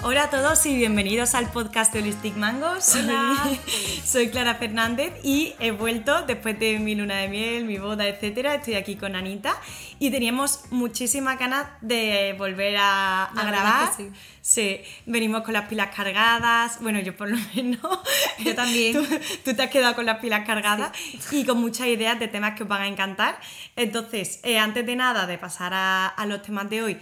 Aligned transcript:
Hola 0.00 0.24
a 0.24 0.30
todos 0.30 0.64
y 0.64 0.76
bienvenidos 0.76 1.34
al 1.34 1.50
podcast 1.50 1.92
de 1.92 1.98
Holistic 1.98 2.36
Mango. 2.36 2.80
Soy, 2.80 3.02
soy 4.04 4.28
Clara 4.28 4.54
Fernández 4.54 5.12
y 5.24 5.54
he 5.58 5.72
vuelto 5.72 6.22
después 6.22 6.56
de 6.60 6.78
mi 6.78 6.94
luna 6.94 7.16
de 7.16 7.28
miel, 7.28 7.64
mi 7.64 7.78
boda, 7.78 8.06
etcétera. 8.06 8.54
Estoy 8.54 8.74
aquí 8.74 8.94
con 8.94 9.16
Anita 9.16 9.56
y 9.98 10.12
teníamos 10.12 10.60
muchísimas 10.70 11.36
ganas 11.36 11.66
de 11.80 12.32
volver 12.38 12.76
a, 12.78 13.28
grabar. 13.34 13.90
Sí. 13.96 14.12
sí. 14.40 14.80
venimos 15.04 15.42
con 15.42 15.54
las 15.54 15.68
pilas 15.68 15.92
cargadas. 15.94 16.80
Bueno, 16.80 17.00
yo 17.00 17.16
por 17.16 17.28
lo 17.28 17.36
menos. 17.56 17.98
Yo 18.38 18.54
también. 18.54 18.92
Tú, 18.92 19.04
tú 19.44 19.54
te 19.54 19.62
has 19.64 19.70
quedado 19.70 19.96
con 19.96 20.06
las 20.06 20.20
pilas 20.20 20.46
cargadas 20.46 20.92
y 21.32 21.44
con 21.44 21.58
muchas 21.60 21.88
ideas 21.88 22.20
de 22.20 22.28
temas 22.28 22.54
que 22.54 22.62
os 22.62 22.68
van 22.68 22.82
a 22.82 22.86
encantar. 22.86 23.40
Entonces, 23.74 24.38
eh, 24.44 24.60
antes 24.60 24.86
de 24.86 24.94
nada, 24.94 25.26
de 25.26 25.38
pasar 25.38 25.74
a, 25.74 26.06
a 26.06 26.24
los 26.24 26.40
temas 26.42 26.70
de 26.70 26.82
hoy, 26.84 26.98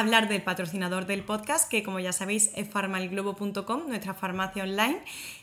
hablar 0.00 0.28
del 0.28 0.42
patrocinador 0.42 1.06
del 1.06 1.22
podcast, 1.24 1.68
que 1.68 1.82
como 1.82 1.98
ya 2.00 2.12
sabéis 2.12 2.50
es 2.54 2.68
farmalglobo.com, 2.68 3.88
nuestra 3.88 4.14
farmacia 4.14 4.62
online. 4.62 4.98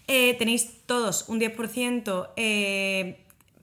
Eh, 0.08 0.36
tenéis 0.38 0.70
todos 0.86 1.28
un 1.30 1.40
10% 1.40 2.30
eh, 2.36 3.20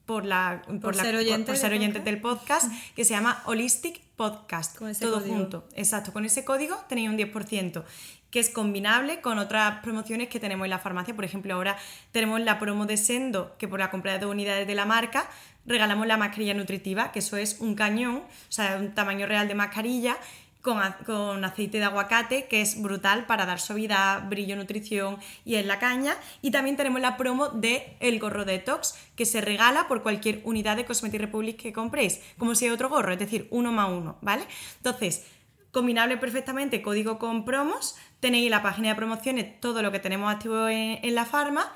por, 0.06 0.24
la, 0.24 0.62
Por 0.80 0.96
la- 0.96 1.02
ser 1.04 1.16
oyente 1.16 1.46
por 1.46 1.56
ser 1.56 1.72
oyentes 1.72 2.04
del 2.04 2.20
podcast, 2.20 2.70
que 2.94 3.04
se 3.04 3.14
llama 3.14 3.42
Holistic 3.46 4.00
Podcast. 4.16 4.76
Con 4.76 4.88
ese 4.90 5.04
todo 5.04 5.18
código. 5.20 5.34
junto. 5.36 5.68
Exacto, 5.74 6.12
con 6.12 6.24
ese 6.24 6.44
código 6.44 6.76
tenéis 6.88 7.08
un 7.08 7.16
10%, 7.18 7.82
que 8.30 8.40
es 8.40 8.48
combinable 8.50 9.20
con 9.20 9.38
otras 9.38 9.80
promociones 9.82 10.28
que 10.28 10.40
tenemos 10.40 10.64
en 10.64 10.70
la 10.70 10.78
farmacia. 10.78 11.14
Por 11.14 11.24
ejemplo, 11.24 11.54
ahora 11.54 11.76
tenemos 12.12 12.40
la 12.40 12.58
promo 12.58 12.86
de 12.86 12.96
Sendo, 12.96 13.56
que 13.58 13.68
por 13.68 13.78
la 13.78 13.90
compra 13.90 14.12
de 14.12 14.18
dos 14.20 14.30
unidades 14.30 14.66
de 14.66 14.74
la 14.74 14.86
marca 14.86 15.28
regalamos 15.64 16.06
la 16.08 16.16
mascarilla 16.16 16.54
nutritiva, 16.54 17.12
que 17.12 17.20
eso 17.20 17.36
es 17.36 17.60
un 17.60 17.74
cañón, 17.76 18.16
o 18.16 18.22
sea, 18.52 18.76
un 18.80 18.92
tamaño 18.94 19.26
real 19.26 19.46
de 19.48 19.54
mascarilla. 19.54 20.16
Con, 20.62 21.44
aceite 21.44 21.78
de 21.78 21.84
aguacate, 21.84 22.46
que 22.46 22.60
es 22.60 22.80
brutal 22.80 23.26
para 23.26 23.46
dar 23.46 23.58
suavidad, 23.58 24.28
brillo, 24.28 24.54
nutrición 24.54 25.18
y 25.44 25.56
en 25.56 25.66
la 25.66 25.80
caña. 25.80 26.14
Y 26.40 26.52
también 26.52 26.76
tenemos 26.76 27.00
la 27.00 27.16
promo 27.16 27.48
de 27.48 27.96
el 27.98 28.20
gorro 28.20 28.44
detox, 28.44 28.94
que 29.16 29.26
se 29.26 29.40
regala 29.40 29.88
por 29.88 30.02
cualquier 30.02 30.40
unidad 30.44 30.76
de 30.76 30.84
Cosmetic 30.84 31.20
Republic 31.20 31.56
que 31.60 31.72
compréis, 31.72 32.20
como 32.38 32.54
si 32.54 32.66
hay 32.66 32.70
otro 32.70 32.88
gorro, 32.88 33.12
es 33.12 33.18
decir, 33.18 33.48
uno 33.50 33.72
más 33.72 33.90
uno, 33.90 34.18
¿vale? 34.20 34.44
Entonces, 34.76 35.24
combinable 35.72 36.16
perfectamente 36.16 36.80
código 36.80 37.18
con 37.18 37.44
promos, 37.44 37.96
tenéis 38.20 38.44
en 38.44 38.52
la 38.52 38.62
página 38.62 38.90
de 38.90 38.94
promociones 38.94 39.60
todo 39.60 39.82
lo 39.82 39.90
que 39.90 39.98
tenemos 39.98 40.32
activo 40.32 40.68
en, 40.68 41.00
en 41.02 41.14
la 41.16 41.24
farma. 41.24 41.72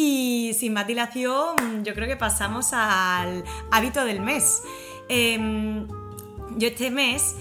Y 0.00 0.52
sin 0.56 0.74
más 0.74 0.86
dilación, 0.86 1.56
yo 1.82 1.92
creo 1.92 2.06
que 2.06 2.16
pasamos 2.16 2.72
al 2.72 3.42
hábito 3.72 4.04
del 4.04 4.20
mes. 4.20 4.62
Em, 5.08 5.88
yo 6.56 6.68
este 6.68 6.92
mes, 6.92 7.34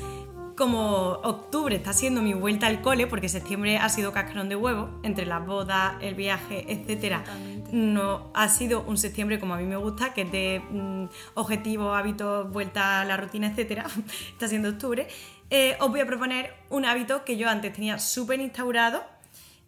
como 0.58 1.12
octubre 1.24 1.76
está 1.76 1.94
siendo 1.94 2.24
mi 2.24 2.34
vuelta 2.34 2.66
al 2.66 2.82
cole, 2.82 3.06
porque 3.06 3.30
septiembre 3.30 3.78
ha 3.78 3.88
sido 3.90 4.12
cascarón 4.12 4.50
de 4.50 4.56
huevo, 4.56 4.90
entre 5.04 5.28
las 5.28 5.46
bodas, 5.46 5.94
el 6.02 6.16
viaje, 6.16 6.66
Totalmente. 6.66 7.70
no 7.74 8.32
ha 8.34 8.50
sido 8.50 8.82
un 8.82 8.98
septiembre 8.98 9.40
como 9.40 9.54
a 9.54 9.58
mí 9.58 9.66
me 9.66 9.76
gusta, 9.76 10.14
que 10.14 10.24
es 10.24 10.32
de 10.32 10.62
mm, 10.72 11.06
objetivos, 11.36 11.96
hábitos, 11.96 12.52
vuelta 12.52 13.02
a 13.02 13.06
la 13.06 13.18
rutina, 13.18 13.48
etcétera. 13.48 13.86
está 14.32 14.48
siendo 14.48 14.70
octubre. 14.70 15.08
Eh, 15.52 15.78
os 15.80 15.90
voy 15.90 16.00
a 16.00 16.08
proponer 16.08 16.52
un 16.72 16.86
hábito 16.86 17.24
que 17.24 17.38
yo 17.38 17.48
antes 17.50 17.72
tenía 17.72 18.00
súper 18.00 18.40
instaurado, 18.40 19.04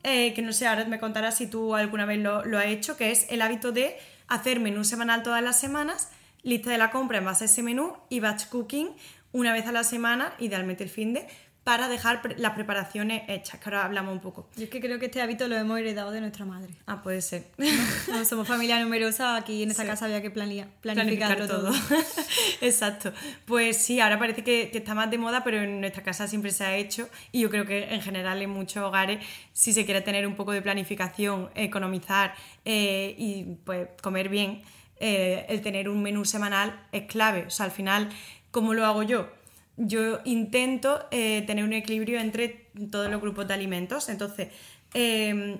eh, 0.01 0.33
que 0.33 0.41
no 0.41 0.53
sé, 0.53 0.65
ahora 0.65 0.85
me 0.85 0.99
contarás 0.99 1.37
si 1.37 1.45
tú 1.45 1.75
alguna 1.75 2.05
vez 2.05 2.17
lo, 2.17 2.43
lo 2.45 2.57
has 2.57 2.65
hecho, 2.65 2.97
que 2.97 3.11
es 3.11 3.27
el 3.29 3.43
hábito 3.43 3.71
de 3.71 3.95
hacer 4.27 4.59
menú 4.59 4.83
semanal 4.83 5.21
todas 5.21 5.43
las 5.43 5.59
semanas, 5.59 6.09
lista 6.41 6.71
de 6.71 6.79
la 6.79 6.89
compra 6.89 7.19
en 7.19 7.25
base 7.25 7.43
a 7.43 7.45
ese 7.45 7.61
menú 7.61 7.93
y 8.09 8.21
batch 8.21 8.47
cooking 8.47 8.89
una 9.31 9.53
vez 9.53 9.65
a 9.67 9.71
la 9.71 9.83
semana, 9.83 10.33
idealmente 10.39 10.83
el 10.83 10.89
fin 10.89 11.13
de, 11.13 11.27
para 11.63 11.87
dejar 11.87 12.21
pre- 12.23 12.35
las 12.39 12.53
preparaciones 12.53 13.23
hechas, 13.27 13.59
que 13.59 13.65
ahora 13.69 13.85
hablamos 13.85 14.11
un 14.13 14.21
poco. 14.21 14.49
Yo 14.55 14.63
es 14.63 14.69
que 14.71 14.79
creo 14.81 14.97
que 14.97 15.05
este 15.05 15.21
hábito 15.21 15.47
lo 15.47 15.55
hemos 15.55 15.77
heredado 15.77 16.09
de 16.09 16.19
nuestra 16.21 16.45
madre. 16.45 16.73
Ah, 16.87 17.03
puede 17.03 17.21
ser. 17.21 17.43
Somos 18.27 18.47
familia 18.47 18.79
numerosa, 18.79 19.35
aquí 19.35 19.61
en 19.61 19.69
esta 19.71 19.83
Sí. 19.83 19.89
casa 19.89 20.05
había 20.05 20.21
que 20.21 20.31
planificar 20.31 20.69
planificarlo 20.81 21.47
todo. 21.47 21.71
todo. 21.71 21.73
Exacto. 22.61 23.13
Pues 23.45 23.77
sí, 23.77 23.99
ahora 23.99 24.17
parece 24.17 24.43
que, 24.43 24.69
que 24.71 24.79
está 24.79 24.95
más 24.95 25.11
de 25.11 25.17
moda, 25.17 25.43
pero 25.43 25.61
en 25.61 25.79
nuestra 25.81 26.01
casa 26.01 26.27
siempre 26.27 26.51
se 26.51 26.63
ha 26.63 26.75
hecho 26.75 27.07
y 27.31 27.41
yo 27.41 27.49
creo 27.49 27.65
que 27.65 27.93
en 27.93 28.01
general 28.01 28.41
en 28.41 28.49
muchos 28.49 28.83
hogares, 28.83 29.23
si 29.53 29.73
se 29.73 29.85
quiere 29.85 30.01
tener 30.01 30.25
un 30.25 30.35
poco 30.35 30.51
de 30.53 30.61
planificación, 30.61 31.49
economizar 31.55 32.33
eh, 32.65 33.13
y 33.17 33.43
pues 33.65 33.89
comer 34.01 34.29
bien, 34.29 34.61
eh, 35.01 35.45
el 35.49 35.61
tener 35.61 35.87
un 35.87 36.01
menú 36.01 36.25
semanal 36.25 36.87
es 36.91 37.03
clave. 37.03 37.45
O 37.47 37.49
sea, 37.49 37.65
al 37.65 37.71
final, 37.71 38.09
¿cómo 38.51 38.73
lo 38.73 38.85
hago 38.85 39.03
yo? 39.03 39.29
Yo 39.77 40.19
intento 40.25 41.07
eh, 41.11 41.43
tener 41.47 41.63
un 41.63 41.73
equilibrio 41.73 42.19
entre 42.19 42.69
todos 42.91 43.09
los 43.09 43.21
grupos 43.21 43.47
de 43.47 43.53
alimentos. 43.53 44.09
Entonces, 44.09 44.49
em, 44.93 45.59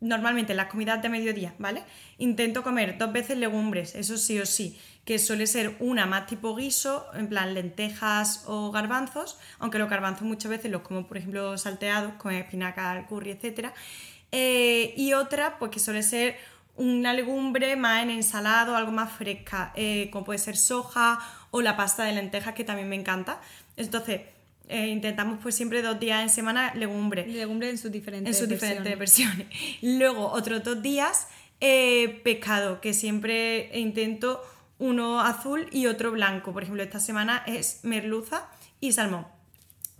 normalmente 0.00 0.52
en 0.52 0.58
las 0.58 0.68
comidas 0.70 1.02
de 1.02 1.08
mediodía, 1.08 1.54
¿vale? 1.58 1.82
Intento 2.18 2.62
comer 2.62 2.96
dos 2.98 3.12
veces 3.12 3.38
legumbres, 3.38 3.94
eso 3.94 4.16
sí 4.18 4.38
o 4.38 4.46
sí, 4.46 4.78
que 5.04 5.18
suele 5.18 5.46
ser 5.46 5.76
una 5.80 6.06
más 6.06 6.26
tipo 6.26 6.54
guiso, 6.54 7.06
en 7.14 7.28
plan 7.28 7.54
lentejas 7.54 8.44
o 8.46 8.70
garbanzos, 8.70 9.38
aunque 9.58 9.78
los 9.78 9.90
garbanzos 9.90 10.22
muchas 10.22 10.50
veces 10.50 10.70
los 10.70 10.82
como, 10.82 11.06
por 11.06 11.16
ejemplo, 11.16 11.58
salteados 11.58 12.14
con 12.14 12.32
espinaca, 12.32 13.06
curry, 13.08 13.32
etc. 13.32 13.72
y 14.96 15.12
otra, 15.14 15.58
pues 15.58 15.70
que 15.70 15.80
suele 15.80 16.02
ser 16.02 16.36
una 16.76 17.12
legumbre 17.12 17.76
más 17.76 18.02
en 18.02 18.10
ensalado, 18.10 18.76
algo 18.76 18.92
más 18.92 19.12
fresca, 19.12 19.72
eh, 19.76 20.08
como 20.10 20.24
puede 20.24 20.38
ser 20.38 20.56
soja 20.56 21.18
o 21.50 21.62
la 21.62 21.76
pasta 21.76 22.04
de 22.04 22.12
lentejas, 22.12 22.54
que 22.54 22.64
también 22.64 22.88
me 22.88 22.96
encanta. 22.96 23.40
Entonces, 23.76 24.22
eh, 24.68 24.88
intentamos 24.88 25.38
pues 25.42 25.54
siempre 25.54 25.82
dos 25.82 26.00
días 26.00 26.22
en 26.22 26.30
semana 26.30 26.74
legumbre 26.74 27.26
Legumbre 27.26 27.68
en 27.68 27.76
sus 27.76 27.92
diferentes 27.92 28.34
en 28.34 28.40
sus 28.40 28.48
diferentes 28.48 28.98
versiones. 28.98 29.46
Luego, 29.82 30.28
otros 30.32 30.64
dos 30.64 30.82
días, 30.82 31.28
eh, 31.60 32.20
pescado, 32.24 32.80
que 32.80 32.94
siempre 32.94 33.70
intento 33.78 34.42
uno 34.78 35.20
azul 35.20 35.68
y 35.70 35.86
otro 35.86 36.10
blanco. 36.10 36.52
Por 36.52 36.62
ejemplo, 36.62 36.82
esta 36.82 36.98
semana 36.98 37.42
es 37.46 37.80
merluza 37.82 38.48
y 38.80 38.92
salmón. 38.92 39.26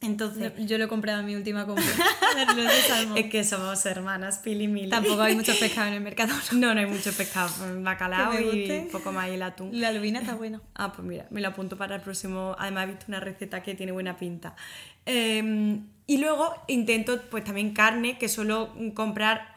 Entonces, 0.04 0.52
Yo 0.58 0.78
lo 0.78 0.84
he 0.84 0.88
comprado 0.88 1.20
en 1.20 1.26
mi 1.26 1.36
última 1.36 1.66
compra. 1.66 1.84
Es 3.16 3.26
que 3.26 3.44
somos 3.44 3.84
hermanas, 3.86 4.38
Pili 4.38 4.64
y 4.64 4.68
Mili. 4.68 4.88
Tampoco 4.88 5.22
hay 5.22 5.34
muchos 5.34 5.56
pescados 5.60 5.88
en 5.88 5.94
el 5.94 6.00
mercado. 6.00 6.34
¿no? 6.52 6.58
No, 6.58 6.74
no 6.74 6.80
hay 6.80 6.86
mucho 6.86 7.12
pescado, 7.12 7.50
bacalao 7.82 8.38
y 8.40 8.88
poco 8.90 9.12
más 9.12 9.28
y 9.28 9.34
el 9.34 9.42
atún. 9.42 9.70
La 9.72 9.88
albina 9.88 10.20
está 10.20 10.34
buena. 10.34 10.60
Ah, 10.76 10.92
pues 10.92 11.06
mira, 11.06 11.26
me 11.30 11.40
lo 11.40 11.48
apunto 11.48 11.76
para 11.76 11.96
el 11.96 12.02
próximo. 12.02 12.56
Además, 12.58 12.84
he 12.84 12.86
visto 12.88 13.04
una 13.08 13.20
receta 13.20 13.62
que 13.62 13.74
tiene 13.74 13.92
buena 13.92 14.16
pinta. 14.16 14.56
Eh, 15.06 15.78
y 16.06 16.18
luego 16.18 16.54
intento, 16.66 17.20
pues 17.30 17.44
también 17.44 17.72
carne, 17.72 18.18
que 18.18 18.28
suelo 18.28 18.74
comprar 18.94 19.53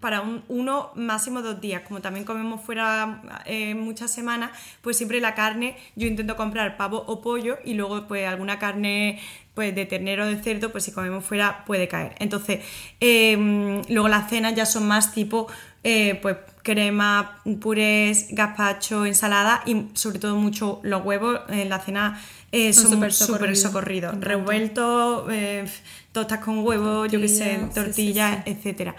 para 0.00 0.22
un, 0.22 0.42
uno, 0.48 0.92
máximo 0.94 1.42
dos 1.42 1.60
días. 1.60 1.82
Como 1.82 2.00
también 2.00 2.24
comemos 2.24 2.62
fuera 2.62 3.42
eh, 3.44 3.74
muchas 3.74 4.10
semanas, 4.10 4.50
pues 4.80 4.96
siempre 4.96 5.20
la 5.20 5.34
carne, 5.34 5.76
yo 5.94 6.06
intento 6.06 6.36
comprar 6.36 6.76
pavo 6.76 7.04
o 7.06 7.20
pollo 7.20 7.58
y 7.64 7.74
luego, 7.74 8.06
pues 8.06 8.26
alguna 8.26 8.58
carne 8.58 9.20
pues 9.54 9.74
de 9.74 9.86
ternero 9.86 10.24
o 10.24 10.26
de 10.26 10.36
cerdo, 10.36 10.70
pues 10.70 10.84
si 10.84 10.92
comemos 10.92 11.24
fuera 11.24 11.64
puede 11.64 11.88
caer. 11.88 12.14
Entonces, 12.18 12.60
eh, 13.00 13.82
luego 13.88 14.08
las 14.08 14.28
cenas 14.28 14.54
ya 14.54 14.66
son 14.66 14.86
más 14.86 15.12
tipo, 15.12 15.46
eh, 15.82 16.18
pues 16.20 16.36
crema, 16.66 17.38
purés, 17.60 18.26
gazpacho, 18.30 19.06
ensalada 19.06 19.62
y 19.66 19.84
sobre 19.94 20.18
todo 20.18 20.34
mucho 20.34 20.80
los 20.82 21.04
huevos 21.04 21.40
en 21.48 21.68
la 21.68 21.78
cena 21.78 22.20
eh, 22.50 22.72
Son 22.72 22.90
súper 22.90 23.12
socorridos. 23.12 23.60
socorridos. 23.60 24.20
Revueltos, 24.20 25.26
eh, 25.30 25.64
tostas 26.10 26.40
con 26.40 26.58
huevo, 26.66 27.06
yo 27.06 27.20
qué 27.20 27.28
sé, 27.28 27.44
Tortillas, 27.44 27.60
sí, 27.62 27.68
sí, 27.68 27.74
tortillas, 27.74 28.38
etcétera. 28.46 28.96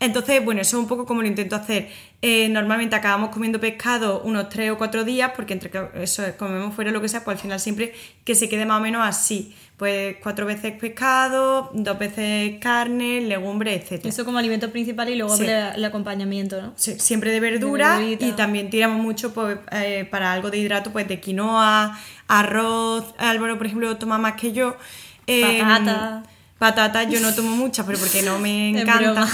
Entonces, 0.00 0.44
bueno, 0.44 0.60
eso 0.60 0.76
es 0.76 0.82
un 0.82 0.88
poco 0.88 1.06
como 1.06 1.22
lo 1.22 1.28
intento 1.28 1.54
hacer. 1.54 1.88
Eh, 2.20 2.48
normalmente 2.48 2.96
acabamos 2.96 3.30
comiendo 3.30 3.60
pescado 3.60 4.22
unos 4.22 4.48
tres 4.48 4.70
o 4.72 4.76
cuatro 4.76 5.04
días, 5.04 5.30
porque 5.36 5.52
entre 5.52 5.70
que 5.70 5.80
eso 5.94 6.26
es, 6.26 6.34
comemos 6.34 6.74
fuera 6.74 6.90
lo 6.90 7.00
que 7.00 7.08
sea, 7.08 7.22
pues 7.22 7.36
al 7.36 7.40
final 7.42 7.60
siempre 7.60 7.94
que 8.24 8.34
se 8.34 8.48
quede 8.48 8.66
más 8.66 8.80
o 8.80 8.82
menos 8.82 9.06
así. 9.06 9.54
Pues 9.76 10.16
cuatro 10.22 10.46
veces 10.46 10.72
pescado, 10.78 11.70
dos 11.74 11.98
veces 11.98 12.60
carne, 12.60 13.20
legumbre, 13.22 13.74
etcétera. 13.74 14.08
Eso 14.08 14.24
como 14.24 14.38
alimento 14.38 14.70
principal 14.70 15.08
y 15.08 15.16
luego 15.16 15.36
Sí. 15.36 15.46
el, 15.46 15.84
acompañamiento, 15.84 16.62
¿no? 16.62 16.72
Sí, 16.76 16.98
siempre 17.00 17.32
de 17.32 17.40
verdura 17.40 18.00
y 18.02 18.32
también 18.32 18.70
tiramos 18.70 19.02
mucho 19.02 19.34
pues, 19.34 19.58
eh, 19.72 20.06
para 20.08 20.32
algo 20.32 20.50
de 20.50 20.58
hidrato 20.58 20.92
pues 20.92 21.08
de 21.08 21.18
quinoa, 21.18 21.98
arroz. 22.28 23.14
Álvaro, 23.18 23.58
por 23.58 23.66
ejemplo, 23.66 23.96
toma 23.96 24.16
más 24.16 24.34
que 24.34 24.52
yo. 24.52 24.76
Eh, 25.26 25.60
Patata. 25.60 26.22
Patatas 26.58 27.08
yo 27.10 27.20
no 27.20 27.34
tomo 27.34 27.56
muchas, 27.56 27.84
pero 27.84 27.98
porque 27.98 28.22
no 28.22 28.38
me 28.38 28.68
encanta. 28.80 29.26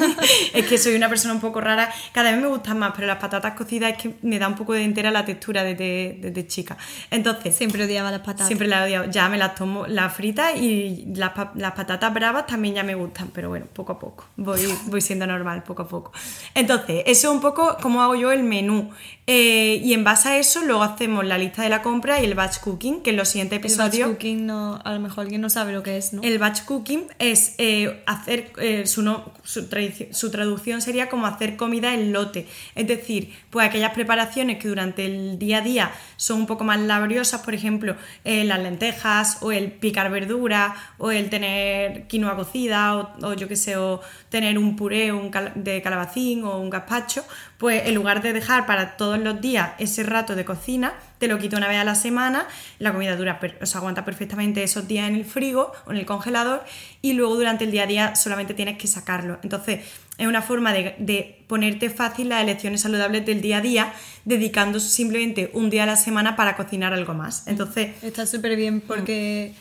es 0.54 0.66
que 0.66 0.78
soy 0.78 0.94
una 0.94 1.08
persona 1.08 1.34
un 1.34 1.40
poco 1.40 1.60
rara. 1.60 1.92
Cada 2.12 2.30
vez 2.30 2.40
me 2.40 2.46
gustan 2.46 2.78
más, 2.78 2.92
pero 2.94 3.06
las 3.06 3.18
patatas 3.18 3.54
cocidas 3.54 3.92
es 3.92 3.98
que 3.98 4.14
me 4.22 4.38
da 4.38 4.46
un 4.46 4.54
poco 4.54 4.74
de 4.74 4.84
entera 4.84 5.10
la 5.10 5.24
textura 5.24 5.64
desde, 5.64 6.18
desde 6.20 6.46
chica. 6.46 6.76
Entonces, 7.10 7.56
Siempre 7.56 7.84
odiaba 7.84 8.10
las 8.10 8.20
patatas. 8.20 8.46
Siempre 8.46 8.68
las 8.68 8.82
he 8.82 8.84
odiado. 8.84 9.10
Ya 9.10 9.28
me 9.28 9.38
las 9.38 9.56
tomo 9.56 9.86
las 9.86 10.14
fritas 10.14 10.56
y 10.56 11.06
las, 11.14 11.32
las 11.56 11.72
patatas 11.72 12.14
bravas 12.14 12.46
también 12.46 12.76
ya 12.76 12.84
me 12.84 12.94
gustan, 12.94 13.30
pero 13.34 13.48
bueno, 13.48 13.66
poco 13.72 13.92
a 13.92 13.98
poco. 13.98 14.26
Voy, 14.36 14.60
voy 14.86 15.00
siendo 15.00 15.26
normal, 15.26 15.64
poco 15.64 15.82
a 15.82 15.88
poco. 15.88 16.12
Entonces, 16.54 17.02
eso 17.06 17.28
es 17.28 17.34
un 17.34 17.40
poco 17.40 17.76
cómo 17.82 18.02
hago 18.02 18.14
yo 18.14 18.30
el 18.30 18.44
menú. 18.44 18.90
Eh, 19.30 19.82
y 19.84 19.92
en 19.92 20.04
base 20.04 20.26
a 20.30 20.38
eso, 20.38 20.64
luego 20.64 20.82
hacemos 20.82 21.22
la 21.22 21.36
lista 21.36 21.62
de 21.62 21.68
la 21.68 21.82
compra 21.82 22.18
y 22.18 22.24
el 22.24 22.32
batch 22.34 22.60
cooking, 22.60 23.02
que 23.02 23.10
en 23.10 23.16
los 23.18 23.28
siguientes 23.28 23.58
el 23.58 23.62
batch 23.62 23.72
episodios. 23.88 24.08
cooking 24.08 24.46
no, 24.46 24.80
a 24.82 24.92
lo 24.94 25.00
mejor 25.00 25.24
alguien 25.24 25.42
no 25.42 25.50
sabe 25.50 25.74
lo 25.74 25.82
que 25.82 25.98
es, 25.98 26.14
¿no? 26.14 26.22
El 26.22 26.38
batch 26.38 26.62
cooking 26.64 27.08
es 27.18 27.54
eh, 27.58 28.02
hacer, 28.06 28.52
eh, 28.58 28.86
su, 28.86 29.02
no- 29.02 29.30
su, 29.44 29.68
su 30.12 30.30
traducción 30.30 30.80
sería 30.80 31.10
como 31.10 31.26
hacer 31.26 31.56
comida 31.58 31.92
en 31.92 32.10
lote. 32.14 32.46
Es 32.74 32.86
decir, 32.88 33.30
pues 33.50 33.68
aquellas 33.68 33.92
preparaciones 33.92 34.56
que 34.58 34.68
durante 34.68 35.04
el 35.04 35.38
día 35.38 35.58
a 35.58 35.60
día 35.60 35.92
son 36.16 36.40
un 36.40 36.46
poco 36.46 36.64
más 36.64 36.80
laboriosas, 36.80 37.42
por 37.42 37.52
ejemplo, 37.52 37.96
las 38.24 38.58
lentejas 38.60 39.38
o 39.42 39.52
el 39.52 39.72
picar 39.72 40.10
verdura 40.10 40.74
o 40.96 41.10
el 41.10 41.28
tener 41.28 42.06
quinoa 42.06 42.34
cocida 42.34 42.96
o, 42.96 43.10
o 43.26 43.34
yo 43.34 43.46
qué 43.46 43.56
sé, 43.56 43.76
o 43.76 44.00
tener 44.30 44.56
un 44.56 44.74
puré 44.74 45.12
un 45.12 45.28
cal- 45.30 45.52
de 45.54 45.82
calabacín 45.82 46.44
o 46.44 46.58
un 46.58 46.70
gazpacho, 46.70 47.24
pues 47.58 47.86
en 47.86 47.94
lugar 47.94 48.22
de 48.22 48.32
dejar 48.32 48.66
para 48.66 48.96
todos 48.96 49.18
los 49.18 49.40
días 49.40 49.72
ese 49.78 50.04
rato 50.04 50.36
de 50.36 50.44
cocina, 50.44 50.94
te 51.18 51.26
lo 51.26 51.38
quito 51.38 51.56
una 51.56 51.66
vez 51.66 51.78
a 51.78 51.84
la 51.84 51.96
semana, 51.96 52.46
la 52.78 52.92
comida 52.92 53.16
dura, 53.16 53.40
o 53.60 53.66
sea, 53.66 53.80
aguanta 53.80 54.04
perfectamente 54.04 54.62
esos 54.62 54.86
días 54.86 55.08
en 55.08 55.16
el 55.16 55.24
frigo 55.24 55.72
o 55.86 55.90
en 55.90 55.96
el 55.96 56.06
congelador 56.06 56.64
y 57.02 57.14
luego 57.14 57.34
durante 57.34 57.64
el 57.64 57.72
día 57.72 57.82
a 57.82 57.86
día 57.86 58.16
solamente 58.16 58.54
tienes 58.54 58.78
que 58.78 58.86
sacarlo. 58.86 59.38
Entonces, 59.42 59.80
es 60.18 60.26
una 60.26 60.40
forma 60.40 60.72
de, 60.72 60.94
de 60.98 61.44
ponerte 61.48 61.90
fácil 61.90 62.28
las 62.28 62.42
elecciones 62.42 62.80
saludables 62.80 63.26
del 63.26 63.40
día 63.40 63.58
a 63.58 63.60
día, 63.60 63.92
dedicando 64.24 64.78
simplemente 64.78 65.50
un 65.52 65.68
día 65.68 65.82
a 65.82 65.86
la 65.86 65.96
semana 65.96 66.36
para 66.36 66.56
cocinar 66.56 66.92
algo 66.92 67.14
más. 67.14 67.46
Entonces, 67.48 68.02
Está 68.02 68.24
súper 68.26 68.56
bien 68.56 68.80
porque 68.80 69.52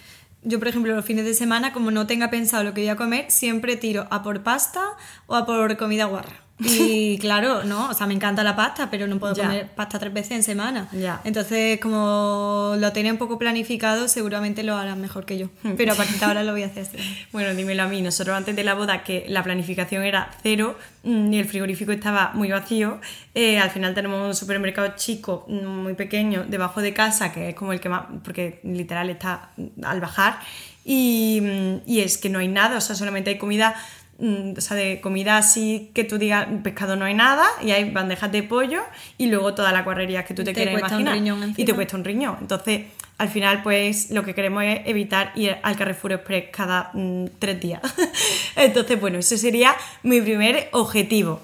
yo, 0.44 0.60
por 0.60 0.68
ejemplo, 0.68 0.96
los 0.96 1.06
fines 1.06 1.26
de 1.26 1.34
semana, 1.34 1.74
como 1.74 1.90
no 1.90 2.06
tenga 2.06 2.30
pensado 2.30 2.64
lo 2.64 2.74
que 2.74 2.82
voy 2.82 2.90
a 2.90 2.96
comer, 2.96 3.26
siempre 3.30 3.76
tiro 3.76 4.08
a 4.12 4.22
por 4.22 4.44
pasta 4.44 4.82
o 5.26 5.36
a 5.36 5.46
por 5.46 5.76
comida 5.78 6.06
guarra. 6.06 6.47
Y 6.60 7.20
claro, 7.20 7.64
no, 7.64 7.90
o 7.90 7.94
sea, 7.94 8.08
me 8.08 8.16
encanta 8.16 8.44
la 8.44 8.56
pasta, 8.56 8.90
pero 8.90 9.06
no 9.06 9.20
puedo 9.20 9.36
Ya. 9.36 9.44
comer 9.44 9.68
pasta 9.76 10.00
tres 10.00 10.12
veces 10.12 10.32
en 10.32 10.44
semana. 10.44 10.88
Ya. 10.92 11.22
Entonces, 11.24 11.80
como 11.80 12.74
lo 12.80 12.92
tenía 12.94 13.12
un 13.12 13.20
poco 13.20 13.38
planificado, 13.38 14.08
seguramente 14.08 14.64
lo 14.64 14.76
harás 14.76 14.98
mejor 14.98 15.26
que 15.26 15.38
yo. 15.38 15.48
Hmm. 15.62 15.74
Pero 15.78 15.94
a 15.94 15.96
partir 15.98 16.18
de 16.20 16.26
ahora 16.26 16.44
lo 16.44 16.54
voy 16.54 16.64
a 16.64 16.68
hacer 16.68 16.84
así. 16.84 16.98
Bueno, 17.32 17.54
dímelo 17.54 17.84
a 17.84 17.88
mí. 17.88 18.02
Nosotros 18.02 18.36
antes 18.36 18.56
de 18.56 18.64
la 18.64 18.74
boda, 18.74 19.04
que 19.04 19.26
la 19.30 19.44
planificación 19.44 20.04
era 20.04 20.32
cero 20.42 20.76
mm, 21.04 21.32
y 21.34 21.38
el 21.40 21.46
frigorífico 21.48 21.92
estaba 21.92 22.32
muy 22.34 22.50
vacío, 22.50 23.00
eh, 23.36 23.60
al 23.60 23.70
final 23.70 23.94
tenemos 23.94 24.26
un 24.28 24.34
supermercado 24.36 24.94
chico, 24.96 25.46
mm, 25.48 25.66
muy 25.68 25.94
pequeño, 25.94 26.46
debajo 26.48 26.82
de 26.82 26.92
casa, 26.94 27.32
que 27.32 27.50
es 27.50 27.56
como 27.56 27.72
el 27.74 27.80
que 27.80 27.90
más, 27.90 28.06
porque 28.24 28.62
literal 28.64 29.10
está 29.12 29.52
al 29.84 30.02
bajar, 30.02 30.40
y, 30.84 31.40
mm, 31.42 31.76
y 31.90 32.00
es 32.00 32.18
que 32.18 32.30
no 32.30 32.40
hay 32.40 32.48
nada, 32.48 32.78
o 32.78 32.82
sea, 32.82 32.96
solamente 32.96 33.30
hay 33.30 33.38
comida. 33.38 33.76
Mm, 34.20 34.54
O 34.58 34.62
sea, 34.62 34.78
de 34.78 35.02
comida 35.02 35.38
así 35.38 35.92
que 35.94 36.04
tú 36.04 36.18
digas, 36.18 36.48
pescado 36.64 36.96
no 36.96 37.06
hay 37.06 37.14
nada, 37.14 37.46
y 37.62 37.72
hay 37.72 37.90
bandejas 37.90 38.32
de 38.32 38.44
pollo, 38.44 38.82
y 39.18 39.28
luego 39.28 39.54
toda 39.54 39.72
la 39.72 39.84
cuarrería 39.84 40.24
que 40.26 40.34
tú 40.34 40.44
te, 40.44 40.54
Te 40.54 40.56
quieras 40.56 40.80
imaginar. 40.80 41.14
riñón 41.14 41.54
y 41.56 41.66
te 41.66 41.74
cuesta 41.74 41.98
un 41.98 42.04
riñón. 42.04 42.38
Entonces, 42.42 42.82
al 43.18 43.30
final, 43.30 43.64
pues 43.64 44.12
lo 44.12 44.24
que 44.24 44.36
queremos 44.36 44.64
es 44.64 44.82
evitar 44.86 45.32
ir 45.36 45.58
al 45.64 45.76
Carrefour 45.76 46.14
Express 46.14 46.46
cada 46.52 46.92
mm, 46.94 47.26
tres 47.40 47.60
días. 47.60 47.82
Entonces, 48.56 49.00
bueno, 49.00 49.18
ese 49.20 49.38
sería 49.38 49.76
mi 50.04 50.22
primer 50.22 50.70
objetivo. 50.72 51.42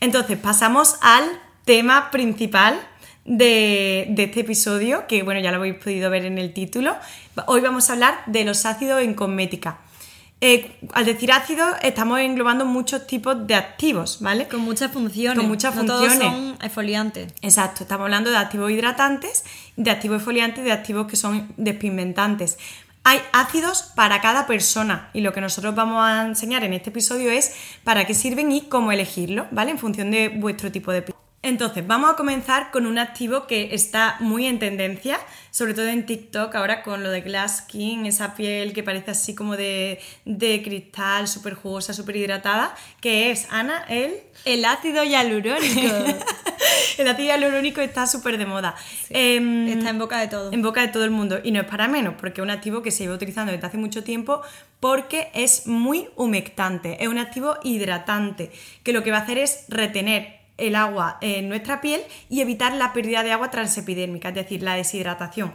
Entonces, 0.00 0.38
pasamos 0.38 0.96
al 1.00 1.24
tema 1.64 2.10
principal 2.12 2.78
de, 3.24 4.06
de 4.10 4.22
este 4.24 4.40
episodio, 4.40 5.06
que 5.08 5.24
bueno, 5.24 5.40
ya 5.40 5.50
lo 5.50 5.56
habéis 5.56 5.74
podido 5.76 6.10
ver 6.10 6.24
en 6.26 6.38
el 6.38 6.52
título. 6.52 6.94
Hoy 7.46 7.60
vamos 7.60 7.90
a 7.90 7.94
hablar 7.94 8.18
de 8.26 8.44
los 8.44 8.64
ácidos 8.64 9.02
en 9.02 9.14
cosmética. 9.14 9.78
Eh, 10.42 10.78
al 10.92 11.06
decir 11.06 11.32
ácidos, 11.32 11.74
estamos 11.82 12.20
englobando 12.20 12.66
muchos 12.66 13.06
tipos 13.06 13.46
de 13.46 13.54
activos, 13.54 14.18
¿vale? 14.20 14.46
Con 14.48 14.60
muchas 14.60 14.92
funciones. 14.92 15.38
Con 15.38 15.48
muchas 15.48 15.74
No 15.74 15.86
todos 15.86 16.12
son 16.12 16.58
exfoliantes. 16.62 17.32
Exacto, 17.40 17.84
estamos 17.84 18.04
hablando 18.04 18.30
de 18.30 18.36
activos 18.36 18.70
hidratantes, 18.70 19.44
de 19.76 19.90
activos 19.90 20.18
exfoliantes 20.18 20.60
y 20.60 20.64
de 20.64 20.72
activos 20.72 21.06
que 21.06 21.16
son 21.16 21.54
despigmentantes. 21.56 22.58
Hay 23.04 23.20
ácidos 23.32 23.82
para 23.94 24.20
cada 24.20 24.46
persona 24.46 25.08
y 25.14 25.22
lo 25.22 25.32
que 25.32 25.40
nosotros 25.40 25.74
vamos 25.74 26.04
a 26.04 26.26
enseñar 26.26 26.64
en 26.64 26.74
este 26.74 26.90
episodio 26.90 27.30
es 27.30 27.54
para 27.84 28.04
qué 28.04 28.12
sirven 28.12 28.52
y 28.52 28.62
cómo 28.62 28.92
elegirlo, 28.92 29.46
¿vale? 29.52 29.70
En 29.70 29.78
función 29.78 30.10
de 30.10 30.28
vuestro 30.28 30.70
tipo 30.70 30.92
de 30.92 31.02
piel. 31.02 31.15
Entonces, 31.46 31.86
vamos 31.86 32.10
a 32.10 32.16
comenzar 32.16 32.72
con 32.72 32.86
un 32.86 32.98
activo 32.98 33.46
que 33.46 33.72
está 33.72 34.16
muy 34.18 34.46
en 34.46 34.58
tendencia, 34.58 35.20
sobre 35.52 35.74
todo 35.74 35.86
en 35.86 36.04
TikTok, 36.04 36.52
ahora 36.56 36.82
con 36.82 37.04
lo 37.04 37.10
de 37.10 37.20
Glass 37.20 37.58
Skin, 37.58 38.04
esa 38.04 38.34
piel 38.34 38.72
que 38.72 38.82
parece 38.82 39.12
así 39.12 39.32
como 39.32 39.56
de, 39.56 40.00
de 40.24 40.60
cristal, 40.64 41.28
súper 41.28 41.54
jugosa, 41.54 41.92
súper 41.92 42.16
hidratada, 42.16 42.74
que 43.00 43.30
es, 43.30 43.46
Ana, 43.52 43.84
el... 43.88 44.14
El 44.44 44.64
ácido 44.64 45.04
hialurónico. 45.04 45.86
el 46.98 47.06
ácido 47.06 47.28
hialurónico 47.28 47.80
está 47.80 48.08
súper 48.08 48.38
de 48.38 48.46
moda. 48.46 48.74
Em, 49.10 49.68
Está 49.68 49.90
en 49.90 50.00
boca 50.00 50.18
de 50.18 50.26
todo. 50.26 50.52
en 50.52 50.62
boca 50.62 50.80
de 50.80 50.88
todo 50.88 51.04
el 51.04 51.12
mundo. 51.12 51.38
Y 51.44 51.52
no 51.52 51.60
es 51.60 51.66
para 51.68 51.86
menos, 51.86 52.14
porque 52.18 52.40
es 52.40 52.42
un 52.42 52.50
activo 52.50 52.82
que 52.82 52.90
se 52.90 53.04
lleva 53.04 53.14
utilizando 53.14 53.52
desde 53.52 53.64
hace 53.64 53.78
mucho 53.78 54.02
tiempo 54.02 54.42
porque 54.80 55.28
es 55.32 55.68
muy 55.68 56.08
humectante. 56.16 57.00
Es 57.00 57.06
un 57.06 57.18
activo 57.18 57.54
hidratante, 57.62 58.50
que 58.82 58.92
lo 58.92 59.04
que 59.04 59.12
va 59.12 59.18
a 59.18 59.20
hacer 59.20 59.38
es 59.38 59.66
retener 59.68 60.44
el 60.58 60.74
agua 60.74 61.18
en 61.20 61.48
nuestra 61.48 61.80
piel 61.80 62.02
y 62.28 62.40
evitar 62.40 62.74
la 62.74 62.92
pérdida 62.92 63.22
de 63.22 63.32
agua 63.32 63.50
transepidérmica, 63.50 64.30
es 64.30 64.34
decir, 64.34 64.62
la 64.62 64.74
deshidratación. 64.74 65.52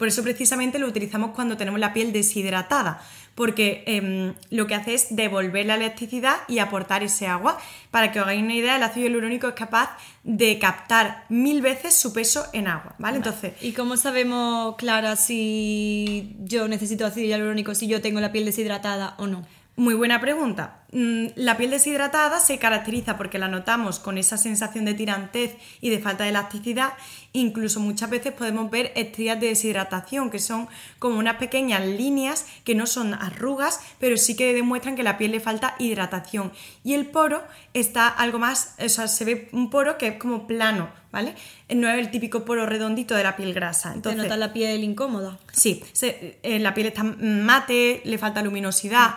Por 0.00 0.08
eso 0.08 0.22
precisamente 0.22 0.78
lo 0.78 0.86
utilizamos 0.86 1.32
cuando 1.32 1.58
tenemos 1.58 1.78
la 1.78 1.92
piel 1.92 2.10
deshidratada, 2.10 3.02
porque 3.34 3.84
em, 3.86 4.32
lo 4.48 4.66
que 4.66 4.74
hace 4.74 4.94
es 4.94 5.14
devolver 5.14 5.66
la 5.66 5.74
elasticidad 5.74 6.38
y 6.48 6.58
aportar 6.58 7.02
ese 7.02 7.26
agua. 7.26 7.58
Para 7.90 8.10
que 8.10 8.18
os 8.18 8.24
hagáis 8.24 8.42
una 8.42 8.54
idea, 8.54 8.76
el 8.76 8.82
ácido 8.82 9.06
hialurónico 9.06 9.48
es 9.48 9.54
capaz 9.54 9.90
de 10.24 10.58
captar 10.58 11.26
mil 11.28 11.60
veces 11.60 11.94
su 11.94 12.14
peso 12.14 12.46
en 12.54 12.68
agua, 12.68 12.94
¿vale? 12.98 13.18
Entonces, 13.18 13.52
¿Y 13.60 13.72
cómo 13.72 13.98
sabemos, 13.98 14.76
Clara, 14.76 15.16
si 15.16 16.34
yo 16.40 16.66
necesito 16.66 17.04
ácido 17.04 17.26
hialurónico, 17.26 17.74
si 17.74 17.86
yo 17.86 18.00
tengo 18.00 18.20
la 18.20 18.32
piel 18.32 18.46
deshidratada 18.46 19.16
o 19.18 19.26
no? 19.26 19.46
Muy 19.80 19.94
buena 19.94 20.20
pregunta. 20.20 20.76
Mm, 20.92 21.28
La 21.36 21.56
piel 21.56 21.70
deshidratada 21.70 22.38
se 22.38 22.58
caracteriza 22.58 23.16
porque 23.16 23.38
la 23.38 23.48
notamos 23.48 23.98
con 23.98 24.18
esa 24.18 24.36
sensación 24.36 24.84
de 24.84 24.92
tirantez 24.92 25.56
y 25.80 25.88
de 25.88 26.00
falta 26.00 26.24
de 26.24 26.30
elasticidad. 26.30 26.92
Incluso 27.32 27.80
muchas 27.80 28.10
veces 28.10 28.34
podemos 28.34 28.70
ver 28.70 28.92
estrías 28.94 29.40
de 29.40 29.46
deshidratación, 29.46 30.28
que 30.30 30.38
son 30.38 30.68
como 30.98 31.18
unas 31.18 31.36
pequeñas 31.36 31.86
líneas 31.86 32.44
que 32.62 32.74
no 32.74 32.86
son 32.86 33.14
arrugas, 33.14 33.80
pero 33.98 34.18
sí 34.18 34.36
que 34.36 34.52
demuestran 34.52 34.96
que 34.96 35.02
la 35.02 35.16
piel 35.16 35.30
le 35.30 35.40
falta 35.40 35.76
hidratación. 35.78 36.52
Y 36.84 36.92
el 36.92 37.06
poro 37.06 37.42
está 37.72 38.06
algo 38.06 38.38
más, 38.38 38.74
o 38.84 38.88
sea, 38.90 39.08
se 39.08 39.24
ve 39.24 39.48
un 39.52 39.70
poro 39.70 39.96
que 39.96 40.08
es 40.08 40.16
como 40.18 40.46
plano, 40.46 40.90
¿vale? 41.10 41.34
No 41.74 41.88
es 41.88 41.98
el 41.98 42.10
típico 42.10 42.44
poro 42.44 42.66
redondito 42.66 43.14
de 43.14 43.22
la 43.22 43.34
piel 43.34 43.54
grasa. 43.54 43.92
Te 43.92 43.96
Entonces, 43.96 44.24
notas 44.24 44.38
la 44.38 44.52
piel 44.52 44.84
incómoda. 44.84 45.38
Sí, 45.52 45.82
se- 45.94 46.38
eh, 46.42 46.58
la 46.58 46.74
piel 46.74 46.88
está 46.88 47.02
mate, 47.02 48.02
le 48.04 48.18
falta 48.18 48.42
luminosidad. 48.42 49.14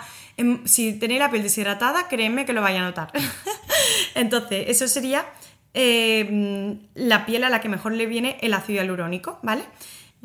Si 0.65 0.93
tenéis 0.93 1.19
la 1.19 1.29
piel 1.31 1.43
deshidratada, 1.43 2.07
créeme 2.07 2.45
que 2.45 2.53
lo 2.53 2.61
vais 2.61 2.77
a 2.77 2.81
notar. 2.81 3.11
Entonces, 4.15 4.65
eso 4.67 4.87
sería 4.87 5.25
eh, 5.73 6.77
la 6.95 7.25
piel 7.25 7.43
a 7.43 7.49
la 7.49 7.61
que 7.61 7.69
mejor 7.69 7.93
le 7.93 8.05
viene 8.05 8.37
el 8.41 8.53
ácido 8.53 8.81
hialurónico, 8.81 9.39
¿vale? 9.43 9.63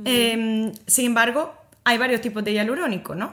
Em, 0.05 0.73
sin 0.87 1.07
embargo, 1.07 1.55
hay 1.85 1.99
varios 1.99 2.21
tipos 2.21 2.45
de 2.45 2.53
hialurónico, 2.53 3.15
¿no? 3.15 3.33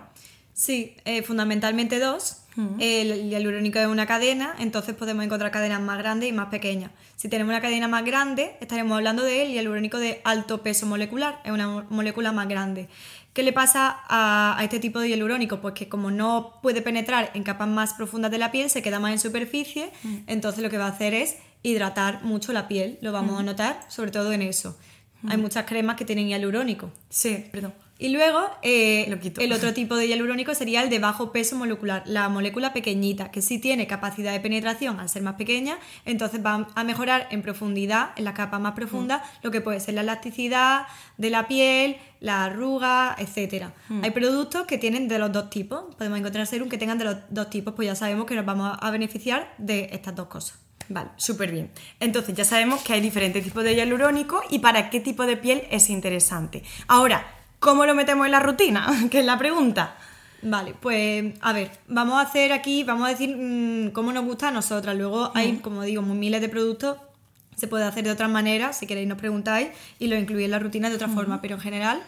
Sí, 0.53 0.95
eh, 1.05 1.21
fundamentalmente 1.21 2.00
dos. 2.00 2.41
El 2.79 3.29
hialurónico 3.29 3.79
es 3.79 3.88
una 3.88 4.05
cadena, 4.05 4.55
entonces 4.59 4.95
podemos 4.95 5.25
encontrar 5.25 5.51
cadenas 5.51 5.81
más 5.81 5.97
grandes 5.97 6.29
y 6.29 6.31
más 6.31 6.47
pequeñas. 6.47 6.89
Si 7.17 7.27
tenemos 7.27 7.50
una 7.51 7.59
cadena 7.59 7.89
más 7.89 8.05
grande, 8.05 8.55
estaremos 8.61 8.95
hablando 8.95 9.23
del 9.23 9.51
hialurónico 9.51 10.00
de 10.00 10.21
alto 10.23 10.63
peso 10.63 10.85
molecular, 10.85 11.41
es 11.43 11.51
una 11.51 11.67
mo- 11.67 11.85
molécula 11.89 12.31
más 12.31 12.47
grande. 12.47 12.88
¿Qué 13.35 13.43
le 13.43 13.51
pasa 13.51 13.99
a, 14.07 14.57
a 14.57 14.63
este 14.63 14.79
tipo 14.79 15.01
de 15.01 15.09
hialurónico? 15.09 15.59
Pues 15.59 15.73
que 15.73 15.89
como 15.89 16.09
no 16.09 16.59
puede 16.63 16.81
penetrar 16.81 17.31
en 17.33 17.43
capas 17.43 17.67
más 17.67 17.93
profundas 17.93 18.31
de 18.31 18.37
la 18.37 18.49
piel, 18.49 18.69
se 18.69 18.81
queda 18.81 18.97
más 19.01 19.11
en 19.11 19.19
superficie, 19.19 19.91
entonces 20.25 20.63
lo 20.63 20.69
que 20.69 20.77
va 20.77 20.85
a 20.85 20.91
hacer 20.91 21.13
es 21.13 21.35
hidratar 21.61 22.23
mucho 22.23 22.53
la 22.53 22.69
piel, 22.69 22.97
lo 23.01 23.11
vamos 23.11 23.37
a 23.37 23.43
notar 23.43 23.81
sobre 23.89 24.11
todo 24.11 24.31
en 24.31 24.41
eso. 24.41 24.77
Hay 25.27 25.35
muchas 25.35 25.65
cremas 25.65 25.97
que 25.97 26.05
tienen 26.05 26.29
hialurónico. 26.29 26.91
Sí, 27.09 27.45
perdón. 27.51 27.73
Y 27.97 28.09
luego, 28.09 28.41
eh, 28.61 29.05
el 29.37 29.53
otro 29.53 29.73
tipo 29.73 29.95
de 29.95 30.07
hialurónico 30.07 30.53
sería 30.53 30.83
el 30.83 30.89
de 30.89 30.99
bajo 30.99 31.31
peso 31.31 31.55
molecular, 31.55 32.03
la 32.05 32.27
molécula 32.27 32.73
pequeñita, 32.73 33.31
que 33.31 33.41
sí 33.41 33.57
tiene 33.57 33.87
capacidad 33.87 34.33
de 34.33 34.39
penetración 34.39 34.99
al 34.99 35.07
ser 35.07 35.21
más 35.21 35.35
pequeña, 35.35 35.77
entonces 36.03 36.45
va 36.45 36.67
a 36.75 36.83
mejorar 36.83 37.27
en 37.31 37.41
profundidad, 37.41 38.09
en 38.17 38.25
las 38.25 38.33
capas 38.33 38.59
más 38.59 38.73
profundas, 38.73 39.21
lo 39.43 39.51
que 39.51 39.61
puede 39.61 39.79
ser 39.79 39.93
la 39.93 40.01
elasticidad 40.01 40.87
de 41.17 41.29
la 41.29 41.47
piel, 41.47 41.97
la 42.19 42.45
arruga, 42.45 43.15
etc. 43.17 43.67
Hay 44.01 44.11
productos 44.11 44.65
que 44.65 44.77
tienen 44.77 45.07
de 45.07 45.19
los 45.19 45.31
dos 45.31 45.49
tipos, 45.49 45.95
podemos 45.95 46.19
encontrar 46.19 46.47
serum 46.47 46.67
que 46.67 46.77
tengan 46.77 46.97
de 46.97 47.05
los 47.05 47.17
dos 47.29 47.49
tipos, 47.49 47.73
pues 47.75 47.87
ya 47.87 47.95
sabemos 47.95 48.25
que 48.25 48.35
nos 48.35 48.45
vamos 48.45 48.77
a 48.79 48.91
beneficiar 48.91 49.53
de 49.57 49.89
estas 49.91 50.15
dos 50.15 50.27
cosas. 50.27 50.59
Vale, 50.87 51.09
súper 51.15 51.51
bien. 51.51 51.71
Entonces 51.99 52.35
ya 52.35 52.45
sabemos 52.45 52.81
que 52.83 52.93
hay 52.93 53.01
diferentes 53.01 53.43
tipos 53.43 53.63
de 53.63 53.73
hialurónico 53.75 54.41
y 54.49 54.59
para 54.59 54.89
qué 54.89 54.99
tipo 54.99 55.25
de 55.25 55.37
piel 55.37 55.63
es 55.71 55.89
interesante. 55.89 56.63
Ahora, 56.87 57.25
¿cómo 57.59 57.85
lo 57.85 57.95
metemos 57.95 58.25
en 58.25 58.31
la 58.31 58.39
rutina? 58.39 58.88
Que 59.09 59.19
es 59.19 59.25
la 59.25 59.38
pregunta. 59.38 59.95
Vale, 60.41 60.75
pues 60.79 61.33
a 61.41 61.53
ver, 61.53 61.71
vamos 61.88 62.15
a 62.15 62.21
hacer 62.21 62.53
aquí, 62.53 62.83
vamos 62.83 63.07
a 63.07 63.09
decir 63.09 63.35
mm, 63.35 63.91
cómo 63.91 64.13
nos 64.13 64.25
gusta 64.25 64.50
a 64.50 64.51
nosotras. 64.51 64.95
Luego 64.95 65.31
hay, 65.33 65.57
como 65.57 65.81
digo, 65.81 66.01
miles 66.03 66.41
de 66.41 66.50
productos, 66.50 66.97
se 67.55 67.67
puede 67.67 67.85
hacer 67.85 68.03
de 68.03 68.12
otras 68.12 68.29
maneras, 68.29 68.77
si 68.77 68.85
queréis 68.85 69.07
nos 69.07 69.17
preguntáis 69.17 69.69
y 69.97 70.07
lo 70.07 70.17
incluís 70.17 70.45
en 70.45 70.51
la 70.51 70.59
rutina 70.59 70.89
de 70.89 70.95
otra 70.95 71.07
forma, 71.07 71.41
pero 71.41 71.55
en 71.55 71.62
general 71.62 72.01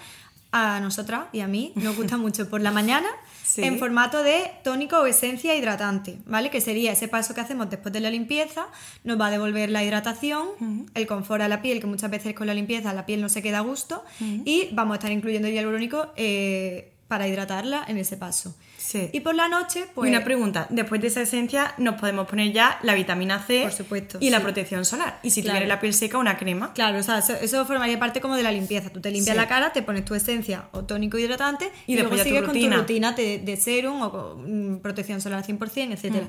a 0.58 0.80
nosotras 0.80 1.26
y 1.34 1.42
a 1.42 1.48
mí 1.48 1.72
nos 1.76 1.96
gusta 1.96 2.18
mucho 2.26 2.50
por 2.50 2.62
la 2.62 2.72
mañana 2.72 3.08
Sí. 3.44 3.64
en 3.64 3.80
formato 3.80 4.24
de 4.24 4.52
tónico 4.66 4.98
o 5.00 5.06
esencia 5.06 5.56
hidratante, 5.56 6.18
¿vale? 6.26 6.50
Que 6.50 6.60
sería 6.60 6.92
ese 6.92 7.08
paso 7.08 7.34
que 7.34 7.40
hacemos 7.40 7.70
después 7.70 7.94
de 7.94 8.02
la 8.02 8.10
limpieza, 8.10 8.68
nos 9.06 9.18
va 9.20 9.28
a 9.28 9.32
devolver 9.32 9.70
la 9.70 9.86
hidratación, 9.86 10.50
el 10.94 11.08
confort 11.08 11.42
a 11.42 11.48
la 11.48 11.62
piel, 11.62 11.80
que 11.80 11.88
muchas 11.88 12.12
veces 12.12 12.36
con 12.36 12.46
la 12.46 12.54
limpieza 12.54 12.94
la 12.94 13.06
piel 13.06 13.22
no 13.22 13.30
se 13.30 13.42
queda 13.42 13.60
a 13.60 13.62
gusto, 13.62 14.04
y 14.20 14.68
vamos 14.74 14.96
a 14.96 14.98
estar 14.98 15.12
incluyendo 15.14 15.48
el 15.48 15.54
hialurónico 15.54 16.08
eh, 16.18 16.92
para 17.08 17.26
hidratarla 17.30 17.86
en 17.88 17.98
ese 17.98 18.18
paso. 18.18 18.54
Sí. 18.88 19.10
Y 19.12 19.20
por 19.20 19.36
la 19.36 19.50
noche, 19.50 19.86
pues... 19.94 20.08
y 20.08 20.16
una 20.16 20.24
pregunta, 20.24 20.66
después 20.70 21.02
de 21.02 21.08
esa 21.08 21.22
esencia 21.22 21.74
nos 21.78 22.00
podemos 22.00 22.26
poner 22.26 22.54
ya 22.54 22.80
la 22.84 22.94
vitamina 22.94 23.38
C 23.46 23.64
Por 23.64 23.74
supuesto, 23.74 24.18
y 24.22 24.30
la 24.30 24.40
protección 24.40 24.86
solar. 24.86 25.20
Y 25.24 25.32
si 25.32 25.42
Claro. 25.42 25.56
tienes 25.58 25.68
la 25.68 25.82
piel 25.82 25.94
seca, 25.94 26.18
una 26.18 26.38
crema. 26.38 26.72
Claro, 26.74 26.98
o 27.00 27.04
sea, 27.04 27.18
eso, 27.18 27.34
eso 27.34 27.66
formaría 27.66 28.00
parte 28.00 28.22
como 28.22 28.38
de 28.38 28.44
la 28.44 28.52
limpieza. 28.54 28.90
Tú 28.90 29.02
te 29.02 29.12
limpias 29.12 29.36
Sí. 29.36 29.42
la 29.42 29.50
cara, 29.50 29.74
te 29.74 29.82
pones 29.82 30.06
tu 30.06 30.16
esencia 30.16 30.70
o 30.72 30.86
tónico 30.86 31.18
hidratante 31.18 31.70
Y 31.86 31.94
y, 31.94 31.96
después 31.98 32.12
luego 32.12 32.16
ya 32.16 32.24
tu 32.24 32.30
sigues 32.30 32.44
con 32.44 32.72
tu 32.72 32.82
rutina 32.82 33.12
de, 33.12 33.40
de 33.40 33.58
serum 33.58 34.02
o 34.04 34.10
con, 34.10 34.76
mm, 34.76 34.80
protección 34.80 35.20
solar 35.20 35.44
100%, 35.44 35.92
etc. 35.92 36.24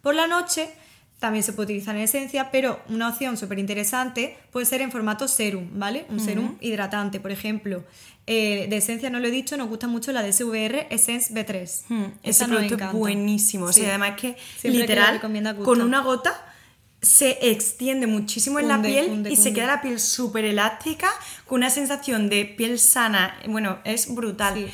Por 0.00 0.14
la 0.14 0.28
noche 0.28 0.68
también 1.18 1.42
se 1.42 1.54
puede 1.54 1.64
utilizar 1.66 1.96
en 1.96 2.02
esencia, 2.02 2.50
pero 2.50 2.78
una 2.88 3.08
opción 3.08 3.36
súper 3.36 3.58
interesante 3.58 4.36
puede 4.52 4.66
ser 4.66 4.82
en 4.82 4.92
formato 4.92 5.26
serum, 5.28 5.70
¿vale? 5.72 6.04
Un 6.10 6.20
serum 6.20 6.56
hidratante, 6.60 7.20
por 7.20 7.32
ejemplo. 7.32 7.84
Eh, 8.28 8.66
de 8.68 8.76
esencia 8.78 9.08
no 9.08 9.20
lo 9.20 9.28
he 9.28 9.30
dicho, 9.30 9.56
nos 9.56 9.68
gusta 9.68 9.86
mucho 9.86 10.10
la 10.10 10.22
DSVR 10.22 10.88
Essence 10.90 11.32
B3. 11.32 11.84
Mm, 11.88 12.02
Esa 12.24 12.44
ese 12.44 12.44
producto 12.46 12.84
es 12.84 12.92
buenísimo. 12.92 13.66
O 13.66 13.72
sea, 13.72 13.84
Sí. 13.84 13.88
además 13.88 14.12
que 14.20 14.36
Siempre 14.58 14.80
literal, 14.80 15.20
con 15.64 15.80
una 15.80 16.00
gota 16.00 16.34
se 17.00 17.38
extiende 17.50 18.06
muchísimo 18.08 18.58
en 18.58 18.66
la 18.68 18.82
piel 18.82 19.06
cunde, 19.06 19.30
y 19.30 19.36
se 19.36 19.52
queda 19.52 19.66
la 19.66 19.80
piel 19.82 20.00
súper 20.00 20.44
elástica 20.44 21.08
con 21.46 21.58
una 21.58 21.70
sensación 21.70 22.28
de 22.28 22.44
piel 22.46 22.78
sana. 22.80 23.36
Bueno, 23.46 23.78
es 23.84 24.12
brutal. 24.12 24.54
Sí. 24.54 24.66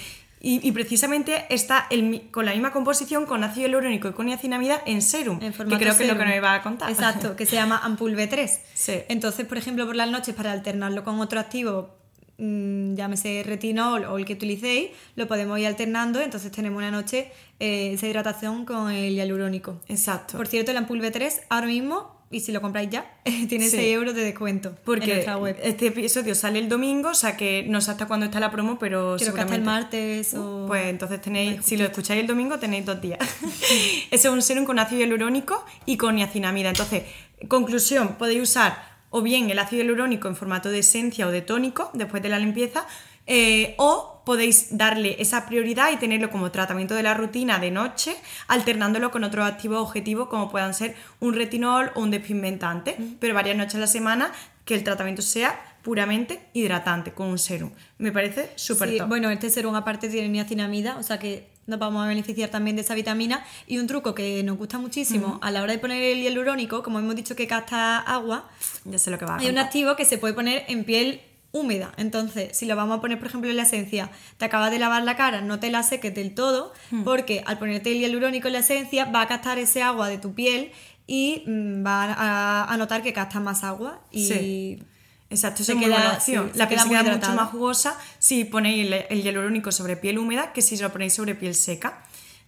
Y, 0.45 0.67
y 0.67 0.73
precisamente 0.73 1.45
está 1.51 1.87
el 1.91 2.29
con 2.33 2.47
la 2.47 2.53
misma 2.53 2.73
composición 2.73 3.27
con 3.27 3.45
ácido 3.45 3.67
hialurónico 3.69 4.09
y 4.09 4.13
con 4.13 4.27
niacinamida 4.27 4.83
en 4.87 5.01
serum, 5.03 5.39
En 5.43 5.53
que 5.53 5.77
creo 5.77 5.97
que 5.97 6.03
es 6.05 6.09
lo 6.11 6.19
que 6.19 6.25
nos 6.25 6.35
iba 6.35 6.55
a 6.55 6.63
contar. 6.63 6.91
Exacto, 6.91 7.37
que 7.37 7.45
se 7.47 7.55
llama 7.57 7.81
Ampul 7.85 8.17
B3. 8.17 8.51
Sí. 8.75 8.95
Entonces, 9.09 9.47
por 9.47 9.59
ejemplo, 9.59 9.85
por 9.87 9.95
las 9.95 10.11
noches, 10.11 10.35
para 10.35 10.51
alternarlo 10.53 11.05
con 11.05 11.21
otro 11.21 11.39
activo, 11.39 11.95
mm, 12.43 12.95
llámese 12.95 13.43
retinol 13.47 14.05
o 14.05 14.19
el 14.19 14.25
que 14.25 14.35
utilicéis, 14.35 14.91
lo 15.17 15.27
podemos 15.29 15.59
ir 15.59 15.67
alternando. 15.67 16.21
Entonces, 16.21 16.51
tenemos 16.53 16.79
una 16.79 16.91
noche 16.91 17.31
eh, 17.61 17.93
esa 17.95 18.07
hidratación 18.09 18.65
con 18.65 18.91
el 18.91 19.15
hialurónico. 19.15 19.81
Exacto. 19.89 20.37
Por 20.37 20.47
cierto, 20.49 20.71
el 20.73 20.77
Ampul 20.77 21.01
B3 21.01 21.43
ahora 21.49 21.67
mismo, 21.67 22.21
y 22.31 22.41
si 22.41 22.51
lo 22.51 22.61
compráis 22.63 22.89
ya, 22.91 23.19
tiene 23.49 23.67
Sí. 23.67 23.77
6 23.77 23.95
euros 23.95 24.15
de 24.15 24.25
descuento 24.25 24.71
en 24.71 24.77
Porque 24.85 25.07
nuestra 25.15 25.37
web. 25.37 25.57
este 25.63 25.89
episodio 25.89 26.35
sale 26.35 26.59
el 26.59 26.69
domingo, 26.69 27.11
o 27.11 27.15
sea 27.15 27.37
que 27.37 27.65
no 27.69 27.81
sé 27.83 27.91
hasta 27.91 28.07
cuándo 28.07 28.25
está 28.27 28.41
la 28.41 28.51
promo, 28.51 28.79
pero 28.79 29.17
Creo 29.19 29.35
que 29.35 29.41
hasta 29.43 29.55
el 29.55 29.63
martes 29.63 30.33
o... 30.35 30.65
Pues 30.67 30.87
entonces 30.87 31.21
tenéis, 31.21 31.61
si 31.65 31.77
lo 31.77 31.85
escucháis 31.85 32.21
el 32.23 32.27
domingo, 32.27 32.59
tenéis 32.59 32.87
dos 32.87 33.01
días. 33.03 33.19
Ese 34.11 34.29
es 34.29 34.33
un 34.33 34.41
serum 34.43 34.65
con 34.65 34.79
ácido 34.79 35.01
hialurónico 35.03 35.65
y 35.87 35.97
con 35.99 36.17
niacinamida. 36.17 36.71
Entonces, 36.71 37.03
conclusión, 37.49 38.17
podéis 38.19 38.43
usar 38.43 38.92
o 39.13 39.23
bien 39.23 39.49
el 39.51 39.59
ácido 39.61 39.83
hialurónico 39.83 40.27
en 40.27 40.35
formato 40.35 40.69
de 40.71 40.81
esencia 40.81 41.29
o 41.29 41.31
de 41.31 41.43
tónico 41.43 41.91
después 41.95 42.21
de 42.23 42.29
la 42.31 42.41
limpieza, 42.41 42.85
eh, 43.29 43.75
o 43.79 44.23
podéis 44.27 44.77
darle 44.77 45.15
esa 45.21 45.47
prioridad 45.47 45.93
y 45.93 45.97
tenerlo 45.97 46.31
como 46.31 46.51
tratamiento 46.51 46.95
de 46.97 47.05
la 47.05 47.15
rutina 47.15 47.61
de 47.61 47.71
noche, 47.71 48.17
alternándolo 48.49 49.13
con 49.13 49.23
otros 49.23 49.47
activos 49.47 49.81
objetivos 49.81 50.29
como 50.29 50.51
puedan 50.51 50.75
ser 50.75 50.97
un 51.21 51.35
retinol 51.35 51.93
o 51.95 52.01
un 52.01 52.11
despigmentante, 52.11 52.97
pero 53.21 53.35
varias 53.35 53.57
noches 53.57 53.77
a 53.77 53.79
la 53.79 53.87
semana 53.87 54.33
que 54.65 54.75
el 54.75 54.83
tratamiento 54.83 55.23
sea 55.23 55.61
puramente 55.83 56.41
hidratante 56.53 57.13
con 57.13 57.29
un 57.29 57.39
serum. 57.39 57.71
Me 57.99 58.13
parece 58.13 58.51
súper 58.57 58.89
Sí, 58.91 58.99
top. 58.99 59.09
bueno, 59.09 59.31
este 59.31 59.51
serum 59.51 59.75
aparte 59.75 60.09
tiene 60.09 60.29
niacinamida, 60.29 60.97
o 60.99 61.03
sea 61.03 61.19
que 61.19 61.49
nos 61.67 61.79
vamos 61.79 62.05
a 62.05 62.09
beneficiar 62.09 62.51
también 62.51 62.77
de 62.77 62.83
esa 62.83 62.95
vitamina. 62.95 63.45
Y 63.67 63.79
un 63.79 63.87
truco 63.87 64.15
que 64.15 64.43
nos 64.43 64.59
gusta 64.59 64.79
muchísimo 64.79 65.39
a 65.43 65.51
la 65.51 65.63
hora 65.63 65.73
de 65.73 65.79
poner 65.79 66.03
el 66.03 66.23
hialurónico, 66.23 66.83
como 66.83 66.99
hemos 66.99 67.15
dicho 67.17 67.37
que 67.37 67.47
gasta 67.47 67.99
agua, 67.99 68.49
Ya 68.85 68.99
sé 68.99 69.11
lo 69.11 69.19
que 69.19 69.25
va 69.25 69.37
a 69.37 69.39
hay 69.39 69.49
un 69.49 69.59
activo 69.59 69.97
que 69.97 70.05
se 70.05 70.19
puede 70.19 70.35
poner 70.35 70.65
en 70.69 70.85
piel 70.85 71.21
húmeda. 71.53 71.93
Entonces, 71.99 72.57
si 72.57 72.65
lo 72.67 72.75
vamos 72.77 72.99
a 72.99 73.01
poner, 73.01 73.19
por 73.19 73.29
ejemplo, 73.29 73.51
en 73.51 73.57
la 73.57 73.65
esencia, 73.65 74.11
te 74.39 74.47
acabas 74.47 74.71
de 74.71 74.79
lavar 74.79 75.03
la 75.05 75.17
cara, 75.17 75.43
no 75.43 75.61
te 75.61 75.71
la 75.71 75.83
seques 75.83 76.15
del 76.15 76.35
todo, 76.35 76.73
porque 77.05 77.43
al 77.47 77.59
ponerte 77.59 77.93
el 77.93 77.99
hialurónico 77.99 78.47
en 78.49 78.55
la 78.55 78.61
esencia 78.61 79.05
va 79.05 79.21
a 79.21 79.29
captar 79.29 79.59
ese 79.59 79.83
agua 79.83 80.09
de 80.09 80.17
tu 80.19 80.33
piel 80.35 80.73
y 81.07 81.43
mm, 81.47 81.85
va 81.87 82.05
a, 82.13 82.73
a 82.73 82.77
notar 82.79 83.03
que 83.03 83.13
capta 83.13 83.39
más 83.39 83.65
agua 83.65 84.01
y 84.11 84.27
Sí. 84.27 84.83
Exacto, 85.33 85.65
se 85.65 85.73
queda- 85.87 86.21
sí, 86.21 86.33
la 86.55 86.69
piel 86.69 86.81
se 86.81 86.89
queda 86.89 87.03
mucho 87.17 87.27
más 87.37 87.51
jugosa 87.51 87.99
si 88.19 88.45
ponéis 88.45 88.87
el, 88.87 88.93
el 89.09 89.23
hialurónico 89.23 89.73
sobre 89.73 89.97
piel 89.97 90.19
húmeda 90.19 90.53
que 90.53 90.63
si 90.63 90.77
lo 90.77 90.93
ponéis 90.93 91.15
sobre 91.15 91.35
piel 91.35 91.55
seca. 91.55 92.03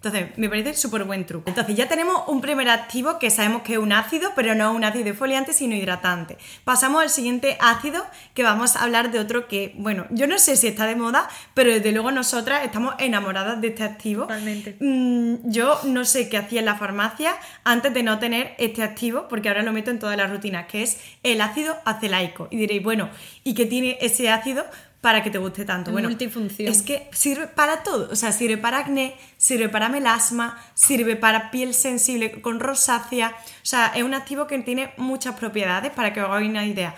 Entonces, 0.05 0.37
me 0.37 0.49
parece 0.51 0.75
súper 0.75 1.05
buen 1.05 1.25
truco. 1.25 1.49
Entonces, 1.49 1.77
ya 1.77 1.89
tenemos 1.89 2.25
un 2.27 2.41
primer 2.41 2.69
activo 2.69 3.19
que 3.19 3.31
sabemos 3.31 3.63
que 3.63 3.75
es 3.75 3.79
un 3.79 3.93
ácido, 3.93 4.33
pero 4.37 4.55
no 4.55 4.73
un 4.73 4.85
ácido 4.85 5.05
defoliante, 5.05 5.53
sino 5.53 5.75
hidratante. 5.75 6.37
Pasamos 6.65 7.03
al 7.03 7.09
siguiente 7.09 7.57
ácido, 7.61 8.05
que 8.35 8.43
vamos 8.43 8.77
a 8.77 8.85
hablar 8.85 9.11
de 9.11 9.19
otro 9.19 9.49
que, 9.49 9.75
bueno, 9.79 10.07
yo 10.11 10.27
no 10.27 10.39
sé 10.39 10.57
si 10.57 10.67
está 10.67 10.87
de 10.87 10.95
moda, 10.95 11.29
pero 11.55 11.73
desde 11.73 11.93
luego 11.93 12.11
nosotras 12.11 12.65
estamos 12.65 12.95
enamoradas 12.99 13.61
de 13.61 13.69
este 13.69 13.83
activo. 13.83 14.23
Totalmente. 14.23 14.77
Mm, 14.81 15.51
yo 15.51 15.81
no 15.85 16.05
sé 16.05 16.29
qué 16.29 16.37
hacía 16.37 16.61
en 16.61 16.67
la 16.67 16.75
farmacia 16.75 17.35
antes 17.65 17.95
de 17.95 18.03
no 18.03 18.19
tener 18.19 18.55
este 18.59 18.83
activo, 18.83 19.27
porque 19.29 19.49
ahora 19.49 19.63
lo 19.63 19.73
meto 19.73 19.91
en 19.91 19.99
todas 19.99 20.17
las 20.17 20.31
rutinas, 20.31 20.67
que 20.67 20.83
es 20.83 20.99
el 21.23 21.41
ácido 21.41 21.77
acelaico. 21.87 22.49
Y 22.51 22.59
diréis, 22.59 22.83
bueno, 22.83 23.09
¿y 23.43 23.55
qué 23.55 23.65
tiene 23.65 23.97
ese 24.03 24.29
ácido 24.29 24.67
para 25.05 25.23
que 25.23 25.31
te 25.31 25.37
guste 25.37 25.67
tanto? 25.67 25.93
Bueno, 25.93 26.09
multifunción. 26.09 26.73
es 26.73 26.81
que 26.81 27.11
sirve 27.13 27.47
para 27.47 27.83
todo. 27.83 28.09
O 28.11 28.17
sea, 28.17 28.33
sirve 28.33 28.57
para 28.57 28.79
acné, 28.79 29.15
sirve 29.37 29.69
para 29.69 29.91
melasma, 29.91 30.59
sirve 30.73 31.15
para 31.15 31.51
piel 31.51 31.75
sensible 31.75 32.41
con 32.41 32.59
rosácea. 32.59 33.37
O 33.37 33.67
sea, 33.67 33.93
es 33.95 34.03
un 34.03 34.15
activo 34.15 34.47
que 34.47 34.59
tiene 34.61 34.95
muchas 34.97 35.35
propiedades 35.35 35.93
para 35.93 36.15
que 36.15 36.23
os 36.23 36.31
hagáis 36.31 36.49
una 36.49 36.65
idea. 36.65 36.95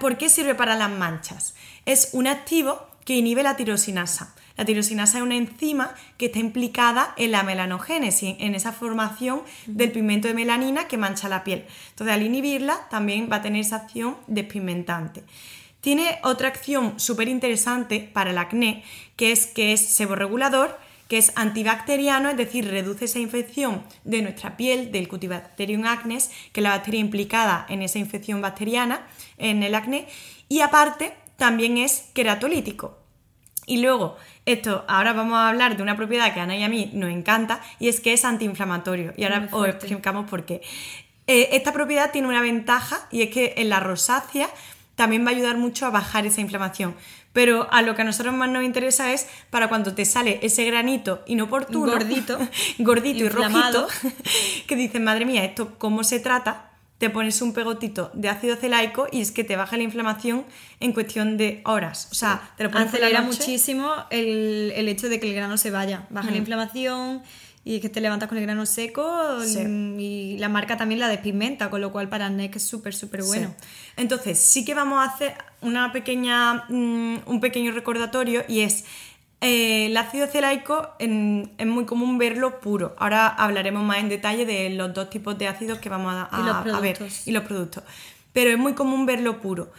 ¿Por 0.00 0.18
qué 0.18 0.28
sirve 0.28 0.56
para 0.56 0.74
las 0.74 0.90
manchas? 0.90 1.54
Es 1.86 2.08
un 2.12 2.26
activo 2.26 2.88
que 3.04 3.14
inhibe 3.14 3.44
la 3.44 3.54
tirosinasa. 3.54 4.34
La 4.56 4.64
tirosinasa 4.64 5.18
es 5.18 5.22
una 5.22 5.36
enzima 5.36 5.94
que 6.16 6.26
está 6.26 6.40
implicada 6.40 7.14
en 7.16 7.30
la 7.30 7.44
melanogénesis, 7.44 8.34
en 8.40 8.56
esa 8.56 8.72
formación 8.72 9.42
del 9.66 9.92
pigmento 9.92 10.26
de 10.26 10.34
melanina 10.34 10.88
que 10.88 10.96
mancha 10.96 11.28
la 11.28 11.44
piel. 11.44 11.66
Entonces, 11.90 12.16
al 12.16 12.22
inhibirla, 12.22 12.88
también 12.90 13.28
va 13.30 13.36
a 13.36 13.42
tener 13.42 13.60
esa 13.60 13.76
acción 13.76 14.16
despigmentante. 14.26 15.22
Tiene 15.80 16.18
otra 16.22 16.48
acción 16.48 16.98
súper 16.98 17.28
interesante 17.28 18.00
para 18.12 18.30
el 18.30 18.38
acné, 18.38 18.84
que 19.16 19.32
es 19.32 19.46
que 19.46 19.72
es 19.72 19.80
seborregulador, 19.80 20.78
que 21.08 21.18
es 21.18 21.32
antibacteriano, 21.36 22.28
es 22.28 22.36
decir, 22.36 22.68
reduce 22.68 23.06
esa 23.06 23.18
infección 23.18 23.82
de 24.04 24.22
nuestra 24.22 24.56
piel, 24.56 24.92
del 24.92 25.08
Cutibacterium 25.08 25.86
acnes, 25.86 26.30
que 26.52 26.60
es 26.60 26.64
la 26.64 26.70
bacteria 26.70 27.00
implicada 27.00 27.64
en 27.68 27.82
esa 27.82 27.98
infección 27.98 28.42
bacteriana, 28.42 29.06
en 29.38 29.62
el 29.62 29.74
acné, 29.74 30.06
y 30.48 30.60
aparte 30.60 31.14
también 31.36 31.78
es 31.78 32.10
queratolítico. 32.12 32.98
Y 33.64 33.80
luego, 33.80 34.16
esto, 34.46 34.84
ahora 34.88 35.12
vamos 35.12 35.36
a 35.36 35.48
hablar 35.48 35.76
de 35.76 35.82
una 35.82 35.96
propiedad 35.96 36.32
que 36.32 36.40
a 36.40 36.44
Ana 36.44 36.56
y 36.56 36.62
a 36.62 36.68
mí 36.68 36.90
nos 36.92 37.10
encanta, 37.10 37.60
y 37.78 37.88
es 37.88 38.00
que 38.00 38.12
es 38.12 38.24
antiinflamatorio. 38.24 39.12
Y 39.16 39.24
ahora 39.24 39.48
os 39.52 39.68
explicamos 39.68 40.28
por 40.28 40.44
qué. 40.44 40.62
Eh, 41.26 41.50
esta 41.52 41.72
propiedad 41.72 42.10
tiene 42.10 42.28
una 42.28 42.42
ventaja, 42.42 43.06
y 43.10 43.22
es 43.22 43.30
que 43.30 43.54
en 43.58 43.68
la 43.68 43.80
rosácea 43.80 44.48
también 44.98 45.24
va 45.24 45.28
a 45.30 45.34
ayudar 45.34 45.56
mucho 45.56 45.86
a 45.86 45.90
bajar 45.90 46.26
esa 46.26 46.40
inflamación. 46.40 46.96
Pero 47.32 47.68
a 47.70 47.82
lo 47.82 47.94
que 47.94 48.02
a 48.02 48.04
nosotros 48.04 48.34
más 48.34 48.50
nos 48.50 48.64
interesa 48.64 49.12
es 49.12 49.28
para 49.48 49.68
cuando 49.68 49.94
te 49.94 50.04
sale 50.04 50.40
ese 50.42 50.64
granito 50.64 51.22
inoportuno, 51.26 51.92
Gordito, 51.92 52.36
gordito 52.80 53.24
y 53.24 53.28
rojito, 53.28 53.86
que 54.66 54.74
dices, 54.74 55.00
madre 55.00 55.24
mía, 55.24 55.44
¿esto 55.44 55.78
cómo 55.78 56.02
se 56.02 56.18
trata? 56.18 56.72
Te 56.98 57.10
pones 57.10 57.40
un 57.42 57.52
pegotito 57.52 58.10
de 58.12 58.28
ácido 58.28 58.56
celaico 58.56 59.06
y 59.12 59.20
es 59.20 59.30
que 59.30 59.44
te 59.44 59.54
baja 59.54 59.76
la 59.76 59.84
inflamación 59.84 60.44
en 60.80 60.92
cuestión 60.92 61.36
de 61.36 61.60
horas. 61.64 62.08
O 62.10 62.16
sea, 62.16 62.50
te 62.56 62.64
lo 62.64 62.72
pones 62.72 62.88
acelera 62.88 63.22
muchísimo 63.22 63.94
el, 64.10 64.72
el 64.74 64.88
hecho 64.88 65.08
de 65.08 65.20
que 65.20 65.28
el 65.28 65.34
grano 65.36 65.58
se 65.58 65.70
vaya. 65.70 66.06
Baja 66.10 66.26
Mm. 66.26 66.32
la 66.32 66.36
inflamación 66.38 67.22
y 67.70 67.76
es 67.76 67.82
que 67.82 67.88
te 67.90 68.00
levantas 68.00 68.28
con 68.30 68.38
el 68.38 68.44
grano 68.44 68.64
seco 68.64 69.42
Sí. 69.44 69.58
mm, 69.58 70.00
y 70.00 70.38
la 70.38 70.48
marca 70.48 70.76
también 70.78 71.00
la 71.00 71.08
despigmenta, 71.08 71.68
con 71.68 71.80
lo 71.82 71.92
cual 71.92 72.08
para 72.08 72.28
que 72.34 72.56
es 72.58 72.66
súper, 72.66 72.94
súper 72.94 73.22
bueno. 73.24 73.54
Sí. 73.60 73.66
Entonces, 73.98 74.38
sí 74.38 74.64
que 74.64 74.72
vamos 74.74 74.98
a 75.06 75.10
hacer 75.12 75.34
una 75.60 75.92
pequeña, 75.92 76.64
mm, 76.70 77.18
un 77.26 77.40
pequeño 77.40 77.72
recordatorio 77.72 78.42
y 78.48 78.60
es 78.60 78.84
eh, 79.40 79.86
el 79.86 79.96
ácido 79.96 80.26
celaico 80.26 80.88
en- 80.98 81.52
es 81.58 81.66
muy 81.66 81.84
común 81.84 82.18
verlo 82.18 82.58
puro. 82.58 82.96
Ahora 82.98 83.28
hablaremos 83.28 83.84
más 83.84 83.98
en 83.98 84.08
detalle 84.08 84.44
de 84.46 84.70
los 84.70 84.92
dos 84.94 85.10
tipos 85.10 85.38
de 85.38 85.46
ácidos 85.46 85.78
que 85.78 85.88
vamos 85.88 86.12
a, 86.12 86.22
a- 86.24 86.60
a 86.76 86.80
ver 86.80 86.98
y 87.26 87.30
los 87.32 87.44
productos. 87.44 87.84
Pero 88.32 88.50
es 88.50 88.58
muy 88.58 88.72
común 88.72 89.04
verlo 89.06 89.40
puro. 89.40 89.70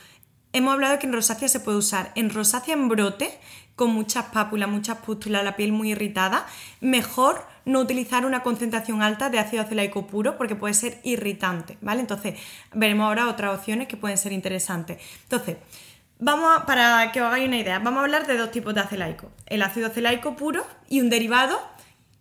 Hemos 0.53 0.73
hablado 0.73 0.97
que 0.99 1.07
en 1.07 1.13
rosácea 1.13 1.47
se 1.49 1.59
puede 1.59 1.77
usar. 1.77 2.11
En 2.15 2.29
rosácea 2.29 2.73
en 2.73 2.87
brote, 2.87 3.37
con 3.75 3.91
muchas 3.91 4.25
pápulas, 4.25 4.69
muchas 4.69 4.97
pústulas, 4.99 5.43
la 5.43 5.55
piel 5.57 5.71
muy 5.73 5.91
irritada, 5.91 6.45
mejor 6.81 7.45
no 7.69 7.79
utilizar 7.79 8.25
una 8.25 8.43
concentración 8.43 9.01
alta 9.01 9.29
de 9.29 9.39
ácido 9.39 9.63
acelaico 9.63 10.05
puro 10.07 10.37
porque 10.37 10.55
puede 10.55 10.73
ser 10.73 10.99
irritante, 11.03 11.77
¿vale? 11.81 12.01
Entonces, 12.01 12.37
veremos 12.73 13.05
ahora 13.07 13.27
otras 13.29 13.57
opciones 13.57 13.87
que 13.87 13.95
pueden 13.97 14.17
ser 14.17 14.31
interesantes. 14.33 14.97
Entonces, 15.23 15.57
Vamos 16.21 16.49
a- 16.53 16.65
para 16.65 17.13
que 17.13 17.21
os 17.21 17.27
hagáis 17.27 17.47
una 17.47 17.57
idea, 17.59 17.79
vamos 17.79 18.01
a 18.01 18.03
hablar 18.03 18.27
de 18.27 18.35
dos 18.35 18.51
tipos 18.51 18.73
de 18.75 18.81
acelaico. 18.81 19.31
El 19.45 19.61
ácido 19.61 19.87
acelaico 19.87 20.35
puro 20.35 20.67
y 20.89 20.99
un 20.99 21.09
derivado 21.09 21.57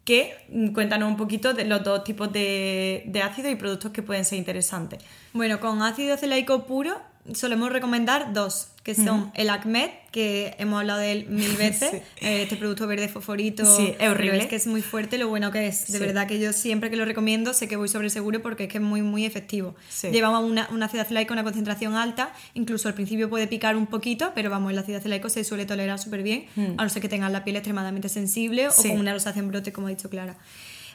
que 0.04 0.36
mm, 0.50 0.68
cuéntanos 0.68 1.08
un 1.08 1.16
poquito 1.16 1.52
de 1.52 1.64
los 1.64 1.82
dos 1.82 2.04
tipos 2.04 2.32
de, 2.32 3.02
de 3.06 3.22
ácido 3.22 3.50
y 3.50 3.56
productos 3.56 3.90
que 3.90 4.02
pueden 4.02 4.24
ser 4.24 4.38
interesantes. 4.38 5.02
Bueno, 5.32 5.58
con 5.58 5.82
ácido 5.82 6.14
acelaico 6.14 6.64
puro 6.64 6.96
solemos 7.34 7.70
recomendar 7.72 8.32
dos, 8.32 8.68
que 8.82 8.94
son 8.94 9.30
el 9.34 9.50
ACMED, 9.50 9.90
que 10.10 10.54
hemos 10.58 10.80
hablado 10.80 11.00
de 11.00 11.12
él 11.12 11.26
mil 11.28 11.52
veces, 11.58 11.90
Sí. 11.90 11.96
eh, 12.26 12.42
este 12.44 12.56
producto 12.56 12.86
verde 12.86 13.08
fosforito. 13.08 13.64
Sí, 13.76 13.94
es 13.98 14.08
horrible. 14.08 14.38
Es 14.38 14.46
que 14.46 14.56
es 14.56 14.66
muy 14.66 14.80
fuerte 14.82 15.18
lo 15.18 15.28
bueno 15.28 15.50
que 15.52 15.66
es. 15.66 15.86
De 15.92 15.98
Sí. 15.98 16.04
verdad 16.04 16.26
que 16.26 16.38
yo 16.38 16.52
siempre 16.52 16.88
que 16.90 16.96
lo 16.96 17.04
recomiendo 17.04 17.52
sé 17.54 17.68
que 17.68 17.76
voy 17.76 17.88
sobre 17.88 18.08
seguro 18.10 18.40
porque 18.40 18.64
es 18.64 18.70
que 18.70 18.78
es 18.78 18.84
muy, 18.84 19.02
muy 19.02 19.24
efectivo. 19.26 19.74
Llevamos 20.10 20.42
una, 20.50 20.68
un 20.70 20.82
ácido 20.82 21.02
acelaico 21.02 21.28
con 21.28 21.36
una 21.38 21.44
concentración 21.44 21.94
alta, 21.96 22.32
incluso 22.54 22.88
al 22.88 22.94
principio 22.94 23.28
puede 23.28 23.46
picar 23.46 23.76
un 23.76 23.86
poquito, 23.86 24.32
pero 24.34 24.48
vamos, 24.50 24.72
el 24.72 24.78
ácido 24.78 24.98
acelaico 24.98 25.28
se 25.28 25.44
suele 25.44 25.66
tolerar 25.66 25.98
súper 25.98 26.22
bien, 26.22 26.46
a 26.78 26.82
no 26.84 26.88
ser 26.88 27.02
que 27.02 27.08
tengan 27.08 27.32
la 27.32 27.44
piel 27.44 27.56
extremadamente 27.56 28.08
sensible 28.08 28.68
o 28.68 28.72
con 28.74 28.92
una 28.92 29.12
rosácea 29.12 29.42
en 29.42 29.48
brote, 29.48 29.72
como 29.72 29.88
ha 29.88 29.90
dicho 29.90 30.08
Clara. 30.08 30.36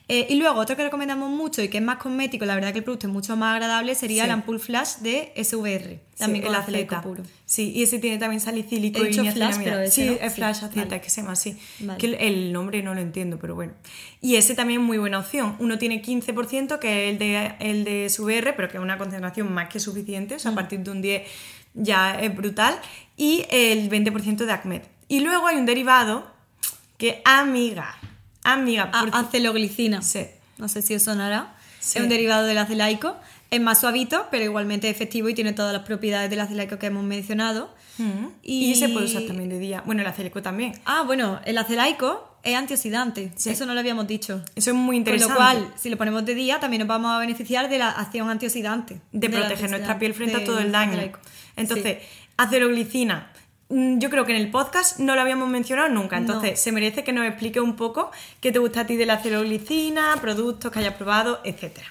Eh, 0.10 0.28
y 0.30 0.36
luego, 0.36 0.60
otro 0.60 0.76
que 0.76 0.84
recomendamos 0.84 1.30
mucho 1.30 1.62
y 1.62 1.70
que 1.70 1.78
es 1.78 1.84
más 1.84 1.96
cosmético, 1.98 2.44
la 2.44 2.56
verdad 2.56 2.74
que 2.74 2.80
el 2.80 2.84
producto 2.84 3.08
es 3.08 3.14
mucho 3.14 3.38
más 3.38 3.54
agradable, 3.56 3.96
sería 3.96 4.24
Sí. 4.24 4.26
el 4.26 4.32
Ampoule 4.32 4.60
Flash 4.60 4.96
de 4.98 5.32
SVR. 5.38 6.02
También 6.18 6.44
Sí, 6.44 6.48
con 6.48 6.56
el 6.56 6.62
aceta. 6.62 7.02
puro. 7.02 7.24
Sí, 7.46 7.72
y 7.74 7.84
ese 7.84 8.00
tiene 8.00 8.18
también 8.18 8.42
salicílico 8.42 9.00
He 9.00 9.04
y 9.04 9.08
dicho 9.12 9.24
flash, 9.32 9.56
pero 9.64 9.80
ese 9.80 9.92
Sí, 9.92 10.06
no. 10.10 10.12
es 10.20 10.34
Sí, 10.34 10.36
flash 10.36 10.58
aceta, 10.66 10.86
vale. 10.86 11.02
que 11.02 11.10
se 11.10 11.22
llama 11.22 11.32
así. 11.34 11.58
Vale. 11.80 11.98
Que 12.00 12.08
el, 12.08 12.14
el 12.16 12.52
nombre 12.54 12.84
no 12.84 12.94
lo 12.94 13.00
entiendo, 13.00 13.40
pero 13.40 13.56
bueno. 13.56 13.74
Y 14.20 14.36
ese 14.36 14.56
también 14.56 14.82
es 14.82 14.86
muy 14.86 14.98
buena 14.98 15.20
opción. 15.20 15.56
Uno 15.60 15.78
tiene 15.78 16.02
15%, 16.02 16.80
que 16.80 17.08
es 17.08 17.14
el 17.14 17.20
de, 17.20 17.54
el 17.62 17.84
de 17.86 18.10
SVR, 18.10 18.54
pero 18.58 18.68
que 18.70 18.78
es 18.78 18.84
una 18.84 18.98
concentración 18.98 19.54
más 19.54 19.70
que 19.70 19.80
suficiente. 19.80 20.36
O 20.36 20.40
sea, 20.40 20.52
a 20.52 20.56
partir 20.56 20.80
de 20.82 20.92
un 20.92 21.02
10 21.02 21.24
ya 21.76 22.20
es 22.20 22.36
brutal. 22.36 22.78
Y 23.16 23.46
el 23.50 23.90
20% 23.90 24.46
de 24.46 24.52
ACMED. 24.52 24.82
Y 25.08 25.22
luego 25.22 25.48
hay 25.48 25.56
un 25.56 25.66
derivado 25.66 26.30
que, 26.98 27.22
amiga, 27.26 27.96
amiga, 28.44 28.92
porque- 28.92 29.18
aceloglicina. 29.18 30.02
Sí. 30.02 30.26
No 30.58 30.68
sé 30.68 30.82
si 30.82 30.96
os 30.96 31.04
sonará. 31.04 31.56
Sí. 31.80 31.98
Es 31.98 32.04
un 32.04 32.10
derivado 32.10 32.46
del 32.46 32.58
acelaico. 32.58 33.16
Es 33.50 33.62
más 33.62 33.80
suavito, 33.82 34.28
pero 34.32 34.44
igualmente 34.46 34.90
efectivo 34.90 35.30
y 35.30 35.34
tiene 35.36 35.54
todas 35.54 35.74
las 35.74 35.84
propiedades 35.84 36.30
del 36.30 36.40
acelaico 36.40 36.80
que 36.80 36.88
hemos 36.88 37.04
mencionado. 37.04 37.70
Mm. 38.00 38.28
Y... 38.42 38.74
se 38.76 38.90
puede 38.90 39.06
usar 39.06 39.24
también 39.24 39.50
de 39.50 39.60
día. 39.60 39.84
Bueno, 39.86 40.02
el 40.02 40.08
acélico 40.08 40.42
también. 40.42 40.74
Ah, 40.86 41.04
bueno, 41.06 41.40
el 41.46 41.58
acelaico 41.60 42.38
es 42.42 42.56
antioxidante. 42.56 43.32
Sí. 43.36 43.52
Eso 43.52 43.66
no 43.68 43.74
lo 43.76 43.80
habíamos 43.80 44.08
dicho. 44.08 44.42
Eso 44.56 44.72
es 44.72 44.76
muy 44.76 44.96
Con 44.96 44.96
interesante. 44.96 45.34
lo 45.34 45.38
cual, 45.40 45.74
si 45.78 45.90
lo 45.90 45.98
ponemos 45.98 46.26
de 46.26 46.34
día, 46.34 46.60
también 46.60 46.80
nos 46.80 46.88
vamos 46.88 47.12
a 47.12 47.20
beneficiar 47.20 47.70
de 47.70 47.78
la 47.78 47.90
acción 47.92 48.30
antioxidante. 48.30 49.00
de 49.12 49.30
proteger 49.30 49.70
nuestra 49.70 50.00
piel 50.00 50.14
frente 50.16 50.38
a 50.38 50.44
todo 50.46 50.60
el 50.60 50.72
daño. 50.72 50.94
acelaico. 50.94 51.20
Entonces, 51.56 51.98
aceroglicina. 52.38 53.28
mm, 53.33 53.33
Yo 53.76 54.10
creo 54.12 54.24
que 54.26 54.36
en 54.36 54.42
el 54.42 54.52
podcast 54.52 55.00
no 55.00 55.16
lo 55.16 55.22
habíamos 55.22 55.50
mencionado 55.50 55.90
nunca, 55.90 56.16
entonces 56.18 56.52
No. 56.52 56.58
se 56.58 56.72
merece 56.72 57.04
que 57.04 57.12
nos 57.12 57.26
explique 57.26 57.60
un 57.60 57.76
poco 57.76 58.12
qué 58.40 58.52
te 58.52 58.60
gusta 58.60 58.82
a 58.82 58.86
ti 58.86 58.98
de 58.98 59.08
la 59.08 59.14
aceroglicina, 59.16 60.16
productos 60.22 60.72
que 60.72 60.78
hayas 60.78 60.94
probado, 60.94 61.40
etcétera. 61.44 61.88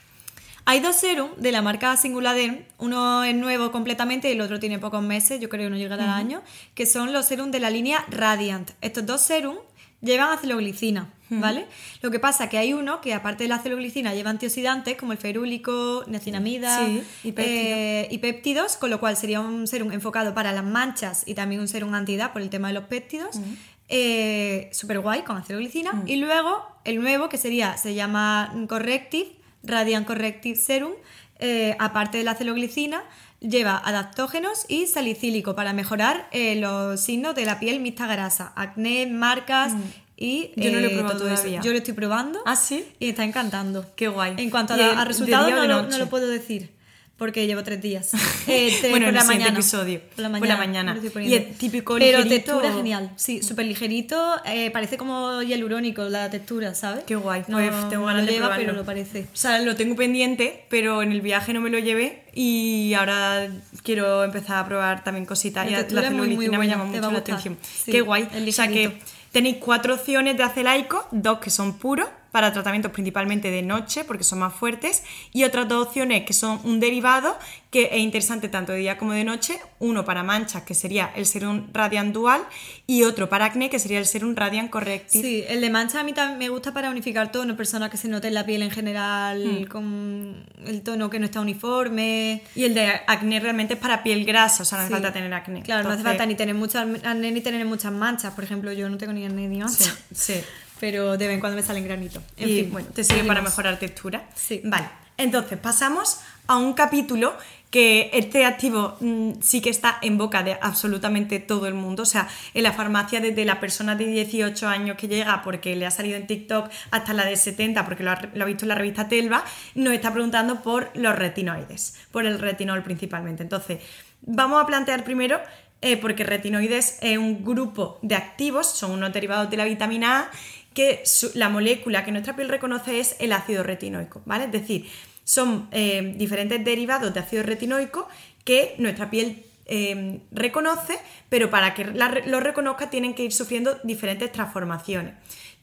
Hay 0.64 0.78
dos 0.78 0.94
serum 0.94 1.30
de 1.38 1.50
la 1.50 1.60
marca 1.60 1.96
Singuladerm, 1.96 2.58
uno 2.78 3.24
es 3.24 3.34
nuevo 3.34 3.72
completamente 3.72 4.28
y 4.28 4.32
el 4.32 4.40
otro 4.42 4.60
tiene 4.60 4.78
pocos 4.78 5.02
meses, 5.02 5.40
yo 5.40 5.48
creo 5.48 5.64
que 5.66 5.70
no 5.70 5.76
llegará 5.76 6.04
al 6.04 6.10
año, 6.10 6.42
que 6.76 6.86
son 6.86 7.12
los 7.12 7.26
serum 7.26 7.50
de 7.50 7.58
la 7.58 7.68
línea 7.68 8.04
Radiant. 8.08 8.70
Estos 8.80 9.04
dos 9.04 9.20
serum 9.22 9.56
llevan 10.02 10.30
aceloglicina, 10.36 11.08
¿vale? 11.30 11.66
Lo 12.02 12.10
que 12.10 12.18
pasa 12.18 12.48
que 12.48 12.58
hay 12.58 12.72
uno 12.74 13.00
que 13.00 13.14
aparte 13.14 13.44
de 13.44 13.48
la 13.48 13.54
aceloglicina 13.56 14.12
lleva 14.14 14.30
antioxidantes 14.30 14.96
como 14.96 15.12
el 15.12 15.18
ferúlico, 15.18 16.04
niacinamida 16.08 16.84
Sí, 16.86 17.02
y 17.24 17.32
péptidos. 17.32 17.60
eh, 17.66 18.08
y 18.10 18.18
péptidos, 18.18 18.76
con 18.76 18.90
lo 18.90 19.00
cual 19.00 19.16
sería 19.16 19.40
un 19.40 19.66
serum 19.66 19.92
enfocado 19.92 20.34
para 20.34 20.52
las 20.52 20.64
manchas 20.64 21.22
y 21.26 21.34
también 21.34 21.60
un 21.60 21.68
serum 21.68 21.94
antiedad 21.94 22.32
por 22.32 22.42
el 22.42 22.50
tema 22.50 22.68
de 22.68 22.74
los 22.74 22.84
péptidos. 22.84 23.40
Eh, 23.88 24.70
super 24.72 25.00
guay 25.00 25.22
con 25.22 25.36
aceloglicina. 25.36 26.02
Y 26.06 26.16
luego 26.16 26.66
el 26.84 27.00
nuevo 27.00 27.28
que 27.28 27.36
sería, 27.38 27.76
se 27.76 27.94
llama 27.94 28.52
Corrective, 28.68 29.30
Radiant 29.62 30.06
Corrective 30.06 30.56
Serum, 30.56 30.92
eh, 31.38 31.76
aparte 31.78 32.18
de 32.18 32.24
la 32.24 32.32
aceloglicina, 32.32 33.02
lleva 33.40 33.76
adaptógenos 33.84 34.64
y 34.68 34.86
salicílico 34.86 35.54
para 35.56 35.72
mejorar 35.72 36.28
eh, 36.30 36.54
los 36.56 37.00
signos 37.00 37.34
de 37.34 37.44
la 37.44 37.58
piel 37.58 37.80
mixta 37.80 38.06
grasa, 38.06 38.52
acné, 38.54 39.06
marcas 39.08 39.72
y... 40.16 40.50
Yo 40.56 40.70
no 40.70 40.80
lo 40.80 40.86
he 40.88 40.92
eh, 40.92 40.96
probado 40.98 41.26
eso. 41.26 41.34
todavía. 41.36 41.60
Yo 41.62 41.72
lo 41.72 41.78
estoy 41.78 41.94
probando 41.94 42.40
¿Ah, 42.46 42.56
sí? 42.56 42.84
y 42.98 43.08
está 43.10 43.24
encantando. 43.24 43.86
Qué 43.96 44.08
guay. 44.08 44.34
En 44.36 44.50
cuanto 44.50 44.74
a, 44.74 44.76
¿Y 44.76 44.80
la- 44.80 44.92
el- 44.92 44.98
a 44.98 45.04
resultados 45.04 45.50
no, 45.50 45.66
lo, 45.66 45.82
no 45.82 45.98
lo 45.98 46.06
puedo 46.08 46.28
decir 46.28 46.70
porque 47.18 47.46
llevo 47.46 47.62
tres 47.62 47.80
días. 47.80 48.10
Eh, 48.48 48.76
te- 48.80 48.90
Bueno, 48.90 49.04
por 49.06 49.10
en 49.10 49.14
la 49.14 49.20
el 49.20 49.26
mañana. 49.28 49.52
episodio. 49.52 50.00
Por 50.16 50.22
la 50.24 50.28
Por 50.30 50.40
mañana. 50.40 50.94
la 50.94 51.00
mañana. 51.00 51.24
Y 51.24 51.34
el 51.34 51.54
típico 51.54 51.94
Pero 51.96 52.18
ligerito- 52.18 52.28
textura 52.28 52.72
genial. 52.72 53.12
Sí, 53.14 53.40
súper 53.42 53.66
ligerito. 53.66 54.40
eh, 54.44 54.72
parece 54.72 54.96
como 54.96 55.40
hialurónico 55.42 56.02
la 56.08 56.28
textura, 56.30 56.74
¿sabes? 56.74 57.04
Qué 57.04 57.14
guay. 57.14 57.44
No, 57.46 57.58
Pues 57.58 57.70
tengo 57.88 58.02
no 58.02 58.06
ganas 58.06 58.22
lo 58.22 58.26
de 58.26 58.32
lleva, 58.32 58.46
probarlo. 58.46 58.66
pero 58.66 58.76
lo 58.76 58.84
parece. 58.84 59.20
O 59.32 59.36
sea, 59.36 59.60
lo 59.60 59.76
tengo 59.76 59.94
pendiente, 59.94 60.64
pero 60.68 61.02
en 61.02 61.12
el 61.12 61.20
viaje 61.20 61.52
no 61.52 61.60
me 61.60 61.70
lo 61.70 61.78
llevé 61.78 62.24
y 62.34 62.92
ahora 62.94 63.46
quiero 63.84 64.24
empezar 64.24 64.56
a 64.58 64.66
probar 64.66 65.04
también 65.04 65.24
cositas. 65.24 65.64
La 65.70 65.86
Y 65.88 65.90
la 65.92 66.00
es 66.02 66.10
muy, 66.12 66.28
muy 66.36 66.48
me 66.48 66.66
llama 66.66 66.84
mucho 66.86 67.00
la 67.12 67.18
atención. 67.18 67.56
Sí, 67.62 67.92
Qué 67.92 68.00
guay. 68.00 68.26
es 68.34 68.48
O 68.48 68.52
sea 68.52 68.66
que. 68.66 68.98
Tenéis 69.32 69.56
cuatro 69.58 69.94
opciones 69.94 70.36
de 70.36 70.44
acelaico, 70.44 71.06
dos 71.10 71.38
que 71.40 71.50
son 71.50 71.78
puros 71.78 72.08
para 72.32 72.52
tratamientos 72.52 72.90
principalmente 72.90 73.50
de 73.50 73.62
noche 73.62 74.04
porque 74.04 74.24
son 74.24 74.40
más 74.40 74.52
fuertes 74.54 75.04
y 75.32 75.44
otras 75.44 75.68
dos 75.68 75.86
opciones 75.86 76.24
que 76.24 76.32
son 76.32 76.60
un 76.64 76.80
derivado 76.80 77.38
que 77.70 77.90
es 77.92 77.98
interesante 77.98 78.48
tanto 78.48 78.72
de 78.72 78.78
día 78.78 78.98
como 78.98 79.12
de 79.12 79.24
noche, 79.24 79.58
uno 79.78 80.04
para 80.04 80.22
manchas 80.22 80.62
que 80.62 80.74
sería 80.74 81.10
el 81.14 81.24
serum 81.24 81.68
Radiant 81.72 82.12
Dual 82.12 82.42
y 82.86 83.04
otro 83.04 83.28
para 83.30 83.46
acné 83.46 83.70
que 83.70 83.78
sería 83.78 83.98
el 83.98 84.04
serum 84.06 84.34
Radiant 84.34 84.68
Corrective. 84.68 85.22
Sí, 85.22 85.44
el 85.48 85.60
de 85.62 85.70
mancha 85.70 86.00
a 86.00 86.04
mí 86.04 86.12
también 86.12 86.38
me 86.38 86.48
gusta 86.50 86.72
para 86.74 86.90
unificar 86.90 87.32
tono, 87.32 87.56
personas 87.56 87.88
que 87.90 87.96
se 87.96 88.08
noten 88.08 88.34
la 88.34 88.44
piel 88.44 88.62
en 88.62 88.70
general 88.70 89.66
con 89.70 90.44
el 90.66 90.82
tono 90.82 91.08
que 91.08 91.18
no 91.18 91.26
está 91.26 91.40
uniforme. 91.40 92.42
Y 92.54 92.64
el 92.64 92.74
de 92.74 92.86
acné 93.06 93.40
realmente 93.40 93.74
es 93.74 93.80
para 93.80 94.02
piel 94.02 94.24
grasa, 94.24 94.62
o 94.62 94.66
sea, 94.66 94.78
no 94.78 94.84
hace 94.84 94.88
Sí. 94.88 94.94
falta 94.94 95.12
tener 95.12 95.32
acné. 95.32 95.62
Claro, 95.62 95.82
no 95.84 95.88
hace 95.90 96.00
Entonces, 96.00 96.04
falta 96.18 96.26
ni 96.26 96.34
tener 96.34 96.54
muchas 96.54 96.86
acné 97.04 97.30
ni 97.30 97.40
tener 97.40 97.64
muchas 97.64 97.92
manchas. 97.92 98.34
Por 98.34 98.44
ejemplo, 98.44 98.72
yo 98.72 98.88
no 98.88 98.98
tengo 98.98 99.12
ni 99.12 99.24
acné 99.24 99.48
ni 99.48 99.58
manchas. 99.58 99.98
Sí, 100.12 100.34
sí. 100.34 100.40
Pero 100.82 101.16
de 101.16 101.28
vez 101.28 101.34
en 101.34 101.38
cuando 101.40 101.54
me 101.54 101.62
salen 101.62 101.84
granitos. 101.84 102.24
En 102.36 102.48
y 102.48 102.62
fin, 102.62 102.72
bueno, 102.72 102.88
te 102.92 103.04
sirve 103.04 103.22
para 103.22 103.40
mejorar 103.40 103.78
textura. 103.78 104.24
Sí. 104.34 104.62
Vale, 104.64 104.88
entonces 105.16 105.56
pasamos 105.56 106.18
a 106.48 106.56
un 106.56 106.72
capítulo 106.72 107.34
que 107.70 108.10
este 108.12 108.44
activo 108.44 108.96
mm, 108.98 109.34
sí 109.42 109.60
que 109.60 109.70
está 109.70 109.98
en 110.02 110.18
boca 110.18 110.42
de 110.42 110.58
absolutamente 110.60 111.38
todo 111.38 111.68
el 111.68 111.74
mundo. 111.74 112.02
O 112.02 112.04
sea, 112.04 112.28
en 112.52 112.64
la 112.64 112.72
farmacia 112.72 113.20
desde 113.20 113.44
la 113.44 113.60
persona 113.60 113.94
de 113.94 114.06
18 114.06 114.66
años 114.66 114.96
que 114.96 115.06
llega 115.06 115.40
porque 115.44 115.76
le 115.76 115.86
ha 115.86 115.92
salido 115.92 116.16
en 116.16 116.26
TikTok 116.26 116.68
hasta 116.90 117.14
la 117.14 117.26
de 117.26 117.36
70 117.36 117.84
porque 117.84 118.02
lo 118.02 118.10
ha, 118.10 118.20
lo 118.34 118.42
ha 118.42 118.46
visto 118.48 118.64
en 118.64 118.70
la 118.70 118.74
revista 118.74 119.06
Telva, 119.06 119.44
nos 119.76 119.92
está 119.92 120.12
preguntando 120.12 120.64
por 120.64 120.90
los 120.94 121.14
retinoides, 121.14 121.94
por 122.10 122.26
el 122.26 122.40
retinol 122.40 122.82
principalmente. 122.82 123.44
Entonces, 123.44 123.78
vamos 124.22 124.60
a 124.60 124.66
plantear 124.66 125.04
primero 125.04 125.40
eh, 125.84 125.96
porque 125.96 126.22
retinoides 126.22 126.98
es 127.02 127.18
un 127.18 127.44
grupo 127.44 127.98
de 128.02 128.14
activos, 128.14 128.68
son 128.68 128.92
unos 128.92 129.12
derivados 129.12 129.50
de 129.50 129.56
la 129.56 129.64
vitamina 129.64 130.20
A, 130.20 130.30
que 130.74 131.02
su- 131.04 131.30
la 131.34 131.48
molécula 131.48 132.04
que 132.04 132.12
nuestra 132.12 132.34
piel 132.36 132.48
reconoce 132.48 133.00
es 133.00 133.16
el 133.18 133.32
ácido 133.32 133.62
retinoico, 133.62 134.22
¿vale? 134.26 134.44
Es 134.44 134.52
decir, 134.52 134.88
son 135.24 135.68
eh, 135.72 136.14
diferentes 136.16 136.64
derivados 136.64 137.12
de 137.14 137.20
ácido 137.20 137.42
retinoico 137.42 138.08
que 138.44 138.74
nuestra 138.78 139.10
piel 139.10 139.44
eh, 139.66 140.20
reconoce, 140.32 140.98
pero 141.28 141.48
para 141.50 141.72
que 141.74 141.84
la 141.84 142.08
lo 142.26 142.40
reconozca 142.40 142.90
tienen 142.90 143.14
que 143.14 143.22
ir 143.24 143.32
sufriendo 143.32 143.78
diferentes 143.84 144.30
transformaciones. 144.32 145.14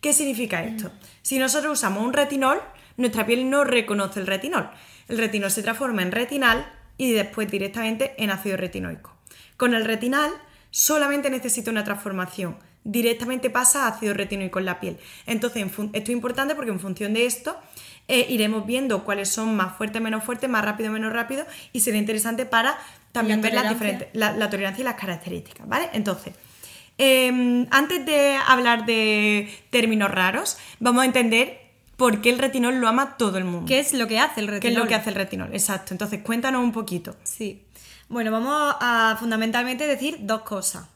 ¿Qué 0.02 0.14
significa 0.14 0.64
esto? 0.64 0.92
Si 1.22 1.38
nosotros 1.38 1.74
usamos 1.78 2.04
un 2.04 2.14
retinol, 2.14 2.62
nuestra 2.96 3.26
piel 3.26 3.50
no 3.50 3.66
reconoce 3.66 4.22
el 4.22 4.28
retinol. 4.28 4.70
El 5.10 5.18
retinol 5.18 5.52
se 5.52 5.62
transforma 5.64 6.02
en 6.02 6.12
retinal 6.14 6.66
y 6.98 7.12
después 7.12 7.52
directamente 7.52 8.14
en 8.18 8.30
ácido 8.30 8.56
retinoico. 8.56 9.14
Con 9.58 9.74
el 9.74 9.84
retinal 9.84 10.32
solamente 10.72 11.30
necesita 11.30 11.70
una 11.70 11.84
transformación. 11.84 12.58
Directamente 12.84 13.50
pasa 13.50 13.86
a 13.86 13.90
ácido 13.90 14.14
retinoico 14.14 14.60
en 14.60 14.66
la 14.66 14.80
piel. 14.80 14.98
Entonces, 15.26 15.64
esto 15.64 15.90
es 15.92 16.10
importante 16.10 16.56
porque 16.56 16.72
en 16.72 16.80
función 16.80 17.14
de 17.14 17.26
esto 17.26 17.58
eh, 18.08 18.26
iremos 18.30 18.66
viendo 18.66 19.04
cuáles 19.04 19.30
son 19.30 19.56
más 19.56 19.78
fuertes, 19.78 20.02
menos 20.02 20.24
fuertes, 20.24 20.50
más 20.50 20.64
rápido, 20.64 20.92
menos 20.92 21.14
rápido 21.14 21.46
y 21.74 21.82
será 21.82 21.98
interesante 21.98 22.46
para 22.46 22.78
también 23.12 23.42
La 23.42 23.44
ver 23.44 23.54
las 23.54 23.70
diferentes, 23.70 24.08
la, 24.14 24.32
la 24.32 24.50
tolerancia 24.50 24.82
y 24.82 24.86
las 24.86 24.96
características, 24.96 25.68
¿vale? 25.68 25.90
Entonces, 25.94 26.34
eh, 26.98 27.66
antes 27.72 28.06
de 28.06 28.36
hablar 28.46 28.86
de 28.86 29.50
términos 29.70 30.12
raros, 30.12 30.58
vamos 30.80 31.04
a 31.04 31.06
entender 31.06 31.70
por 31.96 32.22
qué 32.22 32.30
el 32.30 32.40
retinol 32.40 32.80
lo 32.80 32.88
ama 32.88 33.18
todo 33.18 33.38
el 33.38 33.46
mundo. 33.46 33.66
¿Qué 33.68 33.80
es 33.80 33.94
lo 33.94 34.08
que 34.08 34.20
hace 34.20 34.42
el 34.42 34.48
retinol? 34.48 34.62
¿Qué 34.62 34.68
es 34.70 34.76
lo 34.76 34.88
que 34.88 34.96
hace 34.96 35.10
el 35.10 35.16
retinol? 35.16 35.50
Exacto. 35.54 35.94
Entonces, 35.94 36.22
cuéntanos 36.22 36.62
un 36.62 36.72
poquito. 36.72 37.16
Sí. 37.24 37.64
Bueno, 38.10 38.32
vamos 38.32 38.76
a 38.80 39.16
fundamentalmente 39.20 39.88
decir 39.88 40.18
dos 40.22 40.42
cosas. 40.42 40.88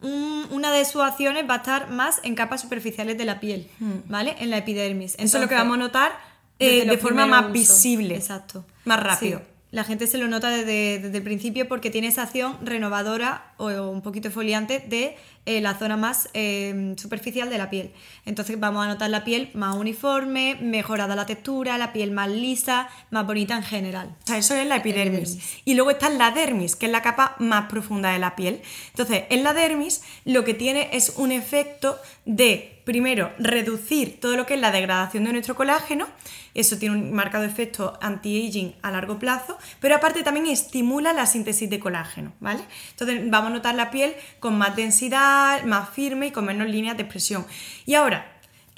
Un- 0.00 0.46
una 0.50 0.70
de 0.72 0.84
sus 0.84 1.02
acciones 1.02 1.48
va 1.48 1.54
a 1.54 1.56
estar 1.58 1.90
más 1.90 2.20
en 2.22 2.34
capas 2.34 2.60
superficiales 2.60 3.18
de 3.18 3.24
la 3.24 3.40
piel, 3.40 3.68
¿vale? 4.06 4.36
En 4.38 4.50
la 4.50 4.58
epidermis. 4.58 5.14
Hmm. 5.18 5.22
Eso 5.24 5.36
es 5.38 5.42
lo 5.42 5.48
que 5.48 5.54
vamos 5.54 5.74
a 5.76 5.78
notar 5.78 6.12
eh, 6.60 6.84
de 6.84 6.98
forma 6.98 7.26
más 7.26 7.52
visible. 7.52 8.14
Exacto. 8.16 8.64
Más 8.84 9.00
rápido. 9.02 9.38
Sí. 9.40 9.44
La 9.70 9.84
gente 9.84 10.06
se 10.06 10.16
lo 10.16 10.28
nota 10.28 10.48
desde, 10.50 10.94
el 11.16 11.22
principio 11.22 11.68
porque 11.68 11.90
tiene 11.90 12.08
esa 12.08 12.22
acción 12.22 12.56
renovadora 12.62 13.52
o, 13.58 13.66
un 13.90 14.00
poquito 14.00 14.30
foliante 14.30 14.78
de 14.80 15.16
eh, 15.44 15.60
la 15.60 15.74
zona 15.74 15.96
más 15.96 16.30
eh, 16.32 16.94
superficial 16.96 17.50
de 17.50 17.58
la 17.58 17.68
piel. 17.68 17.92
Entonces 18.24 18.58
vamos 18.58 18.84
a 18.84 18.88
notar 18.88 19.10
la 19.10 19.24
piel 19.24 19.50
más 19.52 19.76
uniforme, 19.76 20.56
mejorada 20.60 21.14
la 21.16 21.26
textura, 21.26 21.76
la 21.76 21.92
piel 21.92 22.12
más 22.12 22.30
lisa, 22.30 22.88
más 23.10 23.26
bonita 23.26 23.56
en 23.56 23.62
general. 23.62 24.16
O 24.24 24.26
sea, 24.26 24.38
eso 24.38 24.54
es 24.54 24.66
la 24.66 24.76
epidermis. 24.76 25.60
Y 25.64 25.74
luego 25.74 25.90
está 25.90 26.08
la 26.08 26.30
dermis, 26.30 26.74
que 26.74 26.86
es 26.86 26.92
la 26.92 27.02
capa 27.02 27.36
más 27.38 27.68
profunda 27.68 28.10
de 28.12 28.18
la 28.18 28.36
piel. 28.36 28.62
Entonces, 28.90 29.24
en 29.28 29.44
la 29.44 29.52
dermis 29.52 30.02
lo 30.24 30.44
que 30.44 30.54
tiene 30.54 30.88
es 30.92 31.14
un 31.16 31.30
efecto 31.30 31.98
de 32.24 32.77
primero, 32.88 33.34
reducir 33.38 34.18
todo 34.18 34.34
lo 34.34 34.46
que 34.46 34.54
es 34.54 34.60
la 34.62 34.70
degradación 34.70 35.24
de 35.24 35.32
nuestro 35.34 35.54
colágeno, 35.54 36.06
eso 36.54 36.78
tiene 36.78 36.96
un 36.96 37.12
marcado 37.12 37.44
efecto 37.44 37.98
anti-aging 38.00 38.76
a 38.80 38.90
largo 38.90 39.18
plazo, 39.18 39.58
pero 39.78 39.94
aparte 39.94 40.22
también 40.22 40.46
estimula 40.46 41.12
la 41.12 41.26
síntesis 41.26 41.68
de 41.68 41.80
colágeno, 41.80 42.32
¿vale? 42.40 42.62
Entonces 42.92 43.20
vamos 43.28 43.50
a 43.50 43.54
notar 43.56 43.74
la 43.74 43.90
piel 43.90 44.14
con 44.40 44.56
más 44.56 44.74
densidad, 44.74 45.64
más 45.64 45.90
firme 45.90 46.28
y 46.28 46.30
con 46.30 46.46
menos 46.46 46.66
líneas 46.66 46.96
de 46.96 47.02
expresión. 47.02 47.46
Y 47.84 47.92
ahora, 47.92 48.26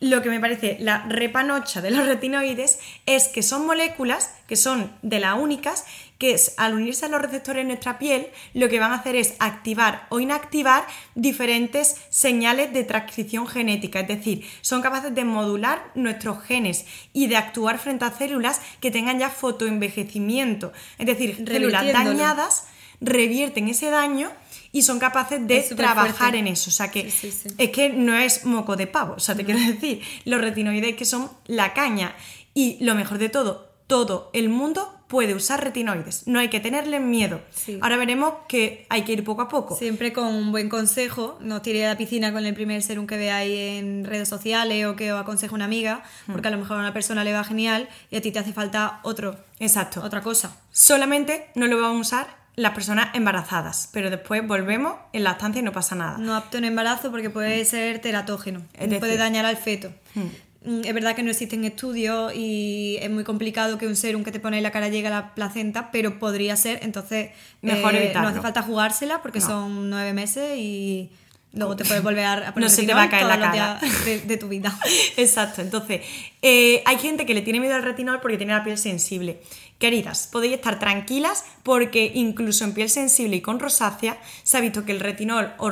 lo 0.00 0.22
que 0.22 0.30
me 0.30 0.40
parece 0.40 0.76
la 0.80 1.06
repanocha 1.06 1.80
de 1.80 1.92
los 1.92 2.04
retinoides 2.04 2.80
es 3.06 3.28
que 3.28 3.44
son 3.44 3.64
moléculas 3.64 4.34
que 4.48 4.56
son 4.56 4.90
de 5.02 5.20
las 5.20 5.38
únicas 5.38 5.84
que 6.20 6.38
al 6.58 6.74
unirse 6.74 7.06
a 7.06 7.08
los 7.08 7.22
receptores 7.22 7.62
en 7.62 7.68
nuestra 7.68 7.98
piel 7.98 8.26
lo 8.52 8.68
que 8.68 8.78
van 8.78 8.92
a 8.92 8.96
hacer 8.96 9.16
es 9.16 9.36
activar 9.38 10.06
o 10.10 10.20
inactivar 10.20 10.84
diferentes 11.14 11.96
señales 12.10 12.74
de 12.74 12.84
transcripción 12.84 13.46
genética, 13.46 14.00
es 14.00 14.08
decir, 14.08 14.44
son 14.60 14.82
capaces 14.82 15.14
de 15.14 15.24
modular 15.24 15.90
nuestros 15.94 16.42
genes 16.44 16.84
y 17.14 17.26
de 17.28 17.38
actuar 17.38 17.78
frente 17.78 18.04
a 18.04 18.12
células 18.12 18.60
que 18.80 18.90
tengan 18.90 19.18
ya 19.18 19.30
fotoenvejecimiento, 19.30 20.74
es 20.98 21.06
decir, 21.06 21.42
células 21.48 21.90
dañadas 21.90 22.66
revierten 23.00 23.68
ese 23.68 23.88
daño 23.88 24.30
y 24.72 24.82
son 24.82 24.98
capaces 24.98 25.46
de 25.46 25.62
trabajar 25.74 26.36
en 26.36 26.46
eso. 26.48 26.68
O 26.68 26.72
sea 26.72 26.90
que 26.90 27.10
es 27.56 27.70
que 27.70 27.88
no 27.88 28.14
es 28.14 28.44
moco 28.44 28.76
de 28.76 28.86
pavo. 28.86 29.14
O 29.14 29.20
sea, 29.20 29.34
te 29.34 29.46
quiero 29.46 29.58
decir, 29.58 30.02
los 30.26 30.38
retinoides 30.38 30.96
que 30.96 31.06
son 31.06 31.30
la 31.46 31.72
caña. 31.72 32.14
Y 32.52 32.76
lo 32.84 32.94
mejor 32.94 33.16
de 33.16 33.30
todo, 33.30 33.72
todo 33.86 34.30
el 34.34 34.50
mundo 34.50 34.99
puede 35.10 35.34
usar 35.34 35.62
retinoides. 35.62 36.28
No 36.28 36.38
hay 36.38 36.48
que 36.48 36.60
tenerle 36.60 37.00
miedo. 37.00 37.40
Ahora 37.80 37.96
veremos 37.96 38.32
que 38.46 38.86
hay 38.88 39.02
que 39.02 39.12
ir 39.12 39.24
poco 39.24 39.42
a 39.42 39.48
poco. 39.48 39.76
Siempre 39.76 40.12
con 40.12 40.26
un 40.26 40.52
buen 40.52 40.68
consejo. 40.68 41.36
No 41.40 41.62
tire 41.62 41.84
a 41.84 41.88
la 41.90 41.98
piscina 41.98 42.32
con 42.32 42.46
el 42.46 42.54
primer 42.54 42.80
serum 42.80 43.08
que 43.08 43.16
veáis 43.16 43.80
en 43.80 44.04
redes 44.04 44.28
sociales 44.28 44.86
o 44.86 44.94
que 44.94 45.12
os 45.12 45.20
aconseje 45.20 45.52
una 45.52 45.64
amiga, 45.64 46.04
hmm. 46.28 46.32
porque 46.32 46.46
a 46.46 46.52
lo 46.52 46.58
mejor 46.58 46.76
a 46.76 46.80
una 46.80 46.92
persona 46.92 47.24
le 47.24 47.32
va 47.32 47.42
genial 47.42 47.88
y 48.08 48.16
a 48.16 48.20
ti 48.20 48.30
te 48.30 48.38
hace 48.38 48.52
falta 48.52 49.00
otro. 49.02 49.36
Exacto. 49.58 50.00
Otra 50.00 50.20
cosa. 50.20 50.56
Solamente 50.70 51.50
no 51.56 51.66
lo 51.66 51.80
vamos 51.80 52.12
a 52.12 52.18
usar 52.18 52.40
las 52.54 52.72
personas 52.72 53.12
embarazadas, 53.14 53.88
pero 53.92 54.10
después 54.10 54.46
volvemos 54.46 54.94
en 55.12 55.24
la 55.24 55.32
estancia 55.32 55.58
y 55.58 55.64
no 55.64 55.72
pasa 55.72 55.96
nada. 55.96 56.18
No 56.18 56.36
apto 56.36 56.58
en 56.58 56.66
embarazo 56.66 57.10
porque 57.10 57.30
puede 57.30 57.64
ser 57.64 57.98
teratógeno, 57.98 58.62
puede 59.00 59.16
dañar 59.16 59.44
al 59.44 59.56
feto. 59.56 59.92
Hmm. 60.14 60.28
Mm, 60.62 60.80
es 60.84 60.94
verdad 60.94 61.16
que 61.16 61.22
no 61.22 61.30
existen 61.30 61.64
estudios 61.64 62.32
y 62.34 62.98
es 63.00 63.10
muy 63.10 63.24
complicado 63.24 63.78
que 63.78 63.86
un 63.86 63.96
serum 63.96 64.24
que 64.24 64.32
te 64.32 64.40
pone 64.40 64.58
en 64.58 64.62
la 64.62 64.70
cara 64.70 64.88
llegue 64.88 65.06
a 65.06 65.10
la 65.10 65.34
placenta, 65.34 65.90
pero 65.90 66.18
podría 66.18 66.54
ser, 66.56 66.80
entonces 66.82 67.30
Mejor 67.62 67.94
eh, 67.94 68.12
no 68.14 68.28
hace 68.28 68.40
falta 68.40 68.62
jugársela 68.62 69.22
porque 69.22 69.40
son 69.40 69.88
nueve 69.88 70.12
meses 70.12 70.58
y 70.58 71.10
luego 71.52 71.76
te 71.76 71.84
puedes 71.84 72.02
volver 72.02 72.24
a 72.24 72.54
poner 72.54 72.68
no 72.68 72.74
se 72.74 72.84
te 72.84 72.94
va 72.94 73.04
a 73.04 73.10
caer 73.10 73.26
la 73.26 73.40
cara 73.40 73.80
de, 74.04 74.36
tu 74.36 74.48
vida. 74.48 74.78
Exacto, 75.16 75.62
entonces 75.62 76.02
eh, 76.42 76.82
hay 76.86 76.98
gente 76.98 77.26
que 77.26 77.34
le 77.34 77.42
tiene 77.42 77.60
miedo 77.60 77.74
al 77.74 77.82
retinol 77.82 78.20
porque 78.20 78.36
tiene 78.36 78.52
la 78.52 78.64
piel 78.64 78.78
sensible 78.78 79.40
Queridas, 79.80 80.28
podéis 80.30 80.52
estar 80.52 80.78
tranquilas 80.78 81.42
porque 81.62 82.12
incluso 82.14 82.64
en 82.64 82.74
piel 82.74 82.90
sensible 82.90 83.36
y 83.36 83.40
con 83.40 83.58
rosácea 83.58 84.20
se 84.42 84.58
ha 84.58 84.60
visto 84.60 84.84
que 84.84 84.92
el 84.92 85.00
retinol 85.00 85.54
o, 85.56 85.70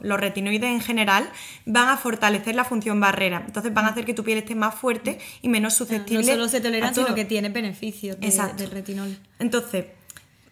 los 0.00 0.20
retinoides 0.20 0.70
en 0.70 0.80
general 0.80 1.28
van 1.66 1.88
a 1.88 1.96
fortalecer 1.96 2.54
la 2.54 2.64
función 2.64 3.00
barrera. 3.00 3.42
Entonces 3.44 3.74
van 3.74 3.86
a 3.86 3.88
hacer 3.88 4.04
que 4.04 4.14
tu 4.14 4.22
piel 4.22 4.38
esté 4.38 4.54
más 4.54 4.76
fuerte 4.76 5.18
y 5.42 5.48
menos 5.48 5.74
susceptible. 5.74 6.24
No 6.24 6.32
solo 6.34 6.48
se 6.48 6.60
tolera, 6.60 6.94
sino 6.94 7.16
que 7.16 7.24
tiene 7.24 7.48
beneficios 7.48 8.16
del 8.20 8.70
retinol. 8.70 9.18
Entonces, 9.40 9.86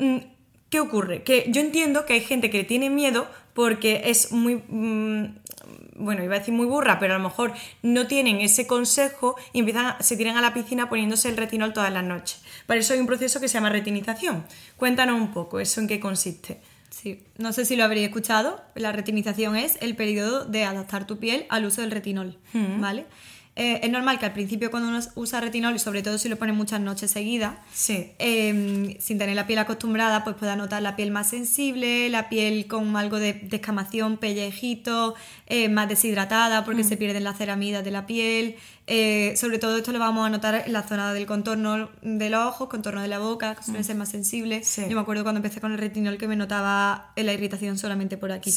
mm, 0.00 0.16
¿qué 0.68 0.80
ocurre? 0.80 1.22
Que 1.22 1.46
yo 1.48 1.60
entiendo 1.60 2.06
que 2.06 2.14
hay 2.14 2.22
gente 2.22 2.50
que 2.50 2.64
tiene 2.64 2.90
miedo 2.90 3.28
porque 3.56 4.02
es 4.04 4.30
muy... 4.30 4.62
Mm, 4.68 5.38
bueno, 5.98 6.22
iba 6.22 6.36
a 6.36 6.38
decir 6.38 6.52
muy 6.52 6.66
burra, 6.66 6.98
pero 6.98 7.14
a 7.14 7.18
lo 7.18 7.24
mejor 7.24 7.54
no 7.82 8.06
tienen 8.06 8.42
ese 8.42 8.66
consejo 8.66 9.34
y 9.54 9.60
empiezan, 9.60 9.94
se 10.00 10.14
tiran 10.14 10.36
a 10.36 10.42
la 10.42 10.52
piscina 10.52 10.90
poniéndose 10.90 11.30
el 11.30 11.38
retinol 11.38 11.72
todas 11.72 11.90
las 11.90 12.04
noches. 12.04 12.42
Para 12.66 12.78
eso 12.78 12.92
hay 12.92 13.00
un 13.00 13.06
proceso 13.06 13.40
que 13.40 13.48
se 13.48 13.54
llama 13.54 13.70
retinización. 13.70 14.44
Cuéntanos 14.76 15.18
un 15.18 15.32
poco, 15.32 15.58
¿eso 15.58 15.80
en 15.80 15.88
qué 15.88 15.98
consiste? 15.98 16.60
Sí, 16.90 17.24
no 17.38 17.54
sé 17.54 17.64
si 17.64 17.76
lo 17.76 17.84
habréis 17.84 18.08
escuchado. 18.08 18.62
La 18.74 18.92
retinización 18.92 19.56
es 19.56 19.78
el 19.80 19.96
periodo 19.96 20.44
de 20.44 20.64
adaptar 20.64 21.06
tu 21.06 21.18
piel 21.18 21.46
al 21.48 21.64
uso 21.64 21.80
del 21.80 21.90
retinol, 21.90 22.38
mm. 22.52 22.78
¿vale? 22.80 23.06
Eh, 23.58 23.80
es 23.82 23.90
normal 23.90 24.18
que 24.18 24.26
al 24.26 24.34
principio 24.34 24.70
cuando 24.70 24.90
uno 24.90 25.00
usa 25.14 25.40
retinol, 25.40 25.74
y 25.74 25.78
sobre 25.78 26.02
todo 26.02 26.18
si 26.18 26.28
lo 26.28 26.36
pone 26.36 26.52
muchas 26.52 26.78
noches 26.78 27.10
seguidas, 27.10 27.54
em, 27.88 28.98
sin 29.00 29.16
tener 29.16 29.34
la 29.34 29.46
piel 29.46 29.58
acostumbrada, 29.58 30.24
pues 30.24 30.36
pueda 30.36 30.56
notar 30.56 30.82
la 30.82 30.94
piel 30.94 31.10
más 31.10 31.30
sensible, 31.30 32.10
la 32.10 32.28
piel 32.28 32.66
con 32.66 32.94
algo 32.96 33.18
de 33.18 33.32
descamación, 33.32 34.18
pellejito, 34.18 35.14
eh, 35.46 35.70
más 35.70 35.88
deshidratada 35.88 36.66
porque 36.66 36.82
mm. 36.82 36.88
se 36.88 36.96
pierden 36.98 37.24
las 37.24 37.38
ceramidas 37.38 37.82
de 37.82 37.90
la 37.90 38.06
piel. 38.06 38.56
Eh, 38.88 39.32
sobre 39.38 39.58
todo 39.58 39.78
esto 39.78 39.90
lo 39.90 39.98
vamos 39.98 40.26
a 40.26 40.30
notar 40.30 40.64
en 40.66 40.72
la 40.74 40.82
zona 40.82 41.14
del 41.14 41.24
contorno 41.24 41.88
de 42.02 42.28
los 42.28 42.44
ojos, 42.44 42.68
contorno 42.68 43.00
de 43.00 43.08
la 43.08 43.18
boca, 43.18 43.54
que 43.54 43.62
suele 43.64 43.80
mm. 43.80 43.84
ser 43.84 43.96
más 43.96 44.10
sensible. 44.10 44.62
Yo 44.76 44.94
me 44.94 45.00
acuerdo 45.00 45.22
cuando 45.22 45.38
empecé 45.38 45.62
con 45.62 45.72
el 45.72 45.78
retinol 45.78 46.18
que 46.18 46.28
me 46.28 46.36
notaba 46.36 47.10
la 47.16 47.32
irritación 47.32 47.78
solamente 47.78 48.18
por 48.18 48.32
aquí. 48.32 48.52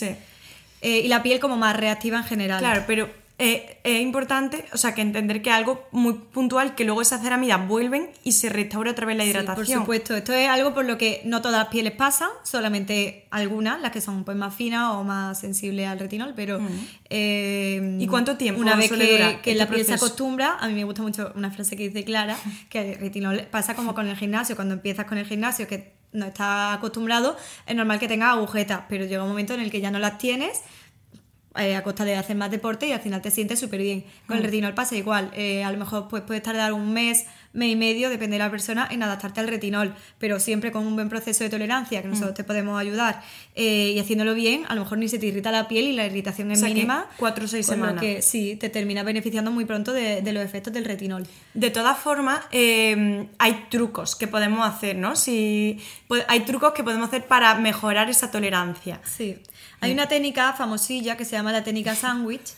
y 0.82 1.08
la 1.08 1.24
piel 1.24 1.40
como 1.40 1.56
más 1.56 1.78
reactiva 1.78 2.18
en 2.18 2.26
general. 2.26 2.60
Claro, 2.60 2.84
pero 2.86 3.29
eh, 3.42 3.80
es 3.86 4.02
importante, 4.02 4.66
o 4.74 4.78
sea, 4.78 4.94
que 4.94 5.02
entender 5.02 5.42
que 5.42 5.50
algo 5.50 5.88
muy 5.92 6.12
puntual, 6.14 6.76
que 6.76 6.84
luego 6.84 7.02
esas 7.02 7.22
ceramidas 7.22 7.66
vuelven 7.66 8.10
y 8.26 8.34
se 8.34 8.50
restaura 8.50 8.92
otra 8.92 9.06
vez 9.06 9.16
la 9.16 9.24
hidratación. 9.24 9.56
por 9.56 9.66
supuesto, 9.66 10.16
esto 10.18 10.34
es 10.34 10.50
algo 10.50 10.74
por 10.74 10.84
lo 10.84 10.98
que 10.98 11.22
no 11.24 11.42
todas 11.42 11.58
las 11.58 11.70
pieles 11.70 11.94
pasan, 11.94 12.28
solamente 12.44 13.28
algunas, 13.32 13.80
las 13.80 13.94
que 13.94 14.02
son 14.02 14.26
pues, 14.26 14.36
más 14.36 14.54
finas 14.54 14.94
o 14.94 15.06
más 15.06 15.40
sensibles 15.40 15.88
al 15.88 16.00
retinol, 16.00 16.34
pero... 16.36 16.60
Eh, 17.10 17.98
¿Y 17.98 18.08
cuánto 18.08 18.36
tiempo? 18.36 18.60
Una 18.60 18.76
vez 18.76 18.92
que, 18.92 19.40
que 19.42 19.56
la 19.56 19.70
piel 19.70 19.86
se 19.86 19.94
acostumbra, 19.94 20.58
a 20.60 20.68
mí 20.68 20.74
me 20.74 20.84
gusta 20.84 21.02
mucho 21.02 21.32
una 21.34 21.50
frase 21.50 21.78
que 21.78 21.88
dice 21.88 22.04
Clara, 22.04 22.38
que 22.70 22.92
el 22.92 23.00
retinol 23.00 23.48
pasa 23.50 23.74
como 23.74 23.96
con 23.96 24.06
el 24.10 24.18
gimnasio, 24.18 24.58
cuando 24.58 24.74
empiezas 24.74 25.06
con 25.06 25.18
el 25.18 25.26
gimnasio, 25.26 25.66
que 25.66 25.94
no 26.12 26.26
estás 26.26 26.78
acostumbrado, 26.78 27.38
es 27.66 27.76
normal 27.76 28.00
que 28.00 28.10
tengas 28.10 28.34
agujetas, 28.34 28.82
pero 28.90 29.06
llega 29.06 29.24
un 29.24 29.30
momento 29.30 29.54
en 29.54 29.62
el 29.62 29.72
que 29.72 29.80
ya 29.80 29.92
no 29.92 30.00
las 30.00 30.18
tienes 30.18 30.62
eh, 31.60 31.76
a 31.76 31.84
costa 31.84 32.06
de 32.06 32.16
hacer 32.16 32.36
más 32.36 32.50
deporte 32.52 32.88
y 32.88 32.92
al 32.92 33.02
final 33.02 33.22
te 33.22 33.32
sientes 33.32 33.60
súper 33.60 33.82
bien. 33.82 34.06
Con 34.28 34.38
el 34.38 34.44
mm. 34.44 34.46
retinol 34.46 34.74
pasa 34.74 34.96
igual, 34.96 35.32
eh, 35.36 35.64
a 35.64 35.72
lo 35.72 35.78
mejor 35.78 36.08
pues, 36.08 36.24
puedes 36.24 36.42
tardar 36.42 36.74
un 36.74 36.94
mes, 36.94 37.26
mes 37.54 37.72
y 37.72 37.76
medio, 37.76 38.10
depende 38.10 38.36
de 38.36 38.40
la 38.40 38.50
persona, 38.50 38.88
en 38.90 39.04
adaptarte 39.04 39.40
al 39.40 39.48
retinol, 39.48 39.94
pero 40.20 40.40
siempre 40.40 40.72
con 40.72 40.86
un 40.86 40.96
buen 40.96 41.10
proceso 41.10 41.44
de 41.44 41.50
tolerancia 41.50 42.02
que 42.02 42.08
mm. 42.08 42.12
nosotros 42.12 42.36
te 42.36 42.44
podemos 42.44 42.80
ayudar 42.80 43.22
eh, 43.56 43.92
y 43.96 44.00
haciéndolo 44.00 44.34
bien, 44.34 44.66
a 44.70 44.76
lo 44.76 44.82
mejor 44.84 44.98
ni 44.98 45.10
se 45.10 45.20
te 45.20 45.26
irrita 45.26 45.52
la 45.52 45.68
piel 45.68 45.86
y 45.86 45.94
la 45.94 46.06
irritación 46.06 46.52
es 46.52 46.62
mínima. 46.62 47.08
Cuatro 47.18 47.46
o 47.46 47.48
seis 47.48 47.66
semanas. 47.66 48.02
que 48.02 48.22
sí, 48.22 48.56
te 48.56 48.70
termina 48.70 49.04
beneficiando 49.04 49.52
muy 49.52 49.66
pronto 49.66 49.94
de, 49.94 50.22
los 50.32 50.44
efectos 50.44 50.74
del 50.74 50.86
retinol. 50.86 51.28
De 51.54 51.70
todas 51.72 51.98
formas, 51.98 52.42
hay 52.52 53.66
trucos 53.70 54.16
que 54.16 54.28
podemos 54.28 54.68
hacer, 54.68 54.96
¿no? 54.96 55.16
Si, 55.16 55.80
pues, 56.08 56.24
hay 56.28 56.42
trucos 56.42 56.74
que 56.74 56.84
podemos 56.84 57.08
hacer 57.08 57.26
para 57.26 57.56
mejorar 57.56 58.10
esa 58.10 58.32
tolerancia. 58.32 59.02
Sí. 59.04 59.38
Hay 59.82 59.92
una 59.92 60.08
técnica 60.08 60.54
famosilla 60.54 61.18
que 61.18 61.26
se 61.26 61.32
llama 61.32 61.52
la 61.52 61.64
técnica 61.64 61.96
sandwich, 61.96 62.54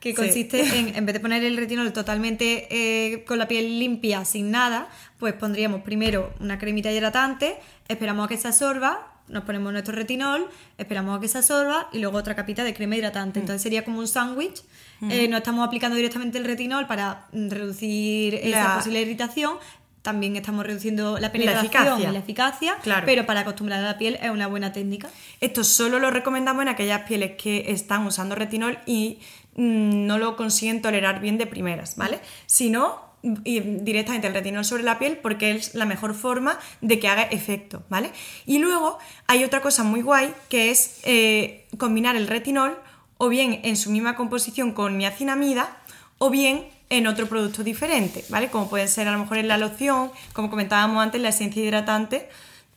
que 0.00 0.14
consiste 0.14 0.60
en, 0.78 0.94
en 0.96 1.06
vez 1.06 1.14
de 1.14 1.20
poner 1.20 1.42
el 1.44 1.56
retinol 1.56 1.92
totalmente 1.92 2.68
eh, 2.70 3.24
con 3.24 3.38
la 3.38 3.48
piel 3.48 3.78
limpia, 3.78 4.24
sin 4.24 4.50
nada, 4.50 4.88
pues 5.18 5.34
pondríamos 5.34 5.82
primero 5.82 6.32
una 6.40 6.58
cremita 6.58 6.92
hidratante, 6.92 7.56
esperamos 7.88 8.26
a 8.26 8.28
que 8.28 8.36
se 8.36 8.48
absorba, 8.48 9.14
nos 9.28 9.44
ponemos 9.44 9.72
nuestro 9.72 9.94
retinol, 9.94 10.48
esperamos 10.76 11.16
a 11.16 11.20
que 11.20 11.28
se 11.28 11.38
absorba 11.38 11.88
y 11.92 11.98
luego 11.98 12.18
otra 12.18 12.34
capita 12.34 12.62
de 12.62 12.74
crema 12.74 12.96
hidratante. 12.96 13.40
Mm. 13.40 13.42
Entonces 13.42 13.62
sería 13.62 13.84
como 13.84 13.98
un 13.98 14.08
sándwich. 14.08 14.62
Eh, 15.10 15.28
no 15.28 15.36
estamos 15.36 15.66
aplicando 15.66 15.96
directamente 15.96 16.38
el 16.38 16.44
retinol 16.44 16.86
para 16.86 17.26
mm, 17.32 17.48
reducir 17.48 18.34
esa 18.36 18.76
posible 18.76 19.02
irritación, 19.02 19.58
también 20.04 20.36
estamos 20.36 20.66
reduciendo 20.66 21.18
la 21.18 21.32
penetración 21.32 21.98
y 21.98 22.02
la 22.02 22.18
eficacia, 22.18 22.76
pero 23.06 23.24
para 23.24 23.40
acostumbrar 23.40 23.82
a 23.82 23.86
la 23.86 23.96
piel 23.96 24.18
es 24.20 24.28
una 24.28 24.46
buena 24.46 24.70
técnica. 24.70 25.08
Esto 25.40 25.64
solo 25.64 25.98
lo 25.98 26.10
recomendamos 26.10 26.60
en 26.60 26.68
aquellas 26.68 27.04
pieles 27.08 27.32
que 27.42 27.72
están 27.72 28.04
usando 28.04 28.34
retinol 28.34 28.78
y 28.84 29.20
mm, 29.56 30.04
no 30.04 30.18
lo 30.18 30.36
consiguen 30.36 30.82
tolerar 30.82 31.22
bien 31.22 31.38
de 31.38 31.46
primeras, 31.46 31.96
¿vale? 31.96 32.20
Si 32.44 32.68
no, 32.68 33.00
directamente 33.22 34.26
el 34.26 34.34
retinol 34.34 34.66
sobre 34.66 34.82
la 34.82 34.98
piel 34.98 35.16
porque 35.16 35.52
es 35.52 35.74
la 35.74 35.86
mejor 35.86 36.12
forma 36.12 36.58
de 36.82 36.98
que 36.98 37.08
haga 37.08 37.22
efecto, 37.22 37.82
¿vale? 37.88 38.10
Y 38.44 38.58
luego 38.58 38.98
hay 39.26 39.42
otra 39.42 39.62
cosa 39.62 39.84
muy 39.84 40.02
guay 40.02 40.34
que 40.50 40.70
es 40.70 41.00
eh, 41.04 41.66
combinar 41.78 42.14
el 42.14 42.26
retinol 42.26 42.78
o 43.16 43.30
bien 43.30 43.58
en 43.64 43.78
su 43.78 43.90
misma 43.90 44.16
composición 44.16 44.72
con 44.72 44.98
niacinamida 44.98 45.78
o 46.18 46.28
bien 46.28 46.68
en 46.96 47.06
otro 47.06 47.26
producto 47.28 47.62
diferente, 47.62 48.24
¿vale? 48.28 48.48
Como 48.48 48.68
puede 48.68 48.88
ser 48.88 49.08
a 49.08 49.12
lo 49.12 49.18
mejor 49.18 49.38
en 49.38 49.48
la 49.48 49.58
loción, 49.58 50.10
como 50.32 50.50
comentábamos 50.50 51.02
antes, 51.02 51.20
la 51.20 51.28
esencia 51.30 51.62
hidratante. 51.62 52.28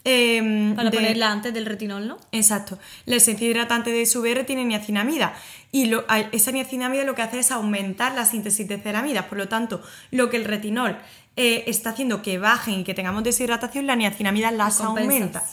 em, 0.09 0.73
Para 0.73 0.89
de- 0.89 0.95
ponerla 0.97 1.29
antes 1.33 1.53
del 1.53 1.65
retinol, 1.65 2.07
¿no? 2.07 2.17
Exacto. 2.31 2.79
La 3.05 3.17
esencia 3.17 3.45
hidratante 3.45 3.91
de 3.91 4.01
SVR 4.05 4.45
tiene 4.45 4.63
niacinamida 4.63 5.33
y 5.71 5.87
lo- 5.87 6.05
esa 6.31 6.51
niacinamida 6.51 7.03
lo 7.03 7.13
que 7.13 7.23
hace 7.23 7.39
es 7.39 7.51
aumentar 7.51 8.15
la 8.15 8.23
síntesis 8.23 8.65
de 8.69 8.77
ceramidas. 8.77 9.25
Por 9.25 9.37
lo 9.37 9.49
tanto, 9.49 9.81
lo 10.11 10.29
que 10.29 10.37
el 10.37 10.45
retinol 10.45 10.97
eh, 11.35 11.65
está 11.67 11.89
haciendo 11.89 12.21
que 12.21 12.37
bajen 12.39 12.79
y 12.79 12.83
que 12.85 12.93
tengamos 12.93 13.21
deshidratación, 13.23 13.85
la 13.85 13.95
niacinamida 13.97 14.49
las 14.51 14.79
aumenta. 14.79 15.43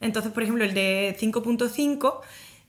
Entonces, 0.00 0.32
por 0.32 0.42
ejemplo, 0.42 0.64
el 0.64 0.72
de 0.74 1.14
5.5 1.20 2.22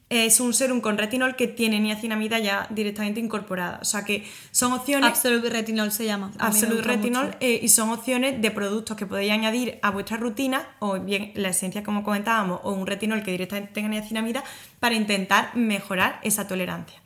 es 0.09 0.39
un 0.39 0.53
serum 0.55 0.81
con 0.81 0.97
retinol 0.97 1.35
que 1.35 1.47
tiene 1.47 1.79
niacinamida 1.79 2.39
ya 2.39 2.65
directamente 2.71 3.19
incorporada. 3.19 3.77
O 3.81 3.85
sea 3.85 4.03
que 4.03 4.25
son 4.51 4.73
opciones... 4.73 5.07
Absolute 5.07 5.49
Retinol 5.51 5.91
se 5.91 6.05
llama. 6.05 6.31
Absolute 6.39 6.81
Retinol 6.81 7.35
eh, 7.39 7.59
y 7.61 7.67
son 7.69 7.89
opciones 7.89 8.41
de 8.41 8.49
productos 8.49 8.97
que 8.97 9.05
podéis 9.05 9.31
añadir 9.31 9.77
a 9.83 9.91
vuestra 9.91 10.17
rutina 10.17 10.67
o 10.79 10.99
bien 10.99 11.31
la 11.35 11.49
esencia 11.49 11.83
como 11.83 12.03
comentábamos 12.03 12.59
o 12.63 12.71
un 12.71 12.87
retinol 12.87 13.21
que 13.21 13.29
directamente 13.31 13.71
tenga 13.73 13.89
niacinamida 13.89 14.43
para 14.79 14.95
intentar 14.95 15.55
mejorar 15.55 16.19
esa 16.23 16.47
tolerancia. 16.47 16.99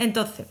Entonces, 0.00 0.46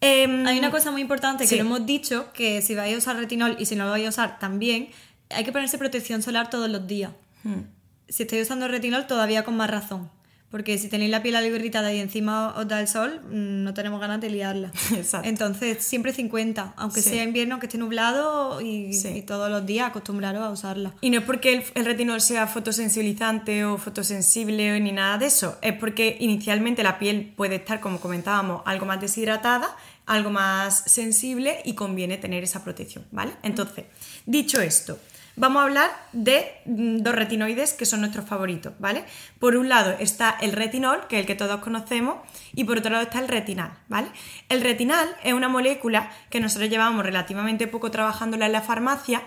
em, 0.00 0.44
Hay 0.46 0.58
una 0.58 0.70
cosa 0.72 0.90
muy 0.90 1.02
importante 1.02 1.44
Sí. 1.46 1.50
que 1.56 1.62
lo 1.62 1.68
hemos 1.68 1.86
dicho, 1.86 2.32
que 2.32 2.62
si 2.62 2.74
vais 2.74 2.94
a 2.94 2.98
usar 2.98 3.16
retinol 3.16 3.56
y 3.60 3.66
si 3.66 3.76
no 3.76 3.84
lo 3.84 3.90
vais 3.90 4.06
a 4.06 4.08
usar 4.08 4.38
también, 4.40 4.88
hay 5.30 5.44
que 5.44 5.52
ponerse 5.52 5.78
protección 5.78 6.20
solar 6.22 6.50
todos 6.50 6.68
los 6.68 6.86
días. 6.86 7.12
hmm, 7.44 7.60
Si 8.08 8.24
estáis 8.24 8.42
usando 8.42 8.66
retinol, 8.68 9.06
todavía 9.06 9.44
con 9.44 9.56
más 9.56 9.70
razón. 9.70 10.10
Porque 10.52 10.78
si 10.78 10.88
tenéis 10.88 11.10
la 11.10 11.22
piel 11.22 11.34
algo 11.34 11.56
irritada 11.56 11.92
y 11.92 11.98
encima 11.98 12.54
os 12.56 12.68
da 12.68 12.78
el 12.78 12.86
sol, 12.86 13.20
mm, 13.24 13.64
no 13.64 13.74
tenemos 13.74 14.00
ganas 14.00 14.20
de 14.20 14.30
liarla. 14.30 14.70
Exacto. 14.94 15.28
Entonces, 15.28 15.82
siempre 15.82 16.12
50, 16.12 16.74
aunque 16.76 17.02
Sí. 17.02 17.10
sea 17.10 17.24
invierno, 17.24 17.58
que 17.58 17.66
esté 17.66 17.78
nublado 17.78 18.60
y, 18.60 18.92
Sí. 18.92 19.08
y 19.08 19.22
todos 19.22 19.50
los 19.50 19.66
días 19.66 19.88
acostumbraros 19.88 20.42
a 20.42 20.50
usarla. 20.50 20.92
Y 21.00 21.10
no 21.10 21.18
es 21.18 21.24
porque 21.24 21.54
el, 21.54 21.64
el 21.74 21.84
retinol 21.86 22.20
sea 22.20 22.46
fotosensibilizante 22.46 23.64
o 23.64 23.78
fotosensible 23.78 24.78
ni 24.80 24.92
nada 24.92 25.18
de 25.18 25.26
eso, 25.26 25.56
es 25.62 25.72
porque 25.74 26.16
inicialmente 26.20 26.82
la 26.82 26.98
piel 26.98 27.32
puede 27.36 27.56
estar, 27.56 27.80
como 27.80 27.98
comentábamos, 27.98 28.62
algo 28.66 28.84
más 28.86 29.00
deshidratada, 29.00 29.74
algo 30.06 30.30
más 30.30 30.82
sensible 30.86 31.60
y 31.64 31.74
conviene 31.74 32.16
tener 32.18 32.42
esa 32.44 32.64
protección, 32.64 33.06
¿vale? 33.12 33.32
Entonces, 33.42 33.84
dicho 34.26 34.60
esto, 34.60 34.98
vamos 35.36 35.60
a 35.60 35.64
hablar 35.64 35.90
de 36.12 36.44
mm, 36.66 36.98
dos 36.98 37.14
retinoides 37.14 37.72
que 37.72 37.86
son 37.86 38.00
nuestros 38.00 38.26
favoritos, 38.28 38.74
¿vale? 38.78 39.04
Por 39.38 39.56
un 39.56 39.68
lado 39.68 39.94
está 40.00 40.36
el 40.40 40.52
retinol, 40.52 41.06
que 41.08 41.16
es 41.16 41.20
el 41.20 41.26
que 41.26 41.34
todos 41.34 41.60
conocemos, 41.60 42.16
y 42.54 42.64
por 42.64 42.78
otro 42.78 42.90
lado 42.90 43.04
está 43.04 43.20
el 43.20 43.28
retinal, 43.28 43.72
¿vale? 43.88 44.08
El 44.48 44.60
retinal 44.60 45.08
es 45.24 45.32
una 45.32 45.48
molécula 45.48 46.10
que 46.30 46.40
nosotros 46.40 46.68
llevamos 46.68 47.04
relativamente 47.04 47.66
poco 47.66 47.90
trabajándola 47.90 48.46
en 48.46 48.52
la 48.52 48.60
farmacia, 48.62 49.22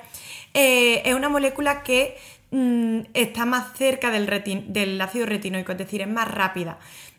eh, 0.53 1.01
es 1.05 1.15
una 1.15 1.29
molécula 1.29 1.83
que 1.83 2.17
mm, 2.51 2.99
está 3.13 3.45
más 3.45 3.75
cerca 3.77 4.11
del, 4.11 4.27
retin- 4.27 4.67
del 4.67 4.99
ácido 5.01 5.25
retinoico, 5.25 5.71
es 5.71 5.77
decir, 5.77 6.01
es 6.01 6.07
más 6.07 6.29
rápida 6.29 6.77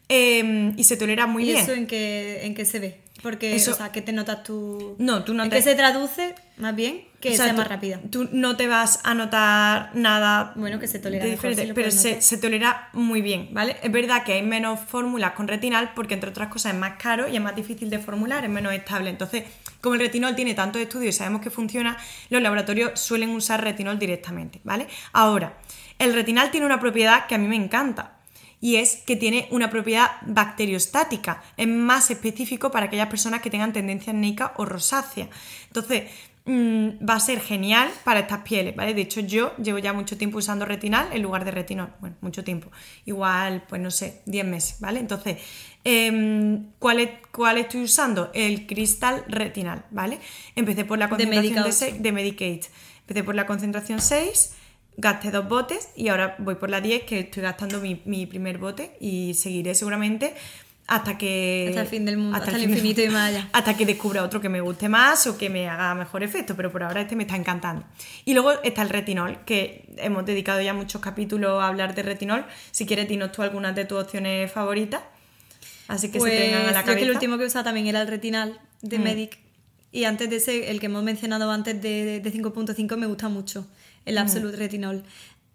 eh, 0.09 0.73
y 0.77 0.85
se 0.85 0.97
tolera 0.97 1.27
muy 1.27 1.43
¿Y 1.43 1.53
bien. 1.53 1.59
eso 1.65 1.73
en 1.73 1.87
qué, 1.87 2.45
en 2.47 2.55
qué 2.55 2.65
se 2.65 2.79
ve? 2.79 3.01
Porque, 3.23 3.57
Eso- 3.57 3.73
o 3.73 3.75
sea, 3.75 3.91
¿qué 3.93 4.03
te 4.03 4.13
notas 4.13 4.43
tú? 4.43 4.95
No, 4.99 5.25
tú 5.25 5.33
no 5.35 5.45
¿En 5.45 5.51
te- 5.51 5.57
qué 5.57 5.63
se 5.63 5.75
traduce, 5.75 6.35
más 6.59 6.77
bien, 6.77 7.03
que 7.21 7.31
O 7.31 7.33
sea, 7.35 7.47
sea 7.47 7.55
tú- 7.55 7.59
más 7.59 7.69
rápida? 7.69 7.99
Tú 8.11 8.29
no 8.33 8.57
te 8.57 8.67
vas 8.69 9.01
a 9.05 9.15
notar 9.15 9.91
nada 9.95 10.53
Bueno, 10.55 10.79
que 10.79 10.87
se 10.87 10.99
tolera 10.99 11.25
de 11.25 11.31
diferente, 11.33 11.73
pero 11.75 11.91
se, 11.91 12.21
se 12.21 12.37
tolera 12.39 12.89
muy 12.93 13.23
bien, 13.23 13.49
¿vale? 13.53 13.77
Es 13.83 13.91
verdad 13.91 14.23
que 14.23 14.35
hay 14.35 14.43
menos 14.43 14.81
fórmulas 14.81 15.33
con 15.33 15.49
retinal 15.49 15.93
porque 15.95 16.15
entre 16.15 16.31
otras 16.31 16.49
cosas 16.49 16.75
es 16.75 16.79
más 16.79 16.93
caro 17.03 17.27
y 17.27 17.37
es 17.37 17.43
más 17.43 17.57
difícil 17.57 17.89
de 17.91 17.99
formular, 17.99 18.45
es 18.45 18.51
menos 18.51 18.73
estable. 18.75 19.11
Entonces, 19.11 19.45
como 19.81 19.95
el 19.95 20.01
retinol 20.01 20.37
tiene 20.37 20.55
tantos 20.55 20.83
estudios 20.83 21.15
y 21.15 21.19
sabemos 21.19 21.41
que 21.41 21.51
funciona, 21.51 21.97
los 22.29 22.43
laboratorios 22.43 22.99
suelen 23.01 23.31
usar 23.31 23.63
retinol 23.65 23.99
directamente, 23.99 24.61
¿vale? 24.63 24.87
Ahora, 25.13 25.55
el 25.99 26.13
retinal 26.13 26.51
tiene 26.51 26.67
una 26.67 26.79
propiedad 26.79 27.27
que 27.27 27.35
a 27.35 27.39
mí 27.39 27.49
me 27.49 27.57
encanta 27.57 28.13
y 28.61 28.77
es 28.77 28.97
que 29.07 29.17
tiene 29.17 29.49
una 29.51 29.71
propiedad 29.71 30.11
bacteriostática. 30.27 31.43
Es 31.57 31.69
más 31.69 32.11
específico 32.11 32.71
para 32.71 32.87
aquellas 32.87 33.09
personas 33.09 33.41
que 33.43 33.51
tengan 33.51 33.73
tendencia 33.73 34.13
acnéica 34.13 34.53
o 34.57 34.65
rosácea. 34.65 35.29
Entonces, 35.67 36.05
mm, 36.47 37.07
va 37.09 37.15
a 37.17 37.21
ser 37.21 37.41
genial 37.41 37.91
para 38.05 38.21
estas 38.21 38.41
pieles, 38.41 38.75
¿vale? 38.75 38.95
De 38.95 39.03
hecho, 39.03 39.21
yo 39.21 39.55
llevo 39.57 39.79
ya 39.79 39.93
mucho 39.93 40.17
tiempo 40.17 40.39
usando 40.39 40.65
retinal 40.65 41.09
en 41.13 41.23
lugar 41.23 41.45
de 41.45 41.51
retinol. 41.51 41.93
Bueno, 42.01 42.17
mucho 42.23 42.43
tiempo. 42.45 42.71
Igual, 43.05 43.65
pues 43.69 43.81
no 43.83 43.91
sé, 43.91 44.23
10 44.27 44.47
meses, 44.47 44.81
¿vale? 44.81 45.01
Entonces, 45.01 45.37
em, 45.85 46.71
¿cuál, 46.79 47.01
es- 47.01 47.11
¿cuál 47.33 47.59
estoy 47.59 47.83
usando? 47.85 48.31
El 48.35 48.67
cristal 48.67 49.25
retinal, 49.29 49.85
¿vale? 49.91 50.19
Empecé 50.55 50.85
por 50.85 50.99
la 50.99 51.09
concentración 51.09 51.43
de, 51.45 51.51
Medicaid. 51.61 51.73
seis- 51.73 52.03
de 52.03 52.13
Medicaid. 52.13 52.65
Empecé 53.01 53.23
por 53.23 53.35
la 53.35 53.47
concentración 53.47 54.01
6, 54.01 54.55
gasté 54.97 55.31
dos 55.31 55.49
botes 55.49 55.89
y 55.97 56.09
ahora 56.09 56.37
voy 56.39 56.55
por 56.57 56.71
la 56.71 56.81
10, 56.81 57.05
que 57.05 57.21
estoy 57.21 57.43
gastando 57.43 57.81
mi, 57.81 58.01
mi 58.05 58.27
primer 58.27 58.59
bote 58.59 58.97
y 59.01 59.35
seguiré 59.35 59.75
seguramente 59.75 60.35
hasta 60.87 61.19
que... 61.19 61.67
Hasta 61.69 61.81
el 61.83 61.87
fin 61.89 62.05
del 62.05 62.17
mundo, 62.17 62.37
hasta 62.37 62.53
el 62.53 62.59
fin 62.59 62.69
del 62.69 62.79
infinito 62.79 63.03
y 63.03 63.09
más 63.09 63.31
allá. 63.31 63.49
Hasta 63.53 63.77
que 63.77 63.85
descubra 63.85 64.23
otro 64.23 64.41
que 64.41 64.49
me 64.49 64.61
guste 64.61 64.89
más 64.89 65.27
o 65.27 65.37
que 65.37 65.51
me 65.51 65.69
haga 65.69 65.95
mejor 65.97 66.23
efecto, 66.23 66.55
pero 66.55 66.71
por 66.71 66.85
ahora 66.85 67.01
este 67.01 67.17
me 67.17 67.25
está 67.25 67.35
encantando. 67.37 67.85
Y 68.25 68.35
luego 68.35 68.53
está 68.63 68.83
el 68.83 68.91
retinol, 68.91 69.41
que 69.45 69.93
hemos 69.97 70.25
dedicado 70.25 70.61
ya 70.61 70.75
muchos 70.75 71.01
capítulos 71.01 71.61
a 71.61 71.67
hablar 71.67 71.95
de 71.97 72.03
retinol. 72.05 72.47
Si 72.71 72.87
quieres, 72.87 73.09
dinos 73.09 73.33
tú 73.33 73.43
algunas 73.43 73.75
de 73.75 73.85
tus 73.85 74.01
opciones 74.01 74.51
favoritas. 74.53 75.01
Así 75.89 76.11
que 76.11 76.19
pues 76.19 76.33
se 76.33 76.39
tengan 76.39 76.63
a 76.63 76.65
la 76.67 76.71
yo 76.73 76.79
que 76.79 76.85
cabeza. 76.87 77.05
el 77.05 77.11
último 77.11 77.39
que 77.39 77.45
usaba 77.47 77.65
también 77.65 77.89
era 77.89 78.03
el 78.03 78.09
retinal 78.09 78.61
de 78.83 78.99
Mm. 78.99 79.03
Medic. 79.03 79.39
Y 79.91 80.05
antes 80.05 80.31
de 80.31 80.37
ese, 80.37 80.71
el 80.71 80.79
que 80.79 80.87
hemos 80.87 81.03
mencionado 81.03 81.51
antes 81.51 81.81
de, 81.83 82.21
de 82.21 82.33
5.5 82.33 82.97
me 82.97 83.07
gusta 83.07 83.29
mucho. 83.29 83.67
El 84.07 84.17
Absolute 84.17 84.57
Retinol. 84.57 85.05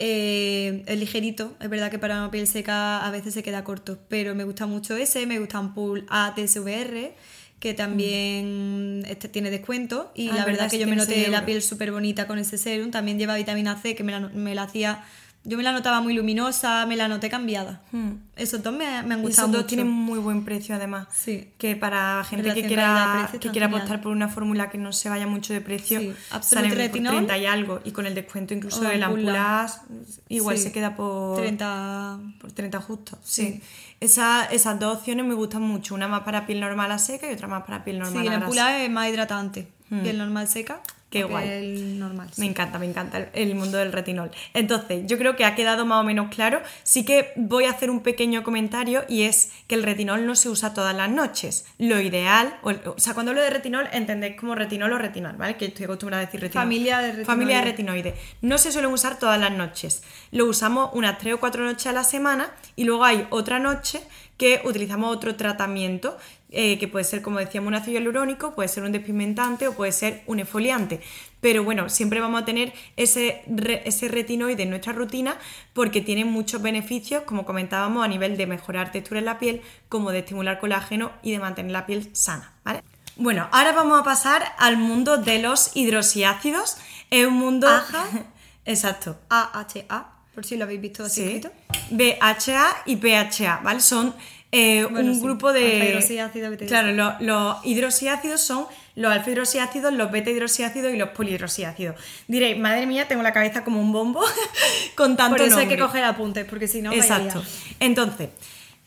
Eh, 0.03 0.83
es 0.87 0.99
ligerito, 0.99 1.55
es 1.59 1.69
verdad 1.69 1.91
que 1.91 1.99
para 1.99 2.17
una 2.17 2.31
piel 2.31 2.47
seca 2.47 3.05
a 3.05 3.11
veces 3.11 3.35
se 3.35 3.43
queda 3.43 3.63
corto, 3.63 3.99
pero 4.07 4.33
me 4.33 4.43
gusta 4.45 4.65
mucho 4.65 4.95
ese, 4.95 5.27
me 5.27 5.37
gusta 5.37 5.59
Ampoule 5.59 6.05
ATSVR, 6.09 7.13
que 7.59 7.75
también 7.75 9.03
este 9.07 9.29
tiene 9.29 9.51
descuento 9.51 10.11
y 10.15 10.29
Ah, 10.29 10.37
la 10.37 10.45
verdad 10.45 10.61
verdad, 10.61 10.71
que 10.71 10.79
yo 10.79 10.87
me 10.87 10.95
noté 10.95 11.27
la 11.27 11.45
piel 11.45 11.61
súper 11.61 11.91
bonita 11.91 12.25
con 12.25 12.39
ese 12.39 12.57
serum, 12.57 12.89
también 12.89 13.19
lleva 13.19 13.35
vitamina 13.35 13.79
C 13.79 13.93
que 13.93 14.03
me 14.03 14.11
la, 14.11 14.21
me 14.21 14.55
la 14.55 14.63
hacía, 14.63 15.03
yo 15.43 15.57
me 15.57 15.63
la 15.63 15.71
notaba 15.71 16.01
muy 16.01 16.13
luminosa, 16.13 16.85
me 16.85 16.95
la 16.95 17.07
noté 17.07 17.29
cambiada. 17.29 17.81
Hmm. 17.91 18.11
Esos 18.35 18.61
dos 18.61 18.73
me, 18.73 18.85
me 19.03 19.13
han 19.15 19.19
Y 19.19 19.23
gustado 19.23 19.47
esos 19.47 19.51
dos 19.51 19.57
mucho. 19.63 19.67
tienen 19.67 19.87
muy 19.89 20.19
buen 20.19 20.45
precio 20.45 20.75
además. 20.75 21.07
Sí. 21.13 21.49
Que 21.57 21.75
para 21.75 22.23
gente 22.23 22.53
que 22.53 22.65
quiera, 22.67 23.29
que 23.31 23.39
quiera 23.39 23.67
genial. 23.67 23.81
apostar 23.81 24.01
por 24.01 24.11
una 24.11 24.27
fórmula 24.27 24.69
que 24.69 24.77
no 24.77 24.93
se 24.93 25.09
vaya 25.09 25.25
mucho 25.27 25.53
de 25.53 25.61
precio, 25.61 25.99
Sí. 25.99 26.13
Salen 26.41 26.69
por 26.71 26.77
Retinol. 26.77 27.13
30 27.15 27.37
y 27.39 27.45
algo. 27.47 27.79
Y 27.83 27.91
con 27.91 28.05
el 28.05 28.13
descuento 28.15 28.53
incluso 28.53 28.81
del 28.81 29.01
Ampula. 29.03 29.61
Ampulas, 29.61 29.81
igual 30.29 30.57
Sí. 30.57 30.63
se 30.65 30.71
queda 30.71 30.95
por 30.95 31.37
30 31.37 32.19
por 32.39 32.51
30 32.51 32.79
justo. 32.81 33.17
Sí. 33.23 33.61
Esa- 33.99 34.45
esas 34.45 34.79
dos 34.79 34.97
opciones 34.97 35.25
me 35.25 35.33
gustan 35.33 35.61
mucho. 35.61 35.93
Una 35.95 36.07
más 36.07 36.21
para 36.21 36.45
piel 36.47 36.59
normal 36.59 36.91
a 36.91 36.97
seca 36.99 37.29
y 37.29 37.33
otra 37.33 37.47
más 37.47 37.63
para 37.63 37.83
piel 37.83 37.99
normal 37.99 38.13
Sí, 38.13 38.19
a 38.19 38.23
la 38.23 38.37
grasa. 38.37 38.45
ampula 38.45 38.83
es 38.83 38.89
más 38.91 39.09
hidratante. 39.09 39.67
Mm. 39.91 40.05
Y 40.05 40.09
el 40.09 40.17
normal 40.17 40.47
seca. 40.47 40.81
Qué 41.11 41.25
guay. 41.25 41.49
El 41.49 41.99
normal. 41.99 42.29
Me 42.37 42.45
encanta, 42.45 42.79
me 42.79 42.85
encanta 42.85 43.17
el, 43.17 43.27
el 43.33 43.53
mundo 43.55 43.77
del 43.77 43.91
retinol. 43.91 44.31
Entonces, 44.53 45.03
yo 45.07 45.17
creo 45.17 45.35
que 45.35 45.43
ha 45.43 45.55
quedado 45.55 45.85
más 45.85 45.99
o 45.99 46.05
menos 46.05 46.33
claro. 46.33 46.61
Sí 46.83 47.03
que 47.03 47.33
voy 47.35 47.65
a 47.65 47.71
hacer 47.71 47.89
un 47.89 47.99
pequeño 47.99 48.43
comentario 48.43 49.03
y 49.09 49.23
es 49.23 49.51
que 49.67 49.75
el 49.75 49.83
retinol 49.83 50.25
no 50.25 50.35
se 50.35 50.47
usa 50.47 50.73
todas 50.73 50.95
las 50.95 51.11
noches. 51.11 51.65
Lo 51.77 51.99
ideal, 51.99 52.57
o, 52.63 52.69
o 52.69 52.95
sea, 52.97 53.13
cuando 53.13 53.31
hablo 53.31 53.41
de 53.41 53.49
retinol, 53.49 53.89
entendéis 53.91 54.37
como 54.37 54.55
retinol 54.55 54.93
o 54.93 54.97
retinol, 54.97 55.35
¿vale? 55.35 55.57
Que 55.57 55.65
estoy 55.65 55.83
acostumbrada 55.83 56.23
a 56.23 56.25
decir 56.27 56.39
retinol. 56.39 56.63
Familia 56.63 56.99
de 56.99 57.07
retinoides. 57.07 57.27
Familia 57.27 57.57
de 57.57 57.63
retinoides. 57.65 58.13
No 58.41 58.57
se 58.57 58.71
suelen 58.71 58.93
usar 58.93 59.19
todas 59.19 59.37
las 59.37 59.51
noches. 59.51 60.03
Lo 60.31 60.45
usamos 60.45 60.91
unas 60.93 61.17
3 61.17 61.33
o 61.33 61.39
4 61.41 61.65
noches 61.65 61.87
a 61.87 61.91
la 61.91 62.05
semana 62.05 62.51
y 62.77 62.85
luego 62.85 63.03
hay 63.03 63.27
otra 63.31 63.59
noche 63.59 64.01
que 64.37 64.59
utilizamos 64.65 65.15
otro 65.15 65.35
tratamiento 65.35 66.17
eh, 66.51 66.77
que 66.77 66.87
puede 66.87 67.05
ser, 67.05 67.21
como 67.21 67.39
decíamos, 67.39 67.69
un 67.69 67.75
ácido 67.75 67.93
hialurónico, 67.93 68.53
puede 68.53 68.67
ser 68.69 68.83
un 68.83 68.91
despigmentante 68.91 69.67
o 69.67 69.73
puede 69.73 69.91
ser 69.93 70.21
un 70.27 70.39
exfoliante. 70.39 71.01
Pero 71.39 71.63
bueno, 71.63 71.89
siempre 71.89 72.19
vamos 72.19 72.41
a 72.41 72.45
tener 72.45 72.73
ese, 72.97 73.41
re- 73.47 73.81
ese 73.85 74.07
retinoide 74.09 74.63
en 74.63 74.69
nuestra 74.69 74.93
rutina 74.93 75.37
porque 75.73 76.01
tiene 76.01 76.25
muchos 76.25 76.61
beneficios, 76.61 77.23
como 77.23 77.45
comentábamos, 77.45 78.03
a 78.05 78.07
nivel 78.07 78.37
de 78.37 78.45
mejorar 78.47 78.91
textura 78.91 79.19
en 79.19 79.25
la 79.25 79.39
piel, 79.39 79.61
como 79.89 80.11
de 80.11 80.19
estimular 80.19 80.59
colágeno 80.59 81.11
y 81.23 81.31
de 81.31 81.39
mantener 81.39 81.71
la 81.71 81.85
piel 81.85 82.09
sana. 82.13 82.53
¿vale? 82.63 82.83
Bueno, 83.15 83.47
ahora 83.51 83.71
vamos 83.71 83.99
a 83.99 84.03
pasar 84.03 84.43
al 84.59 84.77
mundo 84.77 85.17
de 85.17 85.39
los 85.39 85.75
hidroxiácidos. 85.75 86.77
Es 87.09 87.25
un 87.25 87.33
mundo... 87.35 87.67
Aja. 87.67 88.05
Exacto. 88.65 89.17
AHA, 89.29 90.11
por 90.35 90.45
si 90.45 90.55
lo 90.57 90.65
habéis 90.65 90.81
visto 90.81 91.03
así 91.05 91.41
Sí. 91.41 91.47
BHA 91.89 92.83
y 92.85 92.95
PHA, 92.97 93.61
¿vale? 93.63 93.79
Son 93.79 94.13
eh, 94.51 94.85
Bueno, 94.89 95.09
un 95.11 95.15
sí. 95.15 95.21
grupo 95.21 95.53
de. 95.53 95.73
Alfa 95.73 95.85
hidroxiácido, 95.85 96.49
beta 96.49 96.65
Claro, 96.65 96.91
lo- 96.91 97.15
los 97.19 97.65
hidroxiácidos 97.65 98.41
son 98.41 98.65
los 98.95 99.11
alfa 99.11 99.29
hidroxiácidos, 99.31 99.93
los 99.93 100.11
beta 100.11 100.29
hidroxiácidos 100.29 100.93
y 100.93 100.97
los 100.97 101.09
polihidroxiácidos. 101.09 101.95
Diréis, 102.27 102.57
madre 102.57 102.85
mía, 102.85 103.07
tengo 103.07 103.23
la 103.23 103.31
cabeza 103.33 103.63
como 103.63 103.79
un 103.79 103.91
bombo 103.93 104.21
con 104.95 105.15
tanto 105.15 105.37
Por 105.37 105.45
eso 105.45 105.57
hay 105.57 105.67
que 105.67 105.77
coger 105.77 106.03
apuntes, 106.03 106.45
porque 106.45 106.67
si 106.67 106.81
no, 106.81 106.91
Exacto. 106.91 107.41
Entonces, 107.79 108.29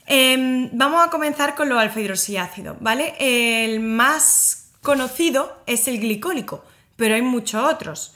em, 0.07 0.69
vamos 0.73 1.03
a 1.07 1.09
comenzar 1.11 1.55
con 1.55 1.69
los 1.69 1.79
alfa 1.79 2.01
hidroxiácidos, 2.01 2.77
¿vale? 2.81 3.15
El 3.19 3.81
más 3.81 4.73
conocido 4.83 5.57
es 5.67 5.89
el 5.89 5.99
glicólico, 5.99 6.63
pero 6.97 7.15
hay 7.15 7.23
muchos 7.23 7.63
otros. 7.73 8.13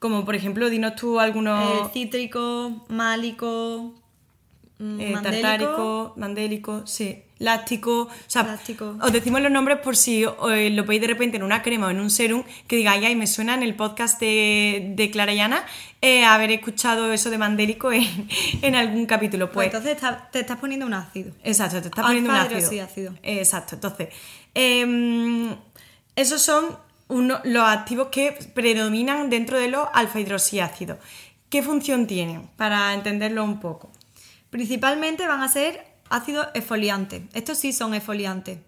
Como 0.00 0.24
por 0.24 0.34
ejemplo, 0.34 0.68
dinos 0.68 0.96
tú 0.96 1.20
algunos. 1.20 1.86
El 1.86 1.92
cítrico, 1.92 2.84
málico, 2.88 3.94
Eh, 4.98 5.12
mandélico. 5.12 5.22
tartárico, 5.22 6.12
mandélico, 6.16 6.86
sí, 6.88 7.22
láctico. 7.38 8.02
O 8.02 8.10
sea, 8.26 8.42
Láctico. 8.42 8.96
os 9.00 9.12
decimos 9.12 9.40
los 9.40 9.52
nombres 9.52 9.78
por 9.78 9.96
si 9.96 10.24
eh, 10.24 10.70
lo 10.70 10.84
veis 10.84 11.00
de 11.00 11.06
repente 11.06 11.36
en 11.36 11.44
una 11.44 11.62
crema 11.62 11.86
o 11.86 11.90
en 11.90 12.00
un 12.00 12.10
serum 12.10 12.42
que 12.66 12.76
digáis, 12.76 13.04
ay, 13.04 13.14
me 13.14 13.26
suena 13.28 13.54
en 13.54 13.62
el 13.62 13.76
podcast 13.76 14.18
de, 14.20 14.92
de 14.96 15.10
Clara 15.12 15.32
y 15.32 15.38
Ana 15.40 15.64
eh, 16.00 16.24
haber 16.24 16.50
escuchado 16.50 17.12
eso 17.12 17.30
de 17.30 17.38
mandélico 17.38 17.92
en, 17.92 18.02
en 18.62 18.74
algún 18.74 19.06
capítulo. 19.06 19.52
Pues 19.52 19.68
Pues, 19.70 19.74
entonces 19.86 19.92
está- 19.92 20.28
te 20.32 20.40
estás 20.40 20.58
poniendo 20.58 20.84
un 20.86 20.94
ácido. 20.94 21.32
exacto, 21.44 21.80
te 21.80 21.88
estás 21.88 22.04
poniendo 22.04 22.30
un 22.30 22.36
ácido. 22.36 22.58
hidroxiácido. 22.58 23.14
Exacto, 23.22 23.76
entonces, 23.76 24.08
em, 24.54 25.54
esos 26.16 26.42
son 26.42 26.76
uno- 27.08 27.40
los 27.44 27.62
activos 27.64 28.08
que 28.08 28.32
predominan 28.54 29.30
dentro 29.30 29.58
de 29.58 29.68
los 29.68 29.86
alfa 29.92 30.18
hidroxiácidos. 30.20 30.98
¿Qué 31.48 31.62
función 31.62 32.06
tienen? 32.06 32.48
Para 32.56 32.94
entenderlo 32.94 33.44
un 33.44 33.60
poco. 33.60 33.90
Principalmente 34.52 35.26
van 35.26 35.40
a 35.40 35.48
ser 35.48 35.82
ácidos 36.10 36.46
esfoliantes. 36.52 37.22
Estos 37.32 37.56
sí 37.56 37.72
son 37.72 37.94
esfoliantes. 37.94 38.58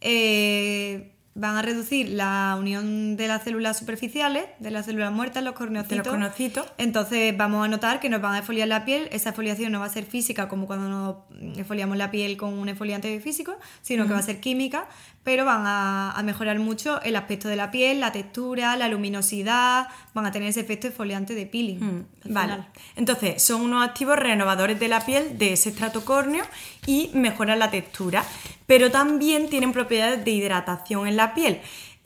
Eh, 0.00 1.12
van 1.36 1.56
a 1.56 1.62
reducir 1.62 2.08
la 2.08 2.56
unión 2.58 3.16
de 3.16 3.28
las 3.28 3.44
células 3.44 3.78
superficiales, 3.78 4.46
de 4.58 4.72
las 4.72 4.86
células 4.86 5.12
muertas, 5.12 5.44
los 5.44 5.54
corneocitos. 5.54 5.98
Los 5.98 6.08
corneocitos. 6.08 6.66
Entonces 6.76 7.36
vamos 7.36 7.64
a 7.64 7.68
notar 7.68 8.00
que 8.00 8.08
nos 8.08 8.20
van 8.20 8.34
a 8.34 8.38
exfoliar 8.38 8.66
la 8.66 8.84
piel. 8.84 9.08
Esa 9.12 9.28
exfoliación 9.28 9.70
no 9.70 9.78
va 9.78 9.86
a 9.86 9.90
ser 9.90 10.06
física 10.06 10.48
como 10.48 10.66
cuando 10.66 10.88
nos 10.88 11.56
exfoliamos 11.56 11.96
la 11.96 12.10
piel 12.10 12.36
con 12.36 12.54
un 12.54 12.68
exfoliante 12.68 13.20
físico, 13.20 13.56
sino 13.80 14.08
que 14.08 14.14
va 14.14 14.18
a 14.18 14.22
ser 14.22 14.40
química, 14.40 14.88
pero 15.28 15.44
van 15.44 15.66
a, 15.66 16.12
a 16.12 16.22
mejorar 16.22 16.58
mucho 16.58 17.02
el 17.02 17.14
aspecto 17.14 17.48
de 17.48 17.56
la 17.56 17.70
piel, 17.70 18.00
la 18.00 18.12
textura, 18.12 18.74
la 18.76 18.88
luminosidad, 18.88 19.86
van 20.14 20.24
a 20.24 20.32
tener 20.32 20.48
ese 20.48 20.60
efecto 20.60 20.86
exfoliante 20.86 21.34
de 21.34 21.44
peeling. 21.44 21.78
Mm, 21.78 22.06
al 22.24 22.32
Vale. 22.32 22.52
final. 22.54 22.68
Entonces, 22.96 23.42
son 23.42 23.60
unos 23.60 23.86
activos 23.86 24.18
renovadores 24.18 24.80
de 24.80 24.88
la 24.88 25.04
piel 25.04 25.36
de 25.36 25.52
ese 25.52 25.68
estrato 25.68 26.02
córneo 26.02 26.46
y 26.86 27.10
mejoran 27.12 27.58
la 27.58 27.70
textura, 27.70 28.24
pero 28.66 28.90
también 28.90 29.50
tienen 29.50 29.74
propiedades 29.74 30.24
de 30.24 30.30
hidratación 30.30 31.06
en 31.06 31.16
la 31.16 31.34
piel. 31.34 31.60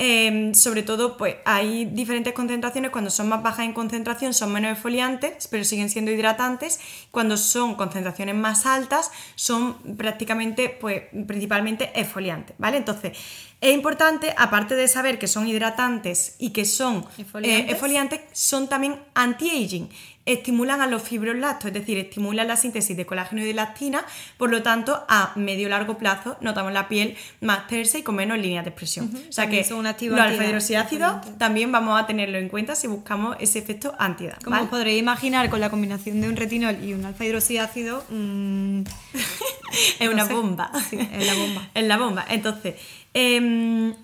Eh, 0.05 0.51
sobre 0.57 0.83
todo, 0.83 1.17
pues 1.17 1.37
hay 1.45 1.85
diferentes 1.85 2.33
concentraciones. 2.33 2.91
Cuando 2.91 3.09
son 3.09 3.29
más 3.29 3.41
bajas 3.41 3.67
en 3.67 3.73
concentración, 3.73 4.35
son 4.35 4.53
menos 4.53 4.73
exfoliantes, 4.73 5.47
pero 5.47 5.63
siguen 5.63 5.91
siendo 5.91 6.11
hidratantes. 6.11 6.81
Cuando 7.13 7.37
son 7.37 7.77
concentraciones 7.77 8.35
más 8.35 8.67
altas, 8.67 9.13
son 9.37 9.75
prácticamente, 9.97 10.71
pues, 10.71 11.03
principalmente 11.29 11.93
exfoliantes, 11.95 12.57
¿vale? 12.59 12.79
Entonces, 12.79 13.17
es 13.61 13.73
importante, 13.73 14.35
aparte 14.37 14.75
de 14.75 14.89
saber 14.89 15.21
que 15.21 15.29
son 15.29 15.47
hidratantes 15.47 16.35
y 16.41 16.51
que 16.51 16.65
son 16.65 16.97
eh, 16.97 17.23
Exfoliantes. 17.23 17.71
exfoliantes, 17.71 18.21
son 18.33 18.69
también 18.69 18.99
anti-aging. 19.15 19.89
Estimulan 20.25 20.81
a 20.81 20.87
los 20.87 21.03
fibroblastos, 21.03 21.67
es 21.69 21.75
decir, 21.75 21.99
estimulan 21.99 22.47
la 22.47 22.57
síntesis 22.57 22.97
de 22.97 23.05
colágeno 23.05 23.43
y 23.43 23.45
de 23.45 23.51
elastina, 23.51 24.05
por 24.37 24.51
lo 24.51 24.63
tanto, 24.63 25.05
a 25.09 25.33
medio 25.35 25.69
largo 25.69 25.99
plazo 25.99 26.37
notamos 26.41 26.73
la 26.73 26.87
piel 26.89 27.17
más 27.41 27.67
tersa 27.67 27.99
y 27.99 28.03
con 28.03 28.15
menos 28.15 28.39
líneas 28.39 28.65
de 28.65 28.71
expresión. 28.71 29.07
O 29.07 29.33
sea 29.33 29.45
También 29.45 29.63
que 29.63 29.69
son 29.69 29.79
un 29.79 29.87
activo 29.87 30.15
los 30.17 30.25
alfa-hidroxiácidos 30.25 31.39
también 31.39 31.73
vamos 31.73 32.01
a 32.01 32.07
tenerlo 32.07 32.39
en 32.39 32.49
cuenta 32.49 32.75
si 32.75 32.87
buscamos 32.87 33.37
ese 33.41 33.59
efecto 33.59 33.95
antiedad. 33.99 34.39
Como 34.43 34.55
¿vale? 34.55 34.65
os 34.65 34.71
podréis 34.71 35.01
imaginar, 35.01 35.51
con 35.51 35.61
la 35.61 35.71
combinación 35.71 36.21
de 36.21 36.29
un 36.29 36.37
retinol 36.37 36.83
y 36.85 36.95
un 36.95 37.05
alfa 37.05 37.25
hidroxiácido, 37.25 38.05
mm, 38.09 38.83
es 39.99 40.07
no 40.07 40.13
una 40.13 40.27
sé. 40.27 40.33
bomba. 40.33 40.71
Sí, 40.89 40.99
es 41.01 41.27
la 41.27 41.35
bomba. 41.35 41.69
es 41.75 41.85
la 41.85 41.97
bomba. 41.99 42.25
Entonces, 42.29 42.75
em, 43.15 43.95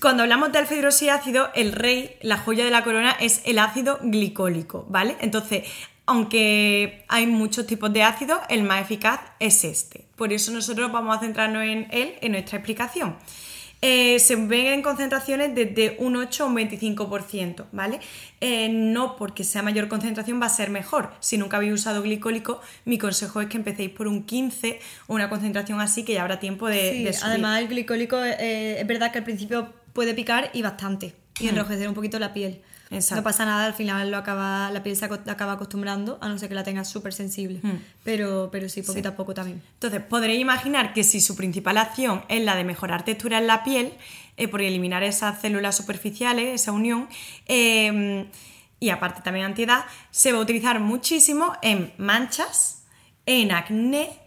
cuando 0.00 0.22
hablamos 0.22 0.52
de 0.52 0.58
alfa 0.58 0.74
hidroxiácido, 0.74 1.50
el 1.54 1.72
rey, 1.72 2.16
la 2.22 2.38
joya 2.38 2.64
de 2.64 2.70
la 2.70 2.84
corona, 2.84 3.12
es 3.12 3.42
el 3.44 3.58
ácido 3.58 3.98
glicólico, 4.02 4.86
¿vale? 4.88 5.16
Entonces, 5.20 5.64
aunque 6.06 7.04
hay 7.08 7.26
muchos 7.26 7.66
tipos 7.66 7.92
de 7.92 8.02
ácidos, 8.02 8.38
el 8.48 8.62
más 8.62 8.80
eficaz 8.80 9.20
es 9.40 9.64
este. 9.64 10.06
Por 10.16 10.32
eso 10.32 10.50
nosotros 10.52 10.90
vamos 10.90 11.16
a 11.16 11.20
centrarnos 11.20 11.62
en 11.64 11.86
él 11.90 12.14
en 12.20 12.32
nuestra 12.32 12.58
explicación. 12.58 13.16
Eh, 13.80 14.18
se 14.18 14.34
ven 14.34 14.66
en 14.66 14.82
concentraciones 14.82 15.54
desde 15.54 15.96
un 16.00 16.16
8 16.16 16.44
a 16.44 16.46
un 16.46 16.56
25%, 16.56 17.66
¿vale? 17.70 18.00
Eh, 18.40 18.68
no 18.68 19.14
porque 19.16 19.44
sea 19.44 19.62
mayor 19.62 19.86
concentración 19.86 20.40
va 20.40 20.46
a 20.46 20.50
ser 20.50 20.70
mejor. 20.70 21.12
Si 21.20 21.38
nunca 21.38 21.58
habéis 21.58 21.74
usado 21.74 22.02
glicólico, 22.02 22.60
mi 22.84 22.98
consejo 22.98 23.40
es 23.40 23.48
que 23.48 23.56
empecéis 23.56 23.90
por 23.90 24.08
un 24.08 24.24
15 24.24 24.80
o 25.06 25.14
una 25.14 25.28
concentración 25.28 25.80
así 25.80 26.04
que 26.04 26.14
ya 26.14 26.22
habrá 26.22 26.40
tiempo 26.40 26.66
de, 26.66 26.92
sí, 26.92 27.04
de 27.04 27.12
subir. 27.12 27.30
además 27.30 27.60
el 27.60 27.68
glicólico 27.68 28.16
eh, 28.24 28.80
es 28.80 28.86
verdad 28.86 29.12
que 29.12 29.18
al 29.18 29.24
principio 29.24 29.72
puede 29.92 30.12
picar 30.12 30.50
y 30.52 30.62
bastante, 30.62 31.14
y 31.38 31.48
enrojecer 31.48 31.88
un 31.88 31.94
poquito 31.94 32.18
la 32.18 32.32
piel. 32.34 32.60
Exacto. 32.90 33.16
No 33.16 33.24
pasa 33.24 33.44
nada, 33.44 33.66
al 33.66 33.74
final 33.74 34.10
lo 34.10 34.16
acaba, 34.16 34.70
la 34.70 34.82
piel 34.82 34.96
se 34.96 35.04
acaba 35.04 35.52
acostumbrando, 35.52 36.18
a 36.20 36.28
no 36.28 36.38
ser 36.38 36.48
que 36.48 36.54
la 36.54 36.64
tengas 36.64 36.88
súper 36.88 37.12
sensible. 37.12 37.60
Hmm. 37.62 37.78
Pero, 38.04 38.48
pero 38.50 38.68
sí, 38.68 38.82
poquito 38.82 39.10
a 39.10 39.16
poco 39.16 39.34
también. 39.34 39.62
Entonces, 39.74 40.00
podréis 40.00 40.40
imaginar 40.40 40.94
que 40.94 41.04
si 41.04 41.20
su 41.20 41.36
principal 41.36 41.76
acción 41.76 42.24
es 42.28 42.42
la 42.42 42.56
de 42.56 42.64
mejorar 42.64 43.04
textura 43.04 43.38
en 43.38 43.46
la 43.46 43.62
piel, 43.64 43.92
eh, 44.36 44.48
por 44.48 44.62
eliminar 44.62 45.02
esas 45.02 45.40
células 45.40 45.76
superficiales, 45.76 46.62
esa 46.62 46.72
unión, 46.72 47.08
eh, 47.46 48.26
y 48.80 48.90
aparte 48.90 49.20
también 49.22 49.46
antiedad, 49.46 49.84
se 50.10 50.32
va 50.32 50.38
a 50.38 50.42
utilizar 50.42 50.80
muchísimo 50.80 51.52
en 51.62 51.92
manchas, 51.98 52.84
en 53.26 53.52
acné, 53.52 54.17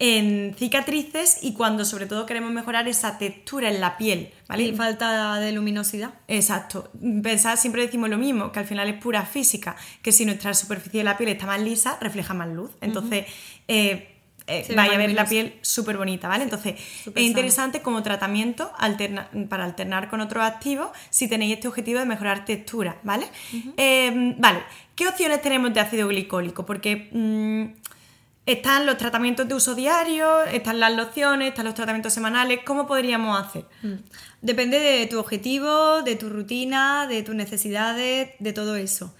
en 0.00 0.54
cicatrices 0.56 1.38
y 1.42 1.54
cuando 1.54 1.84
sobre 1.84 2.06
todo 2.06 2.24
queremos 2.24 2.52
mejorar 2.52 2.86
esa 2.86 3.18
textura 3.18 3.68
en 3.68 3.80
la 3.80 3.96
piel, 3.96 4.30
¿vale? 4.48 4.62
Y 4.62 4.72
falta 4.76 5.40
de 5.40 5.50
luminosidad. 5.50 6.14
Exacto. 6.28 6.90
Pensad, 7.22 7.56
siempre 7.56 7.82
decimos 7.82 8.08
lo 8.08 8.16
mismo, 8.16 8.52
que 8.52 8.60
al 8.60 8.66
final 8.66 8.88
es 8.88 8.94
pura 9.00 9.26
física, 9.26 9.74
que 10.00 10.12
si 10.12 10.24
nuestra 10.24 10.54
superficie 10.54 11.00
de 11.00 11.04
la 11.04 11.16
piel 11.16 11.30
está 11.30 11.46
más 11.46 11.60
lisa, 11.60 11.98
refleja 12.00 12.32
más 12.32 12.48
luz. 12.48 12.70
Entonces, 12.80 13.26
eh, 13.66 14.14
eh, 14.46 14.64
ve 14.68 14.74
vaya 14.76 14.94
a 14.94 14.98
ver 14.98 15.12
la 15.14 15.26
piel 15.26 15.54
súper 15.62 15.96
bonita, 15.96 16.28
¿vale? 16.28 16.44
Entonces, 16.44 16.76
es 17.04 17.22
interesante 17.22 17.82
como 17.82 18.02
tratamiento 18.04 18.70
alterna- 18.78 19.28
para 19.48 19.64
alternar 19.64 20.08
con 20.08 20.20
otros 20.20 20.44
activos 20.44 20.90
si 21.10 21.26
tenéis 21.26 21.54
este 21.54 21.66
objetivo 21.66 21.98
de 21.98 22.06
mejorar 22.06 22.44
textura, 22.44 22.98
¿vale? 23.02 23.26
Eh, 23.76 24.34
vale, 24.38 24.60
¿qué 24.94 25.08
opciones 25.08 25.42
tenemos 25.42 25.74
de 25.74 25.80
ácido 25.80 26.06
glicólico? 26.06 26.64
Porque... 26.64 27.08
mm, 27.10 27.88
están 28.48 28.86
los 28.86 28.96
tratamientos 28.96 29.46
de 29.46 29.54
uso 29.54 29.74
diario, 29.74 30.42
están 30.44 30.80
las 30.80 30.96
lociones, 30.96 31.48
están 31.48 31.66
los 31.66 31.74
tratamientos 31.74 32.14
semanales. 32.14 32.60
¿Cómo 32.64 32.86
podríamos 32.86 33.38
hacer? 33.38 33.66
Depende 34.40 34.78
de 34.78 35.06
tu 35.06 35.18
objetivo, 35.18 36.02
de 36.02 36.14
tu 36.14 36.28
rutina, 36.28 37.06
de 37.08 37.22
tus 37.22 37.34
necesidades, 37.34 38.30
de 38.38 38.52
todo 38.52 38.76
eso. 38.76 39.14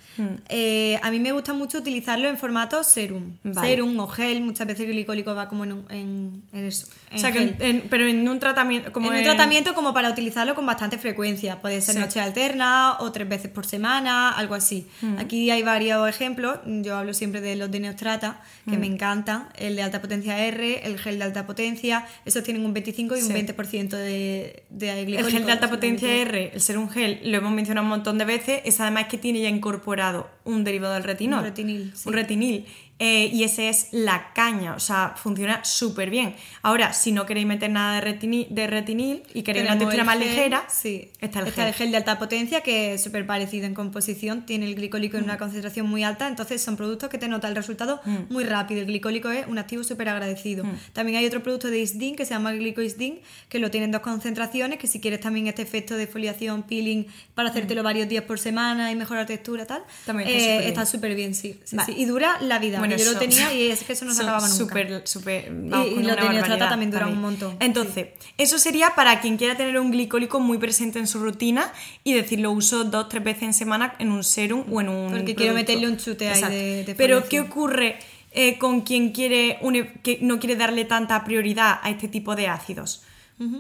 Eh, 0.48 0.98
a 1.00 1.12
mí 1.12 1.20
me 1.20 1.31
gusta 1.31 1.52
mucho 1.52 1.78
utilizarlo 1.78 2.28
en 2.28 2.37
formato 2.38 2.83
serum. 2.83 3.37
Vale. 3.44 3.68
Serum 3.68 3.96
o 4.00 4.09
gel, 4.09 4.40
muchas 4.40 4.66
veces 4.66 4.87
el 4.87 4.92
glicólico 4.92 5.33
va 5.33 5.48
como 5.48 5.62
en, 5.62 5.72
un- 5.74 5.87
en, 5.90 6.42
en 6.52 6.64
eso. 6.66 6.88
O 7.12 7.14
en 7.14 7.20
sea, 7.20 7.31
que 7.31 7.38
gel. 7.38 7.57
en- 7.61 7.76
en- 7.76 7.83
pero 7.88 8.04
en 8.04 8.28
un 8.28 8.40
tratamiento 8.40 8.92
como 8.92 9.07
en 9.07 9.12
un 9.12 9.18
en- 9.20 9.24
tratamiento 9.24 9.74
como 9.74 9.94
para 9.94 10.11
utilizarlo 10.11 10.57
con 10.57 10.66
bastante 10.66 10.98
frecuencia. 10.98 11.61
Puede 11.61 11.81
ser 11.81 11.94
Sí. 11.94 12.00
noche 12.00 12.20
alterna 12.20 12.96
o 12.98 13.12
tres 13.12 13.28
veces 13.28 13.48
por 13.52 13.64
semana, 13.64 14.31
algo 14.33 14.57
así. 14.57 14.88
Mm. 15.02 15.18
Aquí 15.18 15.50
hay 15.52 15.62
varios 15.62 16.09
ejemplos. 16.09 16.59
Yo 16.66 16.96
hablo 16.96 17.14
siempre 17.14 17.40
de 17.40 17.54
los 17.54 17.70
de 17.70 17.78
Neostrata, 17.78 18.40
que 18.68 18.76
Mm. 18.76 18.81
me 18.81 18.87
encantan. 18.88 19.48
El 19.57 19.76
de 19.76 19.83
alta 19.85 20.00
potencia 20.00 20.37
R, 20.46 20.85
el 20.85 20.98
gel 20.98 21.18
de 21.18 21.24
alta 21.26 21.46
potencia. 21.46 22.07
Esos 22.24 22.42
tienen 22.42 22.64
un 22.66 22.72
25 22.72 23.16
y 23.16 23.20
un 23.20 23.28
Sí. 23.28 23.33
20% 23.33 23.96
de, 23.96 24.64
de 24.70 24.90
glicólico. 25.09 25.29
El 25.29 25.35
gel 25.35 25.47
de 25.47 25.53
alta 25.53 25.68
potencia 25.68 26.14
R, 26.14 26.53
el 26.55 26.61
ser 26.61 26.79
un 26.79 26.88
gel, 26.88 27.21
lo 27.25 27.38
hemos 27.38 27.53
mencionado 27.53 27.85
un 27.85 27.90
montón 27.90 28.18
de 28.18 28.25
veces, 28.25 28.61
es 28.64 28.81
además 28.81 29.07
que 29.07 29.18
tiene 29.18 29.40
ya 29.40 29.49
incorporado 29.49 30.29
un 30.48 30.64
derivado 30.64 30.94
del 30.94 31.04
retinol. 31.04 31.40
Un 31.40 31.44
retinil, 31.44 31.92
sí. 31.94 32.08
Un 32.08 32.14
retinil. 32.14 32.66
Eh, 33.00 33.30
y 33.32 33.44
ese 33.44 33.68
es 33.68 33.90
la 33.92 34.32
caña, 34.34 34.74
o 34.74 34.80
sea, 34.80 35.14
funciona 35.16 35.64
súper 35.64 36.11
bien. 36.11 36.34
Ahora, 36.62 36.92
si 36.92 37.12
no 37.12 37.26
queréis 37.26 37.46
meter 37.46 37.70
nada 37.70 37.94
de 37.94 38.00
retinil, 38.00 38.48
de 38.50 38.66
retinil 38.66 39.22
y 39.32 39.42
queréis 39.44 39.66
una 39.66 39.74
Tenemos 39.78 39.94
textura 39.94 40.02
el 40.02 40.06
más 40.06 40.18
gel, 40.18 40.28
ligera, 40.37 40.64
sí. 40.68 41.08
está 41.20 41.38
el 41.38 41.46
Está 41.46 41.61
gel. 41.62 41.68
el 41.68 41.74
gel 41.74 41.90
de 41.92 41.96
alta 41.96 42.18
potencia, 42.18 42.61
que 42.62 42.94
es 42.94 43.02
súper 43.04 43.24
parecido 43.24 43.66
en 43.66 43.74
composición, 43.74 44.44
tiene 44.46 44.66
el 44.66 44.74
glicólico 44.74 45.16
en 45.16 45.22
Mm. 45.22 45.26
una 45.26 45.38
concentración 45.38 45.88
muy 45.88 46.02
alta, 46.02 46.26
entonces 46.26 46.61
son 46.61 46.76
productos 46.76 47.08
que 47.08 47.18
te 47.18 47.28
nota 47.28 47.46
el 47.46 47.54
resultado 47.54 48.00
muy 48.30 48.42
rápido. 48.42 48.80
El 48.80 48.87
glicólico 48.87 49.30
es 49.30 49.46
un 49.46 49.58
activo 49.58 49.84
súper 49.84 50.08
agradecido. 50.08 50.64
Mm. 50.64 50.70
También 50.92 51.18
hay 51.18 51.26
otro 51.26 51.40
producto 51.44 51.68
de 51.70 51.78
Isdin 51.78 52.16
que 52.16 52.24
se 52.24 52.34
llama 52.34 52.51
glicoisdin, 52.53 53.20
que 53.49 53.61
lo 53.61 53.70
tienen 53.70 53.92
dos 53.92 54.01
concentraciones, 54.01 54.80
que 54.80 54.88
si 54.88 54.99
quieres 55.01 55.20
también 55.20 55.46
este 55.46 55.62
efecto 55.62 55.96
de 55.96 56.09
foliación, 56.09 56.64
peeling, 56.64 57.07
para 57.36 57.51
hacértelo 57.51 57.84
varios 57.84 58.09
días 58.09 58.24
por 58.24 58.40
semana 58.40 58.90
y 58.90 58.96
mejorar 58.96 59.24
textura, 59.26 59.66
tal, 59.66 59.82
Mm. 59.82 60.07
También 60.07 60.28
está 60.30 60.38
eh, 60.39 60.45
súper 60.45 60.59
bien. 60.59 60.68
está 60.68 60.86
súper 60.86 61.14
bien, 61.14 61.34
sí. 61.34 61.61
sí, 61.64 61.76
Vale. 61.76 61.93
sí. 61.93 62.01
Y 62.01 62.05
dura 62.07 62.39
la 62.41 62.59
vida. 62.59 62.78
Bueno, 62.78 62.97
yo 62.97 63.12
lo 63.12 63.18
tenía 63.18 63.53
y 63.53 63.70
es 63.70 63.82
que 63.84 63.93
eso 63.93 64.05
no 64.05 64.14
se 64.14 64.22
acababa 64.22 64.47
nunca. 64.49 64.57
Súper, 64.59 65.03
súper. 65.07 65.45
Y- 65.45 65.49
y 65.49 65.51
de 65.51 66.03
Neostrata 66.03 66.24
barbaridad 66.24 66.68
también 66.68 66.91
duran 66.91 67.09
un 67.12 67.20
montón, 67.20 67.57
Entonces, 67.61 68.09
eso 68.39 68.59
sería 68.59 68.95
para 68.95 69.20
quien 69.20 69.36
quiera 69.36 69.57
tener 69.57 69.78
un 69.78 69.91
glicólico 69.91 70.41
muy 70.41 70.59
presente 70.59 70.99
en 70.99 71.07
su 71.07 71.18
rutina 71.20 71.72
y 72.05 72.12
decir 72.14 72.41
lo 72.41 72.51
uso 72.53 72.84
dos, 72.84 73.09
tres 73.09 73.22
veces 73.24 73.43
en 73.45 73.55
semana 73.55 73.95
en 73.99 74.12
un 74.12 74.24
serum 74.24 74.64
o 74.72 74.80
en 74.80 74.89
un. 74.89 75.11
Porque 75.11 75.34
quiero 75.34 75.55
meterle 75.55 75.89
un 75.89 75.97
chute 75.97 76.28
ahí 76.28 76.41
de- 76.43 76.84
de 76.84 76.95
Pero. 76.95 77.28
¿qué 77.28 77.41
ocurre 77.41 77.99
eh, 78.32 78.59
con 78.59 78.82
quien 78.82 79.11
quiere 79.12 79.59
un- 79.62 79.76
e, 79.76 79.93
que 80.03 80.18
no 80.20 80.39
quiere 80.39 80.55
darle 80.57 80.84
tanta 80.84 81.24
prioridad 81.24 81.80
a 81.82 81.91
este 81.91 82.09
tipo 82.09 82.36
de 82.36 82.47
ácidos? 82.49 83.03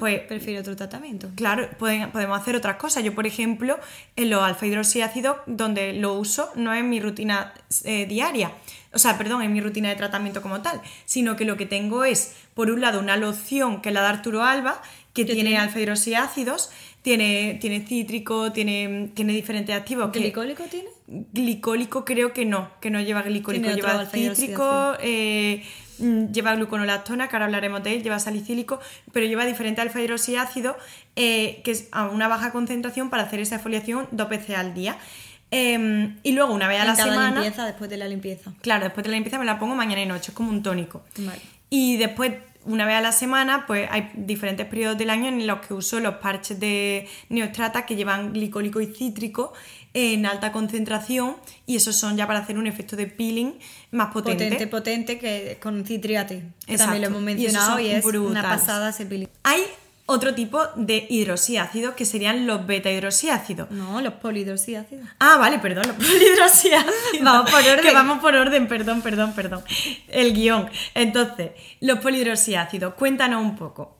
Pues 0.00 0.20
Prefiero 0.22 0.60
otro 0.60 0.74
tratamiento. 0.76 1.30
Claro, 1.36 1.68
pueden- 1.78 2.10
podemos 2.10 2.40
hacer 2.40 2.56
otras 2.56 2.76
cosas. 2.76 3.04
Yo, 3.04 3.14
por 3.14 3.26
ejemplo, 3.26 3.78
en 4.16 4.30
los 4.30 4.42
alfa 4.42 4.66
hidroxiácidos, 4.66 5.36
donde 5.46 5.92
lo 5.92 6.14
uso, 6.14 6.50
no 6.56 6.72
es 6.74 6.82
mi 6.84 7.00
rutina 7.00 7.52
eh, 7.84 8.06
diaria, 8.06 8.52
o 8.92 8.98
sea, 8.98 9.16
perdón, 9.18 9.42
en 9.42 9.52
mi 9.52 9.60
rutina 9.60 9.88
de 9.90 9.96
tratamiento 9.96 10.42
como 10.42 10.62
tal, 10.62 10.80
sino 11.04 11.36
que 11.36 11.44
lo 11.44 11.56
que 11.56 11.66
tengo 11.66 12.04
es, 12.04 12.34
por 12.54 12.70
un 12.70 12.80
lado, 12.80 12.98
una 12.98 13.16
loción 13.16 13.80
que 13.82 13.90
es 13.90 13.94
la 13.94 14.00
de 14.02 14.06
Arturo 14.08 14.42
Alba, 14.42 14.80
que 15.14 15.24
¿Qué 15.26 15.34
tiene 15.34 15.50
tiene? 15.50 15.58
alfa 15.64 15.78
hidroxiácidos, 15.80 16.70
tiene, 17.02 17.58
tiene 17.60 17.80
cítrico, 17.86 18.50
tiene, 18.52 19.10
tiene 19.14 19.32
diferentes 19.32 19.74
activos. 19.76 20.10
que- 20.10 20.20
¿Glicólico 20.20 20.64
tiene? 20.64 20.88
Glicólico 21.32 22.04
creo 22.04 22.32
que 22.32 22.44
no, 22.44 22.70
que 22.80 22.90
no 22.90 23.00
lleva 23.00 23.22
glicólico, 23.22 23.68
lleva 23.70 24.04
cítrico, 24.06 24.94
eh, 25.00 25.62
lleva 25.98 26.54
gluconolactona, 26.54 27.28
que 27.28 27.36
ahora 27.36 27.46
hablaremos 27.46 27.82
de 27.82 27.94
él, 27.94 28.02
lleva 28.02 28.18
salicílico, 28.18 28.80
pero 29.12 29.26
lleva 29.26 29.44
diferente 29.44 29.80
alfa 29.80 30.00
hidroxiácido, 30.00 30.76
eh, 31.16 31.60
que 31.64 31.72
es 31.72 31.88
a 31.92 32.06
una 32.06 32.28
baja 32.28 32.52
concentración 32.52 33.10
para 33.10 33.24
hacer 33.24 33.40
esa 33.40 33.56
exfoliación 33.56 34.08
dos 34.10 34.28
veces 34.28 34.56
al 34.56 34.74
día. 34.74 34.96
Eh, 35.50 36.14
y 36.22 36.32
luego 36.32 36.52
una 36.52 36.68
vez 36.68 36.80
a 36.80 36.84
la 36.84 36.94
cada 36.94 37.04
semana, 37.10 37.40
limpieza, 37.40 37.64
después 37.64 37.88
de 37.88 37.96
la 37.96 38.06
limpieza. 38.06 38.52
claro, 38.60 38.84
después 38.84 39.04
de 39.04 39.10
la 39.10 39.16
limpieza 39.16 39.38
me 39.38 39.46
la 39.46 39.58
pongo 39.58 39.74
mañana 39.74 40.02
y 40.02 40.06
noche, 40.06 40.30
es 40.30 40.34
como 40.34 40.50
un 40.50 40.62
tónico. 40.62 41.04
Vale. 41.16 41.40
Y 41.70 41.96
después, 41.96 42.34
una 42.64 42.84
vez 42.84 42.96
a 42.96 43.00
la 43.00 43.12
semana, 43.12 43.64
pues 43.66 43.88
hay 43.90 44.10
diferentes 44.14 44.66
periodos 44.66 44.98
del 44.98 45.10
año 45.10 45.28
en 45.28 45.46
los 45.46 45.60
que 45.60 45.74
uso 45.74 46.00
los 46.00 46.16
parches 46.16 46.60
de 46.60 47.08
Neostrata 47.30 47.86
que 47.86 47.96
llevan 47.96 48.32
glicólico 48.32 48.80
y 48.80 48.86
cítrico 48.86 49.52
en 49.94 50.26
alta 50.26 50.52
concentración 50.52 51.36
y 51.66 51.76
esos 51.76 51.96
son 51.96 52.16
ya 52.16 52.26
para 52.26 52.40
hacer 52.40 52.58
un 52.58 52.66
efecto 52.66 52.96
de 52.96 53.06
peeling 53.06 53.54
más 53.90 54.12
potente. 54.12 54.44
Potente, 54.44 54.66
potente, 54.66 55.18
que 55.18 55.58
con 55.60 55.84
citriate. 55.84 56.42
Exacto. 56.66 56.84
también 56.84 57.02
lo 57.02 57.08
hemos 57.08 57.22
mencionado 57.22 57.80
y, 57.80 57.88
es 57.88 58.04
una 58.04 58.42
pasada 58.42 58.90
ese 58.90 59.06
peeling. 59.06 59.28
Hay 59.42 59.62
otro 60.10 60.34
tipo 60.34 60.66
de 60.74 61.06
hidroxiácidos 61.10 61.94
que 61.94 62.06
serían 62.06 62.46
los 62.46 62.66
beta 62.66 62.90
hidroxiácidos. 62.90 63.70
No, 63.70 64.00
los 64.00 64.14
polihidroxiácidos. 64.14 65.06
Ah, 65.18 65.36
vale, 65.36 65.58
perdón, 65.58 65.84
los 65.86 65.96
polihidroxiácidos. 66.06 66.94
Vamos 67.20 67.50
por 67.50 67.60
orden. 67.60 67.80
Que 67.82 67.92
vamos 67.92 68.18
por 68.20 68.34
orden, 68.34 68.68
perdón, 68.68 69.02
perdón, 69.02 69.34
perdón. 69.34 69.62
El 70.08 70.32
guion. 70.32 70.70
Entonces, 70.94 71.50
los 71.80 71.98
polihidroxiácidos, 71.98 72.94
cuéntanos 72.94 73.42
un 73.42 73.54
poco. 73.54 73.98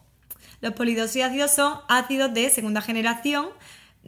Los 0.63 0.73
polihidroxiácidos 0.73 1.55
son 1.55 1.75
ácidos 1.89 2.33
de 2.33 2.49
segunda 2.49 2.81
generación, 2.81 3.51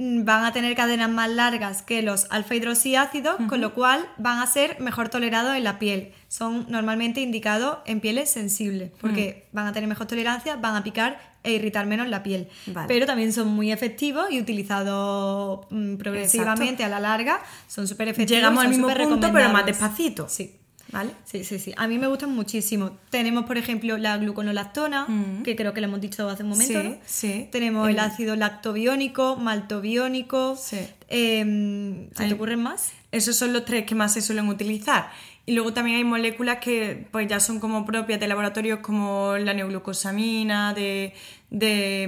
van 0.02 0.44
a 0.44 0.52
tener 0.52 0.74
cadenas 0.74 1.10
más 1.10 1.28
largas 1.28 1.82
que 1.82 2.00
los 2.00 2.26
alfa 2.30 2.54
hidroxiácidos, 2.54 3.36
con 3.48 3.60
lo 3.60 3.74
cual 3.74 4.08
van 4.16 4.38
a 4.38 4.46
ser 4.46 4.80
mejor 4.80 5.10
tolerados 5.10 5.54
en 5.54 5.64
la 5.64 5.78
piel. 5.78 6.12
Son 6.28 6.64
normalmente 6.70 7.20
indicados 7.20 7.78
en 7.84 8.00
pieles 8.00 8.30
sensibles, 8.30 8.92
porque 8.98 9.46
van 9.52 9.66
a 9.66 9.72
tener 9.74 9.88
mejor 9.88 10.06
tolerancia, 10.06 10.56
van 10.56 10.74
a 10.76 10.82
picar 10.82 11.20
e 11.42 11.52
irritar 11.52 11.84
menos 11.84 12.08
la 12.08 12.22
piel. 12.22 12.48
Vale. 12.66 12.88
Pero 12.88 13.04
también 13.04 13.32
son 13.34 13.48
muy 13.48 13.72
efectivos 13.72 14.30
y 14.30 14.40
utilizados 14.40 15.66
mm, 15.68 15.96
progresivamente 15.96 16.82
a 16.82 16.88
la 16.88 17.00
larga, 17.00 17.40
son 17.68 17.86
súper 17.86 18.08
efectivos. 18.08 18.38
Llegamos 18.38 18.64
al 18.64 18.70
mismo 18.70 18.88
punto, 18.88 19.30
pero 19.30 19.50
más 19.50 19.66
despacito. 19.66 20.28
Sí. 20.30 20.59
¿Vale? 20.92 21.12
Sí, 21.24 21.44
sí, 21.44 21.58
sí. 21.58 21.72
A 21.76 21.86
mí 21.86 21.98
me 21.98 22.06
gustan 22.08 22.30
muchísimo. 22.34 22.90
Tenemos, 23.10 23.44
por 23.44 23.56
ejemplo, 23.58 23.96
la 23.96 24.16
gluconolactona, 24.18 25.06
que 25.44 25.54
creo 25.54 25.72
que 25.72 25.80
lo 25.80 25.86
hemos 25.86 26.00
dicho 26.00 26.28
hace 26.28 26.42
un 26.42 26.48
momento, 26.50 26.78
Mm. 26.78 26.82
Sí, 26.82 26.88
¿no? 26.88 26.96
sí. 27.06 27.48
Tenemos 27.52 27.88
el 27.88 27.94
El- 27.94 28.00
ácido 28.00 28.34
lactobiónico, 28.36 29.36
maltobiónico. 29.36 30.56
Sí. 30.56 30.78
em, 31.08 32.08
¿Se 32.14 32.26
te 32.26 32.34
ocurren 32.34 32.62
más? 32.62 32.92
Esos 33.12 33.36
son 33.36 33.52
los 33.52 33.64
tres 33.64 33.84
que 33.86 33.94
más 33.94 34.12
se 34.12 34.20
suelen 34.20 34.48
utilizar. 34.48 35.10
Y 35.46 35.52
luego 35.52 35.72
también 35.72 35.96
hay 35.96 36.04
moléculas 36.04 36.58
que 36.58 37.06
pues 37.10 37.26
ya 37.26 37.40
son 37.40 37.58
como 37.60 37.84
propias 37.84 38.20
de 38.20 38.28
laboratorios 38.28 38.80
como 38.80 39.36
la 39.38 39.52
neoglucosamina, 39.54 40.74
de, 40.74 41.12
de 41.50 42.06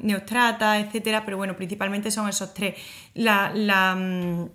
mm, 0.00 0.06
neostrata, 0.06 0.78
etcétera, 0.78 1.24
pero 1.24 1.36
bueno, 1.36 1.56
principalmente 1.56 2.10
son 2.12 2.28
esos 2.28 2.54
tres. 2.54 2.74
La, 3.14 3.50
la 3.54 3.96
mm, 3.96 4.48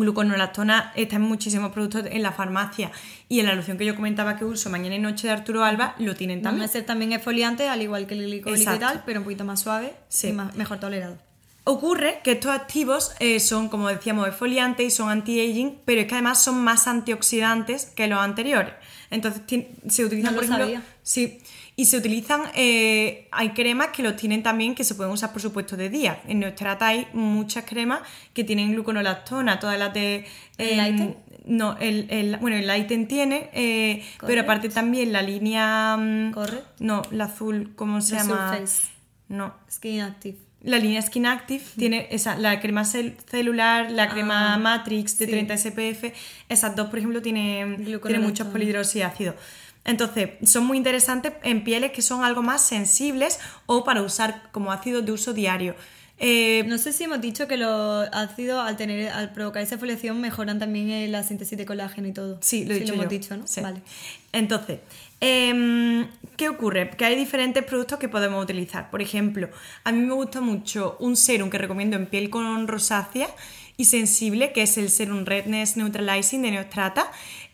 gluconolactona 0.00 0.92
está 0.96 1.16
en 1.16 1.22
muchísimos 1.22 1.72
productos 1.72 2.04
en 2.10 2.22
la 2.22 2.32
farmacia 2.32 2.90
y 3.28 3.40
en 3.40 3.46
la 3.46 3.54
loción 3.54 3.78
que 3.78 3.84
yo 3.84 3.94
comentaba 3.94 4.36
que 4.36 4.44
uso 4.44 4.70
mañana 4.70 4.94
y 4.96 4.98
noche 4.98 5.26
de 5.26 5.32
Arturo 5.32 5.64
Alba 5.64 5.94
lo 5.98 6.14
tienen 6.14 6.38
Van 6.42 6.46
a 6.46 6.50
también. 6.50 6.68
ser 6.70 6.84
también 6.86 7.12
exfoliantes, 7.12 7.68
al 7.68 7.82
igual 7.82 8.06
que 8.06 8.14
el 8.14 8.24
glicólico 8.26 8.74
y 8.74 8.78
tal, 8.78 9.02
pero 9.06 9.20
un 9.20 9.24
poquito 9.24 9.44
más 9.44 9.60
suave 9.60 9.94
Sí. 10.08 10.28
y 10.28 10.32
más- 10.32 10.54
mejor 10.54 10.78
tolerado. 10.80 11.18
Ocurre 11.64 12.20
que 12.24 12.32
estos 12.32 12.50
activos 12.50 13.12
eh, 13.20 13.40
son, 13.40 13.68
como 13.68 13.88
decíamos, 13.88 14.26
exfoliantes 14.26 14.86
y 14.86 14.90
son 14.90 15.10
anti-aging, 15.10 15.80
pero 15.84 16.00
es 16.00 16.06
que 16.06 16.14
además 16.14 16.42
son 16.42 16.62
más 16.64 16.88
antioxidantes 16.88 17.84
que 17.86 18.06
los 18.06 18.18
anteriores. 18.20 18.72
Entonces 19.10 19.42
se 19.88 20.04
utilizan, 20.04 20.32
No 20.34 20.40
por 20.40 20.48
lo 20.48 20.54
ejemplo, 20.54 20.64
sabía. 20.80 20.82
sí, 21.02 21.40
y 21.78 21.84
se 21.84 21.96
utilizan, 21.96 22.40
eh, 22.56 23.28
hay 23.30 23.50
cremas 23.50 23.88
que 23.94 24.02
los 24.02 24.16
tienen 24.16 24.42
también 24.42 24.74
que 24.74 24.82
se 24.82 24.96
pueden 24.96 25.12
usar, 25.12 25.32
por 25.32 25.40
supuesto, 25.40 25.76
de 25.76 25.88
día. 25.88 26.20
En 26.26 26.40
Neostrata 26.40 26.88
hay 26.88 27.06
muchas 27.12 27.64
cremas 27.64 28.00
que 28.34 28.42
tienen 28.42 28.72
gluconolactona, 28.72 29.60
todas 29.60 29.78
las 29.78 29.94
de... 29.94 30.24
¿El 30.58 30.68
eh, 30.70 30.76
Lighten? 30.76 31.16
No, 31.46 31.76
el, 31.78 32.06
el- 32.10 32.36
bueno, 32.38 32.56
el 32.56 32.66
Lighten 32.66 33.06
tiene, 33.06 33.48
eh, 33.52 34.04
pero 34.26 34.40
aparte 34.42 34.68
también 34.70 35.12
la 35.12 35.22
línea... 35.22 35.96
mm, 35.96 36.32
Correct. 36.32 36.66
No, 36.80 37.02
la 37.12 37.26
azul, 37.26 37.72
¿cómo 37.76 38.00
se 38.00 38.16
The 38.16 38.22
llama? 38.22 38.50
Surface. 38.56 38.88
No, 39.28 39.54
Skin 39.70 40.00
Active. 40.00 40.36
la 40.62 40.78
línea 40.78 41.00
Skin 41.00 41.26
Active 41.26 41.62
tiene 41.76 42.08
esa, 42.10 42.36
la 42.36 42.58
crema 42.60 42.82
cel- 42.82 43.14
celular, 43.30 43.88
la 43.92 44.08
crema 44.08 44.54
Ah, 44.54 44.58
Matrix 44.58 45.16
de 45.16 45.26
sí. 45.26 45.30
30 45.30 45.56
SPF. 45.56 46.12
Esas 46.48 46.74
dos, 46.74 46.88
por 46.88 46.98
ejemplo, 46.98 47.22
tienen, 47.22 47.84
tienen 48.02 48.22
muchos 48.22 48.48
polihidroxiácidos. 48.48 49.36
Entonces, 49.88 50.30
son 50.44 50.66
muy 50.66 50.76
interesantes 50.76 51.32
en 51.42 51.64
pieles 51.64 51.92
que 51.92 52.02
son 52.02 52.22
algo 52.22 52.42
más 52.42 52.60
sensibles 52.62 53.40
o 53.64 53.84
para 53.84 54.02
usar 54.02 54.50
como 54.52 54.70
ácidos 54.70 55.04
de 55.06 55.12
uso 55.12 55.32
diario. 55.32 55.74
Eh, 56.20 56.64
No 56.66 56.76
sé 56.76 56.92
si 56.92 57.04
hemos 57.04 57.20
dicho 57.22 57.48
que 57.48 57.56
los 57.56 58.06
ácidos, 58.12 58.60
al 58.68 58.76
tener, 58.76 59.08
al 59.10 59.32
provocar 59.32 59.62
esa 59.62 59.76
exfoliación, 59.76 60.20
mejoran 60.20 60.58
también 60.58 61.10
la 61.10 61.22
síntesis 61.22 61.56
de 61.56 61.64
colágeno 61.64 62.06
y 62.06 62.12
todo. 62.12 62.36
Sí, 62.42 62.66
lo 62.66 62.74
he 62.74 62.80
dicho 62.80 62.92
hemos 62.92 63.06
yo. 63.06 63.10
dicho, 63.10 63.36
¿no? 63.36 63.46
Sí. 63.46 63.62
Vale. 63.62 63.80
Entonces, 64.32 64.80
em, 65.20 66.06
¿qué 66.36 66.50
ocurre? 66.50 66.90
Que 66.90 67.06
hay 67.06 67.16
diferentes 67.16 67.64
productos 67.64 67.98
que 67.98 68.08
podemos 68.10 68.42
utilizar. 68.44 68.90
Por 68.90 69.00
ejemplo, 69.00 69.48
a 69.84 69.92
mí 69.92 70.00
me 70.04 70.12
gusta 70.12 70.40
mucho 70.42 70.96
un 71.00 71.16
serum 71.16 71.48
que 71.48 71.56
recomiendo 71.56 71.96
en 71.96 72.04
piel 72.06 72.28
con 72.28 72.68
rosácea 72.68 73.28
y 73.78 73.86
sensible, 73.86 74.52
que 74.52 74.62
es 74.62 74.76
el 74.76 74.90
Serum 74.90 75.24
Redness 75.24 75.76
Neutralizing 75.78 76.42
de 76.42 76.50
Neostrata. 76.50 77.10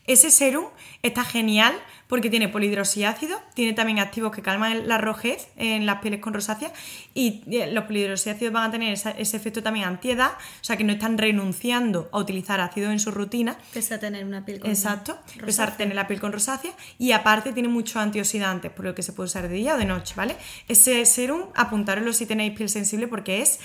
Ese 0.06 0.30
serum 0.30 0.66
está 1.02 1.22
genial 1.24 1.74
porque 2.08 2.30
tiene 2.30 2.48
polihidroxiácido, 2.48 3.40
tiene 3.54 3.72
también 3.72 3.98
activos 3.98 4.32
que 4.32 4.42
calman 4.42 4.86
la 4.88 4.98
rojez 4.98 5.48
en 5.56 5.86
las 5.86 6.00
pieles 6.00 6.20
con 6.20 6.34
rosácea 6.34 6.72
y 7.14 7.42
eh, 7.50 7.70
los 7.72 7.84
polihidroxiácidos 7.84 8.52
van 8.52 8.68
a 8.68 8.70
tener 8.70 8.92
esa- 8.92 9.10
ese 9.12 9.36
efecto 9.36 9.62
también 9.62 9.86
antiedad, 9.86 10.32
o 10.32 10.64
sea 10.64 10.76
que 10.76 10.84
no 10.84 10.92
están 10.92 11.16
renunciando 11.18 12.08
a 12.12 12.18
utilizar 12.18 12.60
ácido 12.60 12.90
en 12.90 13.00
su 13.00 13.10
rutina, 13.10 13.56
Pese 13.72 13.94
a 13.94 14.00
tener 14.00 14.24
una 14.24 14.44
piel 14.44 14.60
con 14.60 14.70
Exacto, 14.70 15.12
rosácea. 15.22 15.46
pesar 15.46 15.76
tener 15.76 15.94
la 15.94 16.06
piel 16.06 16.20
con 16.20 16.32
rosácea 16.32 16.72
y 16.98 17.12
aparte 17.12 17.52
tiene 17.52 17.68
muchos 17.68 17.96
antioxidantes, 17.96 18.70
por 18.70 18.84
lo 18.84 18.94
que 18.94 19.02
se 19.02 19.12
puede 19.12 19.26
usar 19.28 19.48
de 19.48 19.54
día 19.54 19.74
o 19.74 19.78
de 19.78 19.84
noche, 19.86 20.14
¿vale? 20.16 20.36
Ese 20.68 21.04
serum, 21.06 21.42
apuntároslo 21.54 22.12
si 22.12 22.26
tenéis 22.26 22.56
piel 22.56 22.68
sensible 22.68 23.08
porque 23.08 23.40
es 23.42 23.60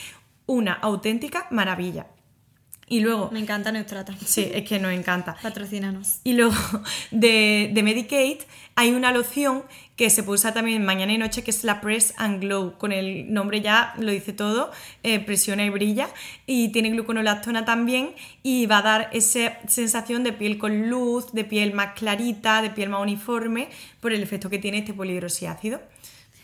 una 0.46 0.74
auténtica 0.74 1.48
maravilla. 1.52 2.08
Y 2.90 3.02
luego, 3.02 3.30
Me 3.32 3.40
encanta 3.40 3.72
Neustrata. 3.72 4.14
sí, 4.26 4.50
es 4.54 4.68
que 4.68 4.80
nos 4.80 4.92
encanta. 4.92 5.38
Patrocínanos. 5.42 6.20
Y 6.24 6.34
luego 6.34 6.56
de, 7.12 7.70
de 7.74 7.84
Medicaid 7.84 8.40
hay 8.76 8.92
una 8.92 9.12
loción 9.12 9.64
que 9.96 10.10
se 10.10 10.24
puede 10.24 10.36
usar 10.36 10.54
también 10.54 10.84
mañana 10.86 11.12
y 11.12 11.18
noche 11.18 11.44
que 11.44 11.52
es 11.52 11.64
la 11.66 11.82
Press 11.82 12.14
and 12.18 12.42
Glow. 12.42 12.78
Con 12.78 12.92
el 12.92 13.32
nombre 13.34 13.62
ya 13.62 13.94
lo 14.00 14.12
dice 14.12 14.32
todo, 14.34 14.72
eh, 15.04 15.20
presiona 15.20 15.66
y 15.66 15.70
brilla. 15.70 16.08
Y 16.48 16.70
tiene 16.70 16.90
gluconolactona 16.90 17.66
también 17.66 18.12
y 18.42 18.66
va 18.66 18.78
a 18.78 18.82
dar 18.82 19.10
esa 19.12 19.60
sensación 19.68 20.24
de 20.24 20.32
piel 20.34 20.58
con 20.58 20.90
luz, 20.90 21.34
de 21.34 21.44
piel 21.44 21.74
más 21.74 21.94
clarita, 21.94 22.62
de 22.62 22.70
piel 22.70 22.90
más 22.90 23.02
uniforme 23.02 23.68
por 24.00 24.14
el 24.14 24.24
efecto 24.24 24.50
que 24.50 24.58
tiene 24.58 24.80
este 24.80 24.94
polihidroxiácido. 24.94 25.82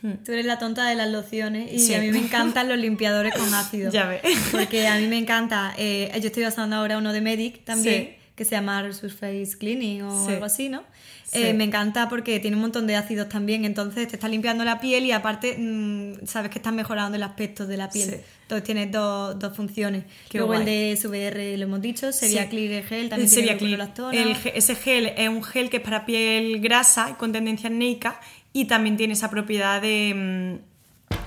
Tú 0.01 0.31
eres 0.33 0.45
la 0.45 0.59
tonta 0.59 0.87
de 0.87 0.95
las 0.95 1.09
lociones 1.09 1.71
y 1.73 1.79
Sí. 1.79 1.93
a 1.95 1.99
mí 2.01 2.11
me 2.11 2.19
encantan 2.19 2.69
los 2.69 2.77
limpiadores 2.77 3.33
con 3.33 3.51
ácido. 3.53 3.91
Ya 3.91 4.05
ves. 4.07 4.21
Porque 4.51 4.87
a 4.87 4.97
mí 4.99 5.07
me 5.07 5.17
encanta. 5.17 5.73
eh, 5.77 6.11
yo 6.21 6.27
estoy 6.27 6.45
usando 6.45 6.75
ahora 6.75 6.97
uno 6.97 7.11
de 7.13 7.21
Medic 7.21 7.63
también, 7.65 8.03
Sí. 8.03 8.15
que 8.35 8.45
se 8.45 8.51
llama 8.51 8.91
Surface 8.93 9.57
Cleaning 9.57 10.03
o 10.03 10.25
Sí. 10.27 10.33
algo 10.33 10.45
así, 10.45 10.69
¿no? 10.69 10.83
Eh, 11.31 11.53
me 11.53 11.63
encanta 11.65 12.07
porque 12.07 12.39
tiene 12.39 12.55
un 12.55 12.61
montón 12.61 12.85
de 12.87 12.95
ácidos 12.95 13.27
también, 13.27 13.65
entonces 13.65 14.07
te 14.07 14.15
está 14.15 14.27
limpiando 14.29 14.63
la 14.63 14.79
piel 14.79 15.05
y 15.05 15.11
aparte 15.11 15.57
mm, 15.57 16.25
sabes 16.27 16.49
que 16.51 16.59
estás 16.59 16.71
mejorando 16.71 17.17
el 17.17 17.23
aspecto 17.23 17.65
de 17.65 17.75
la 17.77 17.89
piel. 17.89 18.21
Entonces 18.43 18.63
tienes 18.63 18.91
dos, 18.91 19.37
dos 19.39 19.53
funciones. 19.55 20.03
Qué 20.29 20.37
Luego 20.37 20.53
el 20.53 20.63
de 20.65 20.95
SVR 20.95 21.57
lo 21.57 21.63
hemos 21.63 21.81
dicho, 21.81 22.11
sería. 22.13 22.47
Clear 22.47 22.83
Gel, 22.83 23.09
también 23.09 23.27
Sería 23.29 23.57
tiene 23.57 23.75
gluconolactona. 23.75 24.21
El 24.21 24.37
ese 24.53 24.75
gel 24.75 25.07
es 25.17 25.27
un 25.27 25.43
gel 25.43 25.69
que 25.69 25.77
es 25.77 25.83
para 25.83 26.05
piel 26.05 26.59
grasa 26.61 27.09
y 27.09 27.13
con 27.15 27.31
tendencia 27.33 27.69
acnéica 27.69 28.21
y 28.55 28.65
también 28.65 28.95
tiene 28.95 29.11
esa 29.11 29.29
propiedad 29.29 29.81
de, 29.81 30.61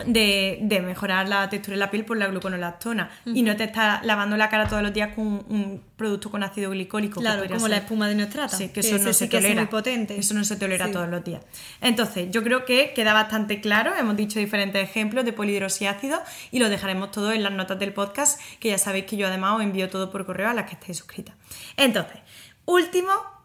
de, 0.06 0.82
mejorar 0.82 1.28
la 1.28 1.46
textura 1.50 1.74
de 1.74 1.78
la 1.78 1.90
piel 1.90 2.06
por 2.06 2.16
la 2.16 2.26
gluconolactona 2.26 3.10
y 3.26 3.42
no 3.42 3.54
te 3.54 3.64
estás 3.64 4.02
lavando 4.02 4.38
la 4.38 4.48
cara 4.48 4.66
todos 4.66 4.82
los 4.82 4.94
días 4.94 5.14
con 5.14 5.26
un, 5.26 5.82
producto 5.94 6.30
con 6.30 6.42
ácido 6.42 6.70
glicólico. 6.70 7.20
Claro, 7.20 7.46
como 7.46 7.68
la 7.68 7.76
espuma 7.76 8.08
de 8.08 8.14
Neostrata. 8.14 8.56
Sí, 8.56 8.70
que 8.70 8.80
eso 8.80 8.96
no 8.96 9.12
se 9.12 9.28
tolera. 9.28 9.56
muy 9.56 9.66
potente. 9.66 10.16
Eso 10.18 10.32
no 10.32 10.42
se 10.42 10.56
tolera 10.56 10.90
todos 10.90 11.10
los 11.10 11.22
días. 11.22 11.42
Entonces, 11.82 12.30
yo 12.30 12.42
creo 12.42 12.64
que 12.64 12.94
queda 12.94 13.12
bastante 13.12 13.60
claro. 13.60 13.94
Hemos 13.94 14.16
dicho 14.16 14.38
diferentes 14.38 14.82
ejemplos 14.82 15.26
de 15.26 15.34
polihidroxiácido 15.34 16.22
y 16.50 16.60
lo 16.60 16.70
dejaremos 16.70 17.10
todo 17.10 17.32
en 17.32 17.42
las 17.42 17.52
notas 17.52 17.78
del 17.78 17.92
podcast, 17.92 18.40
que 18.58 18.70
ya 18.70 18.78
sabéis 18.78 19.04
que 19.04 19.18
yo 19.18 19.26
además 19.26 19.56
os 19.56 19.62
envío 19.62 19.90
todo 19.90 20.10
por 20.10 20.24
correo 20.24 20.48
a 20.48 20.54
las 20.54 20.64
que 20.64 20.76
estéis 20.76 20.96
suscritas. 20.96 21.34
Entonces, 21.76 22.20
último 22.64 23.37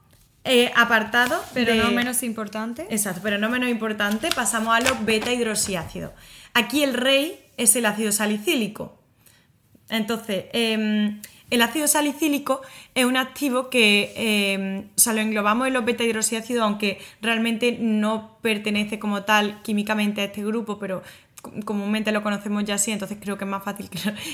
eh, 0.46 0.72
apartado. 0.76 1.44
Pero 1.54 1.76
no 1.76 1.92
menos 1.92 2.24
importante. 2.24 2.86
Exacto, 2.90 3.22
pero 3.24 3.38
no 3.38 3.50
menos 3.50 3.70
importante, 3.70 4.30
pasamos 4.36 4.76
a 4.76 4.82
los 4.82 5.06
beta 5.06 5.32
hidroxiácidos. 5.32 6.12
Aquí 6.54 6.84
el 6.84 6.94
rey 6.94 7.40
es 7.58 7.76
el 7.76 7.86
ácido 7.86 8.12
salicílico. 8.12 8.98
Entonces, 9.90 10.46
em, 10.54 11.22
el 11.50 11.62
ácido 11.62 11.88
salicílico 11.88 12.62
es 12.96 13.06
un 13.06 13.16
activo 13.16 13.70
que 13.70 14.14
em, 14.16 14.88
lo 15.14 15.22
englobamos 15.22 15.68
en 15.68 15.74
los 15.74 15.86
beta 15.86 16.04
hidroxiácidos, 16.04 16.64
aunque 16.64 17.00
realmente 17.22 17.78
no 17.80 18.38
pertenece 18.42 19.00
como 19.00 19.24
tal 19.24 19.62
químicamente 19.62 20.22
a 20.22 20.26
este 20.26 20.44
grupo, 20.44 20.80
pero 20.80 21.04
comúnmente 21.66 22.12
lo 22.12 22.24
conocemos 22.24 22.64
ya 22.64 22.76
así, 22.76 22.92
entonces 22.92 23.18
creo 23.22 23.38
que 23.38 23.44
es 23.44 23.50
más 23.50 23.64
fácil 23.64 23.90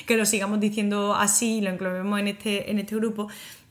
que 0.05 0.15
lo, 0.17 0.25
sigamos 0.25 0.59
diciendo 0.59 1.15
así 1.15 1.57
y 1.57 1.61
lo 1.61 1.71
englobemos 1.71 2.19
en 2.19 2.27
este, 2.27 2.69
en 2.69 2.79
este 2.79 2.95
grupo, 2.95 3.27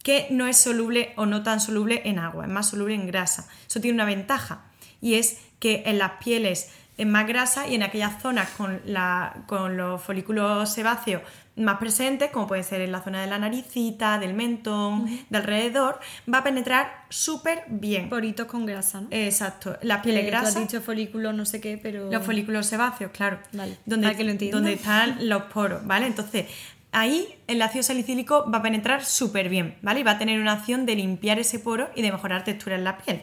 que 0.08 0.26
no 0.30 0.46
es 0.46 0.56
soluble 0.56 1.12
o 1.16 1.26
no 1.26 1.42
tan 1.42 1.60
soluble 1.60 2.00
en 2.06 2.18
agua, 2.18 2.46
es 2.46 2.50
más 2.50 2.70
soluble 2.70 2.94
en 2.94 3.06
grasa. 3.06 3.46
Eso 3.68 3.78
tiene 3.82 3.94
una 3.94 4.06
ventaja 4.06 4.62
y 5.02 5.16
es 5.16 5.36
que 5.58 5.82
en 5.84 5.98
las 5.98 6.12
pieles 6.12 6.70
en 6.96 7.10
más 7.10 7.26
grasa 7.26 7.68
y 7.68 7.74
en 7.74 7.82
aquellas 7.82 8.22
zonas 8.22 8.48
con, 8.56 8.80
la, 8.86 9.44
con 9.46 9.76
los 9.76 10.00
folículos 10.02 10.72
sebáceos 10.72 11.20
más 11.56 11.76
presentes, 11.76 12.30
como 12.30 12.46
puede 12.46 12.62
ser 12.62 12.80
en 12.80 12.90
la 12.90 13.02
zona 13.02 13.20
de 13.20 13.26
la 13.26 13.38
naricita, 13.38 14.18
del 14.18 14.32
mentón, 14.32 15.04
de 15.28 15.36
alrededor, 15.36 16.00
va 16.32 16.38
a 16.38 16.44
penetrar 16.44 17.04
súper 17.10 17.64
bien. 17.68 18.08
Poritos 18.08 18.46
con 18.46 18.64
grasa, 18.64 19.02
¿no? 19.02 19.08
Exacto. 19.10 19.76
La 19.82 20.00
piel 20.00 20.16
eh, 20.16 20.22
grasa. 20.22 20.52
Tú 20.52 20.58
has 20.58 20.68
dicho 20.68 20.80
folículos 20.80 21.34
no 21.34 21.44
sé 21.44 21.60
qué, 21.60 21.76
pero. 21.76 22.10
Los 22.10 22.24
folículos 22.24 22.66
sebáceos, 22.66 23.10
claro. 23.10 23.40
Vale. 23.52 23.76
Donde, 23.84 24.16
que 24.16 24.24
lo 24.24 24.52
donde 24.52 24.72
están 24.72 25.28
los 25.28 25.42
poros, 25.42 25.86
¿vale? 25.86 26.06
Entonces, 26.06 26.46
ahí 26.92 27.34
el 27.46 27.62
ácido 27.62 27.82
salicílico 27.82 28.50
va 28.50 28.58
a 28.58 28.62
penetrar 28.62 29.04
súper 29.04 29.48
bien, 29.48 29.76
¿vale? 29.82 30.00
Y 30.00 30.02
va 30.02 30.12
a 30.12 30.18
tener 30.18 30.40
una 30.40 30.52
acción 30.52 30.86
de 30.86 30.96
limpiar 30.96 31.38
ese 31.38 31.58
poro 31.58 31.88
y 31.94 32.02
de 32.02 32.12
mejorar 32.12 32.44
textura 32.44 32.76
en 32.76 32.84
la 32.84 32.98
piel. 32.98 33.22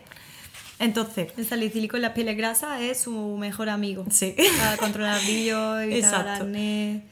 Entonces. 0.80 1.32
El 1.38 1.46
salicílico 1.46 1.96
en 1.96 2.02
las 2.02 2.12
pieles 2.12 2.36
grasas 2.38 2.82
es 2.82 3.00
su 3.00 3.38
mejor 3.38 3.70
amigo. 3.70 4.06
Sí. 4.10 4.36
Para 4.60 4.78
controlar 4.78 5.22
brillo, 5.22 5.84
y 5.84 6.02
acné. 6.04 7.04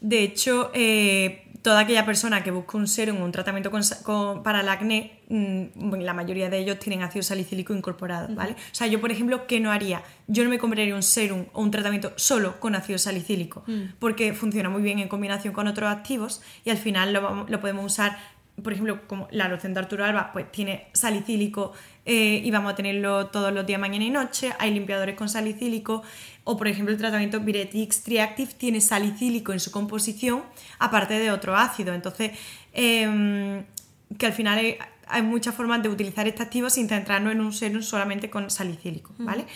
De 0.00 0.22
hecho, 0.22 0.70
eh, 0.74 1.42
toda 1.62 1.80
aquella 1.80 2.04
persona 2.04 2.42
que 2.42 2.50
busca 2.50 2.76
un 2.76 2.88
serum 2.88 3.22
o 3.22 3.24
un 3.24 3.32
tratamiento 3.32 3.70
para 4.42 4.60
el 4.60 4.68
acné, 4.68 5.20
mm, 5.28 5.94
la 6.00 6.12
mayoría 6.12 6.50
de 6.50 6.58
ellos 6.58 6.78
tienen 6.78 7.02
ácido 7.02 7.22
salicílico 7.22 7.72
incorporado, 7.72 8.34
¿vale? 8.34 8.52
O 8.52 8.74
sea, 8.74 8.88
yo, 8.88 9.00
por 9.00 9.12
ejemplo, 9.12 9.46
¿qué 9.46 9.60
no 9.60 9.70
haría? 9.70 10.02
Yo 10.26 10.42
no 10.44 10.50
me 10.50 10.58
compraría 10.58 10.94
un 10.94 11.02
serum 11.02 11.46
o 11.52 11.62
un 11.62 11.70
tratamiento 11.70 12.12
solo 12.16 12.58
con 12.58 12.74
ácido 12.74 12.98
salicílico, 12.98 13.62
mm. 13.66 13.94
porque 14.00 14.34
funciona 14.34 14.68
muy 14.68 14.82
bien 14.82 14.98
en 14.98 15.08
combinación 15.08 15.54
con 15.54 15.68
otros 15.68 15.90
activos 15.90 16.42
y 16.64 16.70
al 16.70 16.78
final 16.78 17.12
lo, 17.12 17.46
lo 17.48 17.60
podemos 17.60 17.86
usar 17.86 18.18
por 18.62 18.72
ejemplo, 18.72 19.06
como 19.06 19.28
la 19.30 19.48
loción 19.48 19.74
de 19.74 19.80
Arturo 19.80 20.04
Alba, 20.04 20.30
pues 20.32 20.50
tiene 20.50 20.88
salicílico 20.92 21.72
eh, 22.04 22.40
y 22.44 22.50
vamos 22.50 22.72
a 22.72 22.76
tenerlo 22.76 23.26
todos 23.26 23.52
los 23.52 23.66
días, 23.66 23.80
mañana 23.80 24.04
y 24.04 24.10
noche. 24.10 24.52
Hay 24.58 24.72
limpiadores 24.72 25.16
con 25.16 25.28
salicílico. 25.28 26.02
O, 26.44 26.56
por 26.56 26.68
ejemplo, 26.68 26.92
el 26.92 26.98
tratamiento 26.98 27.40
Viretix 27.40 28.02
Triactive 28.02 28.52
tiene 28.54 28.80
salicílico 28.80 29.52
en 29.52 29.60
su 29.60 29.70
composición, 29.70 30.42
aparte 30.78 31.14
de 31.14 31.30
otro 31.30 31.56
ácido. 31.56 31.94
Entonces, 31.94 32.32
em, 32.72 33.64
que 34.18 34.26
al 34.26 34.32
final 34.32 34.76
hay, 35.06 35.22
muchas 35.22 35.54
formas 35.54 35.82
de 35.82 35.88
utilizar 35.88 36.26
este 36.26 36.42
activo 36.42 36.70
sin 36.70 36.88
centrarnos 36.88 37.32
en 37.32 37.40
un 37.40 37.52
serum 37.52 37.82
solamente 37.82 38.30
con 38.30 38.50
salicílico, 38.50 39.12
¿vale? 39.18 39.46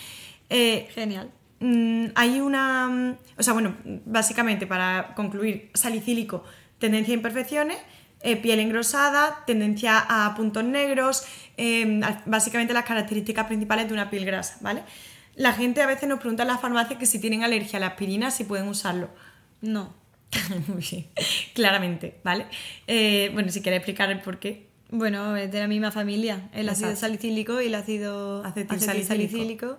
Eh, 0.48 0.88
Genial. 0.94 1.30
Mm, 1.61 2.07
hay 2.14 2.40
una. 2.40 3.16
O 3.38 3.42
sea, 3.42 3.52
bueno, 3.54 3.74
básicamente 4.04 4.66
para 4.66 5.14
concluir, 5.14 5.70
salicílico, 5.74 6.44
tendencia 6.78 7.14
a 7.14 7.16
imperfecciones 7.16 7.78
eh, 8.21 8.37
piel 8.37 8.61
engrosada, 8.61 9.45
tendencia 9.47 9.99
a 9.99 10.35
puntos 10.35 10.64
negros, 10.64 11.25
em, 11.57 12.01
básicamente 12.25 12.73
las 12.73 12.85
características 12.85 13.47
principales 13.47 13.89
de 13.89 13.95
una 13.95 14.11
piel 14.11 14.25
grasa, 14.25 14.57
¿vale? 14.61 14.83
La 15.35 15.53
gente 15.53 15.83
a 15.83 15.87
veces 15.87 16.09
nos 16.09 16.19
pregunta 16.19 16.43
en 16.43 16.49
la 16.49 16.59
farmacia 16.59 16.99
que 16.99 17.07
si 17.07 17.19
tienen 17.19 17.45
alergia 17.45 17.77
a 17.77 17.81
la 17.81 17.89
aspirina, 17.89 18.31
si 18.31 18.45
pueden 18.45 18.69
usarlo. 18.69 19.11
No. 19.61 19.95
Muy 20.67 20.83
bien, 20.91 21.07
claramente, 21.55 22.19
¿vale? 22.25 22.47
Eh, 22.87 23.31
bueno, 23.35 23.51
si 23.51 23.61
quieres 23.61 23.79
explicar 23.79 24.11
el 24.11 24.21
por 24.21 24.39
qué. 24.39 24.67
Bueno, 24.91 25.37
es 25.37 25.53
de 25.53 25.61
la 25.61 25.69
misma 25.69 25.91
familia, 25.91 26.49
el 26.55 26.69
ácido 26.69 26.97
salicílico 26.97 27.61
y 27.61 27.67
el 27.67 27.75
ácido 27.75 28.45
acetilsalicílico 28.45 29.79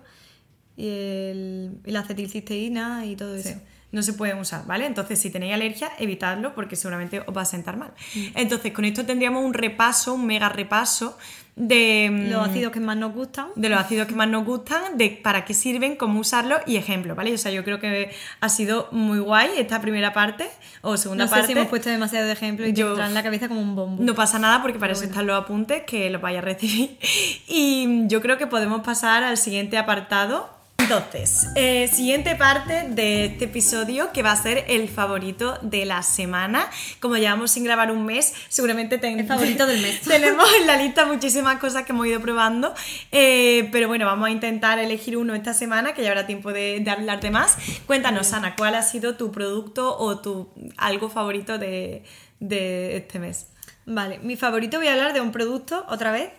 y, 0.76 0.86
el, 0.86 1.78
y 1.84 1.90
la 1.90 2.00
acetilcisteína 2.00 3.06
y 3.06 3.16
todo 3.16 3.34
eso 3.34 3.58
no 3.90 4.02
se 4.02 4.12
pueden 4.12 4.38
usar, 4.38 4.66
¿vale? 4.66 4.86
Entonces, 4.86 5.18
si 5.18 5.30
tenéis 5.30 5.54
alergia, 5.54 5.90
evitadlo 5.98 6.54
porque 6.54 6.76
seguramente 6.76 7.20
os 7.20 7.36
va 7.36 7.42
a 7.42 7.46
sentar 7.46 7.76
mal. 7.76 7.92
Mm. 8.14 8.26
Entonces, 8.34 8.72
con 8.72 8.84
esto 8.84 9.06
tendríamos 9.06 9.44
un 9.44 9.54
repaso, 9.54 10.14
un 10.14 10.26
mega 10.26 10.48
repaso 10.50 11.16
de 11.56 12.08
mm, 12.10 12.30
los 12.30 12.48
ácidos 12.48 12.70
que 12.70 12.80
más 12.80 12.96
nos 12.96 13.14
gustan. 13.14 13.46
De 13.56 13.68
los 13.68 13.80
ácidos 13.80 14.06
que 14.06 14.14
más 14.14 14.28
nos 14.28 14.44
gustan, 14.44 14.98
de 14.98 15.10
para 15.22 15.44
qué 15.44 15.54
sirven, 15.54 15.96
cómo 15.96 16.20
usarlos 16.20 16.60
y 16.66 16.76
ejemplos, 16.76 17.16
¿vale? 17.16 17.32
O 17.32 17.38
sea, 17.38 17.50
yo 17.50 17.64
creo 17.64 17.80
que 17.80 18.12
ha 18.40 18.48
sido 18.48 18.88
muy 18.92 19.18
guay 19.18 19.50
esta 19.56 19.80
primera 19.80 20.12
parte 20.12 20.48
o 20.82 20.96
segunda 20.96 21.24
no 21.24 21.30
parte. 21.30 21.46
Si 21.46 21.52
hemos 21.52 21.68
puesto 21.68 21.88
demasiado 21.88 22.26
de 22.26 22.32
ejemplos 22.32 22.68
y 22.68 22.72
yo, 22.74 22.98
en 22.98 23.14
la 23.14 23.22
cabeza 23.22 23.48
como 23.48 23.60
un 23.60 23.74
bombo. 23.74 24.02
No 24.02 24.14
pasa 24.14 24.38
nada 24.38 24.62
porque 24.62 24.78
para 24.78 24.92
eso 24.92 25.04
están 25.04 25.26
los 25.26 25.42
apuntes 25.42 25.82
que 25.84 26.10
los 26.10 26.20
vaya 26.20 26.38
a 26.38 26.42
recibir. 26.42 26.98
Y 27.50 28.06
yo 28.08 28.20
creo 28.20 28.36
que 28.36 28.46
podemos 28.46 28.82
pasar 28.82 29.24
al 29.24 29.38
siguiente 29.38 29.78
apartado 29.78 30.57
entonces, 30.88 31.48
eh, 31.54 31.86
siguiente 31.92 32.34
parte 32.34 32.88
de 32.88 33.26
este 33.26 33.44
episodio 33.44 34.10
que 34.10 34.22
va 34.22 34.32
a 34.32 34.42
ser 34.42 34.64
el 34.68 34.88
favorito 34.88 35.58
de 35.60 35.84
la 35.84 36.02
semana. 36.02 36.70
Como 36.98 37.18
llevamos 37.18 37.50
sin 37.50 37.64
grabar 37.64 37.92
un 37.92 38.06
mes, 38.06 38.32
seguramente 38.48 38.94
el 38.94 39.26
favorito 39.26 39.66
del 39.66 39.82
mes. 39.82 40.00
tenemos 40.08 40.48
en 40.58 40.66
la 40.66 40.78
lista 40.78 41.04
muchísimas 41.04 41.58
cosas 41.58 41.84
que 41.84 41.92
hemos 41.92 42.06
ido 42.06 42.20
probando. 42.20 42.72
Eh, 43.12 43.68
pero 43.70 43.86
bueno, 43.86 44.06
vamos 44.06 44.28
a 44.28 44.30
intentar 44.30 44.78
elegir 44.78 45.18
uno 45.18 45.34
esta 45.34 45.52
semana, 45.52 45.92
que 45.92 46.02
ya 46.02 46.08
habrá 46.08 46.26
tiempo 46.26 46.54
de, 46.54 46.80
de 46.80 46.90
hablarte 46.90 47.30
más. 47.30 47.58
Cuéntanos, 47.86 48.32
Ana, 48.32 48.56
¿cuál 48.56 48.74
ha 48.74 48.82
sido 48.82 49.14
tu 49.14 49.30
producto 49.30 49.94
o 49.98 50.20
tu 50.20 50.48
algo 50.78 51.10
favorito 51.10 51.58
de, 51.58 52.02
de 52.40 52.96
este 52.96 53.18
mes? 53.18 53.48
Vale, 53.84 54.20
mi 54.20 54.36
favorito 54.36 54.78
voy 54.78 54.86
a 54.86 54.94
hablar 54.94 55.12
de 55.12 55.20
un 55.20 55.32
producto 55.32 55.84
otra 55.90 56.12
vez 56.12 56.30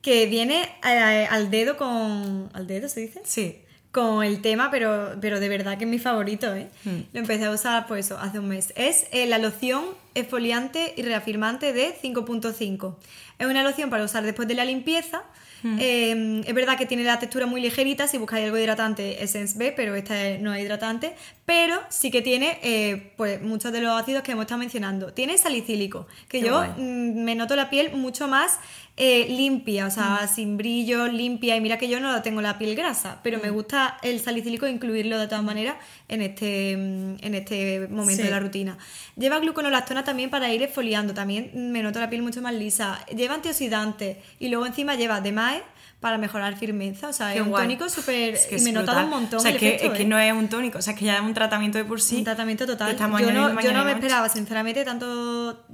que 0.00 0.26
viene 0.26 0.62
eh, 0.86 1.26
al 1.28 1.50
dedo 1.50 1.76
con. 1.76 2.50
¿Al 2.52 2.68
dedo 2.68 2.88
se 2.88 3.00
dice? 3.00 3.20
Sí 3.24 3.64
con 3.92 4.22
el 4.22 4.40
tema, 4.40 4.70
pero, 4.70 5.16
pero 5.20 5.40
de 5.40 5.48
verdad 5.48 5.76
que 5.76 5.84
es 5.84 5.90
mi 5.90 5.98
favorito, 5.98 6.54
¿eh? 6.54 6.68
Hmm. 6.84 7.00
Lo 7.12 7.20
empecé 7.20 7.46
a 7.46 7.50
usar 7.50 7.86
pues 7.86 8.12
hace 8.12 8.38
un 8.38 8.48
mes. 8.48 8.72
Es 8.76 9.06
eh, 9.10 9.26
la 9.26 9.38
loción 9.38 9.84
exfoliante 10.14 10.94
y 10.96 11.02
reafirmante 11.02 11.72
de 11.72 11.94
5.5. 12.00 12.96
Es 13.38 13.46
una 13.46 13.62
loción 13.62 13.90
para 13.90 14.04
usar 14.04 14.24
después 14.24 14.46
de 14.46 14.54
la 14.54 14.64
limpieza. 14.64 15.22
Hmm. 15.62 15.76
Eh, 15.80 16.42
es 16.46 16.54
verdad 16.54 16.78
que 16.78 16.86
tiene 16.86 17.02
la 17.02 17.18
textura 17.18 17.46
muy 17.46 17.60
ligerita, 17.60 18.06
si 18.06 18.16
buscáis 18.16 18.44
algo 18.44 18.56
hidratante, 18.56 19.22
Essence 19.22 19.58
B, 19.58 19.72
pero 19.72 19.94
esta 19.94 20.14
no 20.38 20.54
es 20.54 20.62
hidratante, 20.62 21.14
pero 21.50 21.80
sí 21.88 22.12
que 22.12 22.22
tiene 22.22 23.10
pues 23.16 23.42
muchos 23.42 23.72
de 23.72 23.80
los 23.80 24.00
ácidos 24.00 24.22
que 24.22 24.30
hemos 24.30 24.44
estado 24.44 24.60
mencionando. 24.60 25.12
Tiene 25.12 25.36
salicílico, 25.36 26.06
que 26.28 26.42
yo 26.42 26.62
mm, 26.62 27.24
me 27.24 27.34
noto 27.34 27.56
la 27.56 27.68
piel 27.70 27.96
mucho 27.96 28.28
más 28.28 28.60
eh, 28.96 29.26
limpia, 29.28 29.88
o 29.88 29.90
sea, 29.90 30.20
mm. 30.22 30.28
sin 30.32 30.56
brillo, 30.56 31.08
limpia. 31.08 31.56
Y 31.56 31.60
mira 31.60 31.76
que 31.76 31.88
yo 31.88 31.98
no 31.98 32.12
la 32.12 32.22
tengo 32.22 32.40
la 32.40 32.56
piel 32.56 32.76
grasa, 32.76 33.18
pero 33.24 33.40
me 33.40 33.50
mm. 33.50 33.54
gusta 33.54 33.98
el 34.02 34.20
salicílico 34.20 34.68
incluirlo 34.68 35.18
de 35.18 35.26
todas 35.26 35.42
maneras 35.42 35.74
en 36.06 36.22
este, 36.22 36.70
en 36.70 37.34
este 37.34 37.88
momento 37.90 38.22
de 38.22 38.30
la 38.30 38.38
rutina. 38.38 38.78
Lleva 39.16 39.40
gluconolactona 39.40 40.04
también 40.04 40.30
para 40.30 40.54
ir 40.54 40.62
exfoliando, 40.62 41.14
también 41.14 41.50
me 41.72 41.82
noto 41.82 41.98
la 41.98 42.08
piel 42.08 42.22
mucho 42.22 42.40
más 42.42 42.54
lisa. 42.54 43.04
Lleva 43.06 43.34
antioxidantes 43.34 44.18
y 44.38 44.50
luego 44.50 44.66
encima 44.66 44.94
lleva 44.94 45.20
de 45.20 45.32
MAE 45.32 45.62
para 46.00 46.16
mejorar 46.16 46.56
firmeza. 46.56 47.08
O 47.08 47.12
sea, 47.12 47.34
es 47.34 47.40
un 47.42 47.52
tónico 47.52 47.88
súper. 47.88 48.38
y 48.50 48.60
me 48.62 48.70
he 48.70 48.72
notado 48.72 49.04
un 49.04 49.10
montón. 49.10 49.38
O 49.38 49.42
sea, 49.42 49.56
que, 49.56 49.76
es 49.76 49.90
que 49.92 50.02
¿eh? 50.02 50.06
no 50.06 50.18
es 50.18 50.32
un 50.32 50.48
tónico, 50.48 50.78
o 50.78 50.82
sea, 50.82 50.94
que 50.94 51.04
ya 51.04 51.16
es 51.16 51.20
un 51.20 51.34
tratamiento 51.34 51.78
de 51.78 51.84
por 51.84 52.00
sí. 52.00 52.16
Un 52.16 52.24
tratamiento 52.24 52.66
total. 52.66 52.96
Yo 52.96 53.32
no, 53.32 53.60
yo 53.60 53.72
no 53.72 53.84
me 53.84 53.92
esperaba, 53.92 54.28
sinceramente, 54.28 54.84
tanto, 54.84 55.64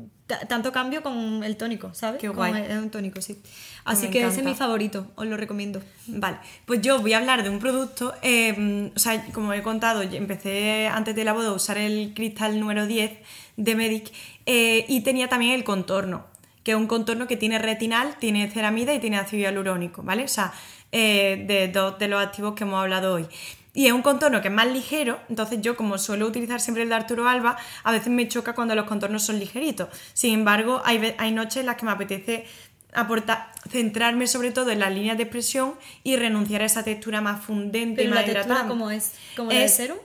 tanto 0.49 0.73
cambio 0.73 1.03
con 1.03 1.45
el 1.45 1.57
tónico, 1.57 1.95
¿sabes? 1.95 2.21
Qué 2.21 2.29
guay. 2.29 2.65
es 2.69 2.77
un 2.77 2.91
tónico, 2.91 3.21
sí. 3.21 3.41
Así 3.85 4.09
que 4.09 4.27
ese 4.27 4.41
es 4.41 4.45
mi 4.45 4.55
favorito, 4.55 5.07
os 5.15 5.27
lo 5.27 5.37
recomiendo. 5.37 5.81
Vale, 6.09 6.39
pues 6.65 6.81
yo 6.83 7.01
voy 7.01 7.13
a 7.13 7.19
hablar 7.19 7.45
de 7.45 7.51
un 7.51 7.61
producto. 7.61 8.13
Eh, 8.23 8.91
o 8.95 8.99
sea, 8.99 9.25
como 9.33 9.53
he 9.53 9.63
contado, 9.63 10.03
empecé 10.03 10.89
antes 10.89 11.15
de 11.15 11.25
la 11.25 11.33
boda 11.33 11.49
a 11.49 11.53
usar 11.53 11.79
el 11.79 12.13
cristal 12.15 12.59
número 12.59 12.87
10 12.87 13.13
de 13.57 13.75
Medic 13.75 14.13
eh, 14.45 14.85
y 14.89 15.01
tenía 15.03 15.29
también 15.29 15.53
el 15.53 15.63
contorno 15.63 16.27
que 16.67 16.73
es 16.73 16.77
un 16.77 16.89
contorno 16.89 17.29
que 17.29 17.37
tiene 17.37 17.61
retinal, 17.61 18.17
tiene 18.19 18.51
ceramida 18.51 18.93
y 18.93 18.99
tiene 18.99 19.19
ácido 19.19 19.43
hialurónico, 19.43 20.03
¿vale? 20.03 20.25
O 20.25 20.29
sea, 20.29 20.53
eh, 20.91 21.45
de 21.47 21.69
dos 21.69 21.97
de 22.01 22.09
los 22.09 22.21
activos 22.21 22.57
que 22.57 22.65
hemos 22.65 22.83
hablado 22.83 23.15
hoy. 23.15 23.27
Y 23.73 23.87
es 23.87 23.93
un 23.93 24.03
contorno 24.03 24.43
que 24.43 24.49
es 24.49 24.55
más 24.55 24.67
ligero, 24.67 25.21
entonces 25.29 25.61
yo 25.63 25.77
como 25.77 25.97
suelo 25.97 26.27
utilizar 26.27 26.61
siempre 26.61 26.83
el 26.83 26.89
de 26.89 26.97
Arturo 26.97 27.29
Alba, 27.29 27.57
a 27.85 27.93
veces 27.93 28.09
me 28.09 28.27
choca 28.27 28.53
cuando 28.57 28.75
los 28.75 28.87
contornos 28.87 29.23
son 29.23 29.39
ligeritos. 29.39 29.91
Sin 30.13 30.35
embargo, 30.35 30.83
hay, 30.85 31.15
hay 31.19 31.31
noches 31.31 31.59
en 31.59 31.67
las 31.67 31.77
que 31.77 31.85
me 31.87 31.93
apetece 31.93 32.47
aportar, 32.93 33.53
centrarme 33.71 34.27
sobre 34.27 34.51
todo 34.51 34.73
en 34.73 34.81
las 34.81 34.93
líneas 34.93 35.17
de 35.19 35.23
expresión 35.23 35.75
y 36.03 36.17
renunciar 36.17 36.63
a 36.63 36.65
esa 36.65 36.83
textura 36.83 37.21
más 37.21 37.45
fundente 37.45 38.03
y 38.03 38.09
más 38.09 38.17
la 38.17 38.25
textura, 38.25 38.43
hidratante. 38.45 38.69
¿cómo 38.71 38.91
es? 38.91 39.13
¿Como 39.37 39.51
la 39.53 39.59
del 39.59 39.67
Es- 39.67 39.77
serum? 39.77 39.99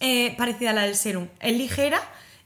Eh, 0.00 0.34
parecida 0.36 0.70
a 0.70 0.72
la 0.72 0.82
del 0.82 0.96
serum. 0.96 1.28
Es 1.38 1.56
ligera, 1.56 2.00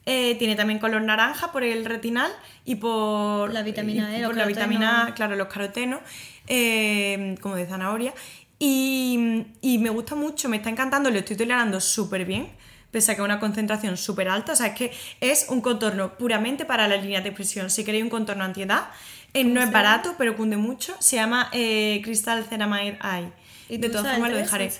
eh, 0.06 0.34
tiene 0.36 0.56
también 0.56 0.78
color 0.78 1.02
naranja 1.02 1.52
por 1.52 1.62
el 1.62 1.84
retinal 1.84 2.32
y 2.64 2.76
por 2.76 3.52
La 3.52 3.62
vitamina 3.62 4.16
E, 4.16 4.24
por 4.24 4.36
la 4.36 4.46
vitamina 4.46 5.12
claro, 5.14 5.36
los 5.36 5.48
carotenos, 5.48 6.00
eh, 6.46 7.36
como 7.40 7.56
de 7.56 7.66
zanahoria. 7.66 8.14
Y, 8.58 9.46
y 9.62 9.78
me 9.78 9.90
gusta 9.90 10.14
mucho, 10.14 10.48
me 10.48 10.58
está 10.58 10.68
encantando, 10.68 11.10
lo 11.10 11.18
estoy 11.18 11.36
tolerando 11.36 11.80
súper 11.80 12.26
bien, 12.26 12.48
pese 12.90 13.12
a 13.12 13.14
que 13.14 13.22
es 13.22 13.24
una 13.24 13.40
concentración 13.40 13.96
súper 13.96 14.28
alta. 14.28 14.52
O 14.52 14.56
sea, 14.56 14.68
es 14.68 14.74
que 14.74 14.92
es 15.20 15.46
un 15.48 15.60
contorno 15.60 16.16
puramente 16.18 16.64
para 16.64 16.86
las 16.88 17.02
líneas 17.02 17.22
de 17.22 17.30
expresión. 17.30 17.70
Si 17.70 17.84
queréis 17.84 18.04
un 18.04 18.10
contorno 18.10 18.44
antiedad, 18.44 18.88
eh, 19.32 19.44
no 19.44 19.62
es 19.62 19.70
barato, 19.70 20.14
pero 20.18 20.36
cunde 20.36 20.56
mucho. 20.56 20.94
Se 20.98 21.16
llama 21.16 21.48
eh, 21.52 22.00
Crystal 22.02 22.44
Ceramide 22.44 22.98
Eye. 23.02 23.32
¿Y 23.68 23.78
de 23.78 23.88
todas 23.88 24.12
formas 24.12 24.32
lo 24.32 24.36
dejaré. 24.36 24.72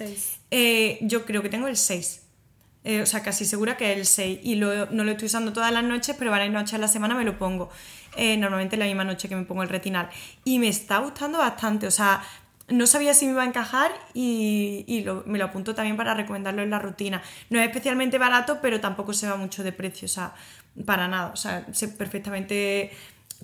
Eh, 0.51 0.99
yo 1.03 1.25
creo 1.25 1.43
que 1.43 1.49
tengo 1.49 1.69
el 1.69 1.77
6. 1.77 2.20
Eh, 2.83 3.03
o 3.03 3.07
sea, 3.07 3.23
casi 3.23 3.45
segura 3.45 3.77
que 3.77 3.93
es 3.93 3.99
el 3.99 4.07
6. 4.07 4.41
Y 4.43 4.57
no 4.57 4.87
lo 4.87 5.11
estoy 5.11 5.27
usando 5.27 5.53
todas 5.53 5.73
las 5.73 5.85
noches, 5.85 6.17
pero 6.19 6.31
varias 6.31 6.51
noches 6.51 6.75
a 6.75 6.79
la 6.79 6.89
semana 6.89 7.15
me 7.15 7.25
lo 7.25 7.39
pongo. 7.39 7.71
Eh, 8.17 8.37
normalmente 8.37 8.77
la 8.77 8.87
misma 8.87 9.05
noche 9.05 9.29
que 9.29 9.37
me 9.37 9.45
pongo 9.45 9.63
el 9.63 9.69
retinal. 9.69 10.09
Y 10.45 10.59
me 10.59 10.69
está 10.69 10.99
gustando 10.99 11.39
bastante. 11.39 11.87
O 11.87 11.91
sea, 11.91 12.23
no 12.69 12.87
sabía 12.87 13.15
si 13.15 13.27
me 13.27 13.33
iba 13.33 13.43
a 13.43 13.47
encajar 13.47 13.91
y, 14.15 15.05
me 15.27 15.39
lo 15.39 15.45
apunto 15.45 15.75
también 15.75 15.97
para 15.97 16.15
recomendarlo 16.15 16.63
en 16.63 16.71
la 16.71 16.79
rutina. 16.79 17.23
No 17.51 17.61
es 17.61 17.67
especialmente 17.67 18.19
barato, 18.19 18.61
pero 18.63 18.81
tampoco 18.81 19.13
se 19.13 19.29
va 19.29 19.37
mucho 19.37 19.63
de 19.63 19.73
precio. 19.73 20.07
O 20.07 20.09
sea, 20.09 20.35
para 20.87 21.09
nada. 21.09 21.31
O 21.33 21.37
sea, 21.37 21.67
sé 21.73 21.89
perfectamente. 21.89 22.91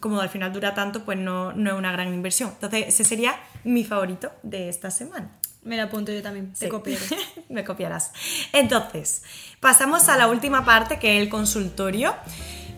Como 0.00 0.20
al 0.20 0.28
final 0.28 0.52
dura 0.52 0.74
tanto, 0.74 1.06
pues 1.06 1.18
no, 1.18 1.54
no 1.54 1.70
es 1.70 1.76
una 1.76 1.90
gran 1.90 2.12
inversión. 2.12 2.50
Entonces, 2.52 2.84
ese 2.88 3.02
sería 3.02 3.34
mi 3.64 3.82
favorito 3.82 4.30
de 4.42 4.68
esta 4.68 4.90
semana. 4.90 5.30
Me 5.66 5.76
la 5.76 5.84
apunto 5.84 6.12
yo 6.12 6.22
también, 6.22 6.52
te 6.52 6.66
Sí. 6.66 6.68
copiaré. 6.68 7.04
Me 7.48 7.64
copiarás. 7.64 8.12
Entonces, 8.52 9.22
pasamos 9.60 10.08
a 10.08 10.16
la 10.16 10.28
última 10.28 10.64
parte 10.64 10.98
que 10.98 11.16
es 11.16 11.22
el 11.22 11.28
consultorio. 11.28 12.14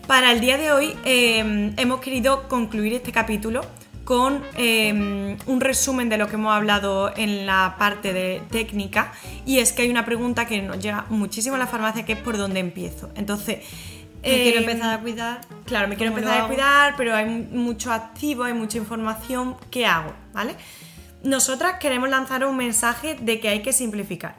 Para 0.06 0.32
el 0.32 0.40
día 0.40 0.56
de 0.56 0.72
hoy 0.72 0.96
eh, 1.04 1.72
hemos 1.76 2.00
querido 2.00 2.48
concluir 2.48 2.94
este 2.94 3.12
capítulo 3.12 3.60
con 4.04 4.42
eh, 4.56 5.36
un 5.44 5.60
resumen 5.60 6.08
de 6.08 6.16
lo 6.16 6.28
que 6.28 6.36
hemos 6.36 6.54
hablado 6.56 7.12
en 7.14 7.44
la 7.44 7.76
parte 7.78 8.14
de 8.14 8.40
técnica 8.50 9.12
y 9.44 9.58
es 9.58 9.74
que 9.74 9.82
hay 9.82 9.90
una 9.90 10.06
pregunta 10.06 10.46
que 10.46 10.62
nos 10.62 10.78
llega 10.78 11.04
muchísimo 11.10 11.56
a 11.56 11.58
la 11.58 11.66
farmacia 11.66 12.06
que 12.06 12.14
es 12.14 12.18
por 12.18 12.38
dónde 12.38 12.58
empiezo. 12.60 13.10
Entonces, 13.16 13.58
Me 14.22 14.30
quiero 14.42 14.60
eh, 14.60 14.64
empezar 14.64 14.98
a 14.98 15.00
cuidar. 15.02 15.40
Claro, 15.66 15.88
me 15.88 15.96
quiero 15.96 16.12
¿Cómo 16.12 16.22
lo 16.24 16.28
empezar 16.32 16.44
a 16.44 16.48
cuidar, 16.48 16.94
pero 16.96 17.14
hay 17.14 17.26
mucho 17.26 17.92
activo, 17.92 18.44
hay 18.44 18.54
mucha 18.54 18.78
información. 18.78 19.56
¿Qué 19.70 19.84
hago? 19.84 20.14
¿Vale? 20.32 20.54
Nosotras 21.22 21.78
queremos 21.80 22.08
lanzar 22.08 22.44
un 22.44 22.56
mensaje 22.56 23.16
de 23.20 23.40
que 23.40 23.48
hay 23.48 23.62
que 23.62 23.72
simplificar. 23.72 24.36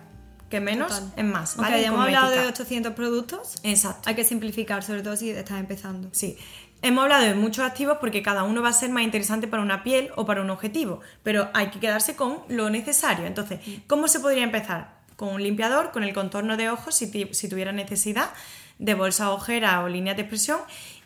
Que 0.49 0.59
menos 0.59 0.87
Total. 0.87 1.13
es 1.15 1.25
más. 1.25 1.55
Aunque 1.57 1.71
¿vale? 1.71 1.83
hayamos 1.83 2.05
hablado 2.05 2.29
de 2.31 2.37
ética. 2.37 2.49
800 2.53 2.93
productos, 2.93 3.55
Exacto. 3.63 4.09
hay 4.09 4.15
que 4.15 4.23
simplificar, 4.23 4.83
sobre 4.83 5.03
todo 5.03 5.15
si 5.15 5.29
estás 5.29 5.59
empezando. 5.59 6.09
Sí. 6.11 6.37
Hemos 6.81 7.03
hablado 7.03 7.25
de 7.25 7.35
muchos 7.35 7.65
activos 7.65 7.97
porque 7.99 8.23
cada 8.23 8.43
uno 8.43 8.61
va 8.61 8.69
a 8.69 8.73
ser 8.73 8.89
más 8.89 9.03
interesante 9.03 9.47
para 9.47 9.61
una 9.61 9.83
piel 9.83 10.09
o 10.15 10.25
para 10.25 10.41
un 10.41 10.49
objetivo, 10.49 11.01
pero 11.23 11.49
hay 11.53 11.69
que 11.69 11.79
quedarse 11.79 12.15
con 12.15 12.39
lo 12.47 12.69
necesario. 12.69 13.25
Entonces, 13.25 13.59
¿cómo 13.85 14.07
se 14.07 14.21
podría 14.21 14.43
empezar? 14.43 14.97
Con 15.17 15.29
un 15.29 15.43
limpiador, 15.43 15.91
con 15.91 16.03
el 16.03 16.13
contorno 16.13 16.55
de 16.55 16.69
ojos, 16.69 16.95
si, 16.95 17.11
tuviera 17.49 17.73
necesidad, 17.73 18.29
de 18.79 18.93
bolsa 18.93 19.31
ojera 19.31 19.83
o 19.83 19.89
líneas 19.89 20.15
de 20.15 20.21
expresión. 20.21 20.59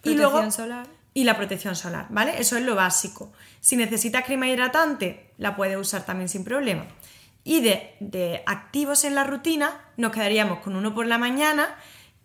y 0.03 0.13
Protección 0.13 0.31
luego 0.31 0.51
solar. 0.51 0.87
Y 1.13 1.23
la 1.23 1.37
protección 1.37 1.75
solar, 1.75 2.07
¿vale? 2.09 2.39
Eso 2.39 2.57
es 2.57 2.63
lo 2.63 2.75
básico. 2.75 3.31
Si 3.59 3.75
necesitas 3.75 4.25
crema 4.25 4.47
hidratante, 4.47 5.31
la 5.37 5.55
puedes 5.55 5.77
usar 5.77 6.05
también 6.05 6.29
sin 6.29 6.43
problema. 6.43 6.85
Y 7.43 7.61
de, 7.61 7.95
de 7.99 8.41
activos 8.45 9.03
en 9.03 9.15
la 9.15 9.23
rutina, 9.23 9.81
nos 9.97 10.11
quedaríamos 10.11 10.59
con 10.59 10.75
uno 10.75 10.95
por 10.95 11.05
la 11.05 11.17
mañana, 11.17 11.75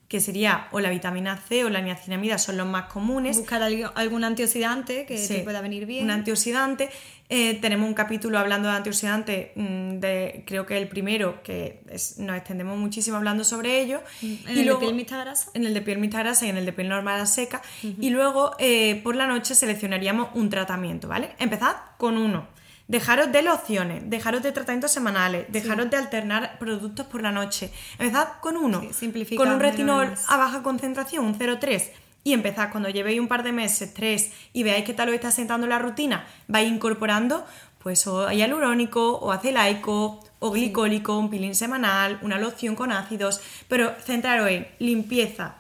que 0.09 0.21
sería 0.21 0.69
o 0.73 0.81
la 0.81 0.89
vitamina 0.89 1.37
C 1.37 1.65
o 1.67 1.69
la 1.69 1.83
niacinamida, 1.83 2.39
son 2.39 2.57
los 2.57 2.67
más 2.67 2.85
comunes. 2.91 3.37
Buscar 3.37 3.63
algún 3.63 4.25
antioxidante 4.25 5.05
que 5.05 5.19
Sí, 5.19 5.35
te 5.35 5.41
pueda 5.41 5.61
venir 5.61 5.85
bien. 5.85 6.05
Un 6.05 6.11
antioxidante. 6.11 6.89
Eh, 7.29 7.59
tenemos 7.61 7.87
un 7.87 7.93
capítulo 7.93 8.39
hablando 8.39 8.71
de 8.71 8.77
antioxidantes, 8.77 9.49
mm, 9.55 9.99
de, 9.99 10.45
creo 10.47 10.65
que 10.65 10.79
el 10.79 10.89
primero, 10.89 11.43
que 11.43 11.83
es- 11.91 12.19
nos 12.19 12.37
extendemos 12.39 12.79
muchísimo 12.79 13.19
hablando 13.19 13.45
sobre 13.45 13.83
ello. 13.83 14.01
En 14.23 14.39
el 14.49 14.65
de 14.67 14.75
piel 14.77 14.95
mixta 14.95 15.19
grasa. 15.21 15.51
En 15.53 15.67
el 15.67 15.75
de 15.75 15.83
piel 15.83 15.99
mixta 15.99 16.21
grasa 16.21 16.47
y 16.47 16.49
en 16.49 16.57
el 16.57 16.65
de 16.65 16.73
piel 16.73 16.89
normal 16.89 17.21
a 17.21 17.27
seca. 17.27 17.61
Y 17.83 18.09
luego 18.09 18.53
eh, 18.59 19.01
por 19.05 19.15
la 19.15 19.27
noche 19.27 19.55
seleccionaríamos 19.55 20.31
un 20.35 20.49
tratamiento, 20.49 21.07
¿vale? 21.07 21.33
Empezad 21.39 21.77
con 21.99 22.17
uno. 22.17 22.49
Dejaros 22.89 23.31
de 23.33 23.43
lociones, 23.43 24.03
dejaros 24.09 24.43
de 24.43 24.51
tratamientos 24.51 24.91
semanales, 24.91 25.45
dejaros 25.51 25.91
de 25.91 25.97
alternar 25.99 26.59
productos 26.59 27.07
por 27.07 27.21
la 27.23 27.31
noche. 27.31 27.71
Empezad 27.99 28.29
con 28.41 28.57
uno. 28.57 28.81
Sí, 28.93 29.13
con 29.37 29.49
un 29.57 29.61
retinol 29.61 30.07
a 30.27 30.37
baja 30.39 30.63
concentración, 30.63 31.25
un 31.25 31.39
0,3. 31.39 31.91
Y 32.25 32.33
empezad 32.33 32.71
cuando 32.71 32.89
llevéis 32.89 33.21
un 33.21 33.29
par 33.29 33.43
de 33.43 33.53
meses, 33.53 33.93
tres, 33.95 34.33
y 34.55 34.63
veáis 34.63 34.85
qué 34.85 34.95
tal 34.95 35.09
os 35.11 35.15
está 35.15 35.31
sentando 35.31 35.67
la 35.67 35.79
rutina, 35.79 36.27
vais 36.49 36.69
incorporando 36.71 37.47
pues 37.79 38.07
o 38.07 38.31
hialurónico, 38.33 39.19
o 39.19 39.31
acelaico, 39.33 40.21
o 40.41 40.51
glicólico, 40.51 41.17
un 41.17 41.31
peeling 41.31 41.55
semanal, 41.55 42.19
una 42.23 42.39
loción 42.39 42.75
con 42.75 42.91
ácidos, 42.91 43.41
pero 43.69 43.95
centraros 44.05 44.49
en 44.51 44.67
limpieza, 44.81 45.55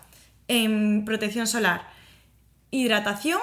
en 0.48 1.04
protección 1.04 1.46
solar, 1.46 1.88
hidratación 2.70 3.40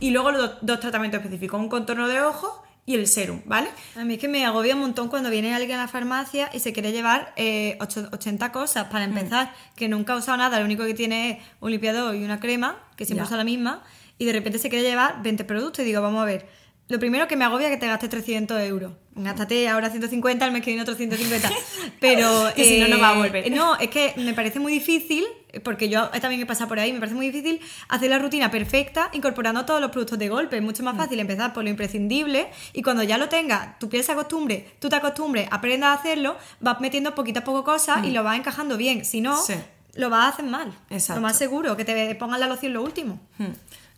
y 0.00 0.10
luego 0.10 0.30
los 0.32 0.40
do- 0.40 0.58
dos 0.60 0.80
tratamientos 0.80 1.20
específicos, 1.20 1.58
un 1.60 1.68
contorno 1.68 2.06
de 2.06 2.20
ojos 2.20 2.52
y 2.88 2.94
el 2.94 3.06
serum, 3.06 3.42
¿vale? 3.44 3.68
A 3.96 4.04
mí 4.04 4.14
es 4.14 4.18
que 4.20 4.28
me 4.28 4.46
agobia 4.46 4.74
un 4.74 4.80
montón 4.80 5.08
cuando 5.08 5.28
viene 5.28 5.54
alguien 5.54 5.78
a 5.78 5.82
la 5.82 5.88
farmacia 5.88 6.48
y 6.54 6.60
se 6.60 6.72
quiere 6.72 6.90
llevar 6.90 7.34
eh, 7.36 7.76
ocho- 7.80 8.08
80 8.12 8.50
cosas. 8.50 8.86
Para 8.88 9.06
Mm. 9.06 9.10
empezar, 9.18 9.52
que 9.76 9.88
nunca 9.88 10.14
ha 10.14 10.16
usado 10.16 10.38
nada, 10.38 10.58
lo 10.58 10.64
único 10.64 10.86
que 10.86 10.94
tiene 10.94 11.30
es 11.32 11.38
un 11.60 11.70
limpiador 11.70 12.14
y 12.16 12.24
una 12.24 12.40
crema, 12.40 12.78
que 12.96 13.04
siempre 13.04 13.24
Ya. 13.24 13.26
usa 13.28 13.36
la 13.36 13.44
misma, 13.44 13.82
y 14.16 14.24
de 14.24 14.32
repente 14.32 14.58
se 14.58 14.70
quiere 14.70 14.88
llevar 14.88 15.22
20 15.22 15.44
productos. 15.44 15.80
Y 15.84 15.88
digo, 15.88 16.00
vamos 16.00 16.22
a 16.22 16.24
ver, 16.24 16.46
lo 16.88 16.98
primero 16.98 17.28
que 17.28 17.36
me 17.36 17.44
agobia 17.44 17.68
es 17.68 17.74
que 17.74 17.80
te 17.80 17.86
gastes 17.86 18.10
300 18.10 18.60
euros. 18.62 18.92
Gástate 19.14 19.68
ahora 19.68 19.90
150, 19.90 20.44
el 20.46 20.52
mes 20.52 20.62
que 20.62 20.70
viene 20.70 20.82
otros 20.82 20.96
150. 20.96 21.50
Pero. 22.00 22.50
Que 22.54 22.64
si 22.64 22.78
no, 22.80 22.88
no 22.88 22.98
va 23.00 23.10
a 23.10 23.14
eh, 23.14 23.18
volver. 23.18 23.50
No, 23.52 23.76
es 23.78 23.88
que 23.90 24.14
me 24.16 24.32
parece 24.32 24.60
muy 24.60 24.72
difícil, 24.72 25.24
porque 25.64 25.88
yo 25.88 26.08
también 26.20 26.40
he 26.40 26.46
pasado 26.46 26.68
por 26.68 26.78
ahí, 26.78 26.92
me 26.92 26.98
parece 27.00 27.16
muy 27.16 27.26
difícil 27.30 27.60
hacer 27.88 28.10
la 28.10 28.18
rutina 28.18 28.50
perfecta 28.50 29.10
incorporando 29.12 29.64
todos 29.66 29.80
los 29.80 29.90
productos 29.90 30.18
de 30.18 30.28
golpe. 30.28 30.56
Es 30.56 30.62
mucho 30.62 30.82
Mm. 30.82 30.86
más 30.86 30.96
fácil 30.96 31.18
empezar 31.18 31.52
por 31.52 31.64
lo 31.64 31.70
imprescindible 31.70 32.48
y 32.72 32.82
cuando 32.82 33.02
ya 33.02 33.18
lo 33.18 33.28
tengas, 33.28 33.78
tu 33.78 33.88
piel 33.88 34.04
se 34.04 34.12
acostumbre, 34.12 34.70
tú 34.78 34.88
te 34.88 34.96
acostumbres, 34.96 35.48
aprendas 35.50 35.90
a 35.96 36.00
hacerlo, 36.00 36.36
vas 36.60 36.80
metiendo 36.80 37.14
poquito 37.14 37.40
a 37.40 37.44
poco 37.44 37.64
cosas 37.64 38.04
y 38.04 38.12
lo 38.12 38.22
vas 38.22 38.38
encajando 38.38 38.76
bien. 38.76 39.04
Si 39.04 39.20
no, 39.20 39.34
Mm. 39.34 39.44
Sí. 39.46 39.54
lo 39.94 40.10
vas 40.10 40.26
a 40.26 40.28
hacer 40.28 40.44
mal. 40.44 40.72
Exacto. 40.90 41.20
Lo 41.20 41.26
más 41.26 41.36
seguro, 41.36 41.76
que 41.76 41.84
te 41.84 42.14
pongan 42.14 42.38
la 42.40 42.46
loción 42.46 42.72
lo 42.72 42.82
último. 42.82 43.20
Hmm. 43.38 43.46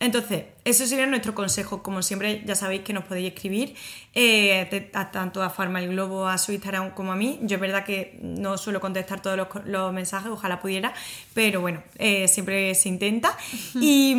Entonces, 0.00 0.44
eso 0.64 0.86
sería 0.86 1.06
nuestro 1.06 1.34
consejo. 1.34 1.82
Como 1.82 2.00
siempre, 2.02 2.42
ya 2.46 2.54
sabéis 2.54 2.80
que 2.82 2.94
nos 2.94 3.04
podéis 3.04 3.34
escribir 3.34 3.74
eh, 4.14 4.66
te- 4.70 4.90
a- 4.94 5.10
tanto 5.10 5.42
a 5.42 5.50
Farma 5.50 5.78
el 5.80 5.90
Globo, 5.90 6.26
a 6.26 6.38
su 6.38 6.52
Instagram 6.52 6.90
como 6.92 7.12
a 7.12 7.16
mí. 7.16 7.38
Yo 7.42 7.56
es 7.56 7.60
verdad 7.60 7.84
que 7.84 8.18
no 8.22 8.56
suelo 8.56 8.80
contestar 8.80 9.20
todos 9.20 9.46
los, 9.66 9.92
mensajes, 9.92 10.30
ojalá 10.30 10.60
pudiera, 10.60 10.94
pero 11.34 11.60
bueno, 11.60 11.82
eh, 11.98 12.28
siempre 12.28 12.74
se 12.74 12.88
intenta. 12.88 13.36
Y, 13.74 14.14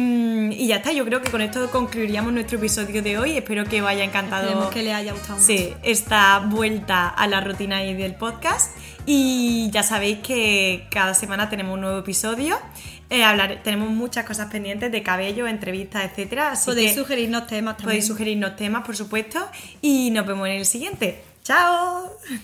y 0.54 0.68
ya 0.68 0.78
está, 0.78 0.92
yo 0.92 1.04
creo 1.06 1.22
que 1.22 1.32
con 1.32 1.42
esto 1.42 1.70
concluiríamos 1.72 2.32
nuestro 2.32 2.58
episodio 2.60 3.02
de 3.02 3.18
hoy. 3.18 3.38
Espero 3.38 3.66
que 3.66 3.82
os 3.82 3.88
haya 3.88 4.04
encantado. 4.04 4.44
Esperemos 4.44 4.72
que 4.74 4.84
les 4.84 4.94
haya 4.94 5.14
gustado 5.14 5.36
mucho. 5.40 5.46
Sí, 5.48 5.74
esta 5.84 6.40
vuelta 6.40 7.08
a 7.10 7.28
la 7.28 7.42
rutina 7.42 7.84
y 7.84 7.94
del 7.96 8.14
podcast. 8.16 8.76
Y 9.08 9.70
ya 9.72 9.82
sabéis 9.82 10.20
que 10.20 10.86
cada 10.92 11.16
semana 11.16 11.50
tenemos 11.50 11.74
un 11.74 11.82
nuevo 11.82 11.98
episodio. 12.00 12.60
Eh, 13.12 13.26
hablar, 13.26 13.60
tenemos 13.62 13.90
muchas 13.90 14.26
cosas 14.26 14.50
pendientes 14.50 14.90
de 14.90 15.04
cabello, 15.04 15.46
entrevistas, 15.46 16.06
etcétera. 16.06 16.52
Así 16.52 16.66
Podéis 16.66 16.94
que 16.94 17.00
sugerirnos 17.00 17.46
temas 17.46 17.76
también. 17.76 17.88
podéis 17.88 18.08
sugerirnos 18.08 18.56
temas, 18.56 18.86
por 18.86 18.96
supuesto. 18.96 19.46
Y 19.82 20.12
nos 20.12 20.26
vemos 20.26 20.48
en 20.48 20.56
el 20.56 20.66
siguiente. 20.66 21.22
¡Chao! 21.44 22.10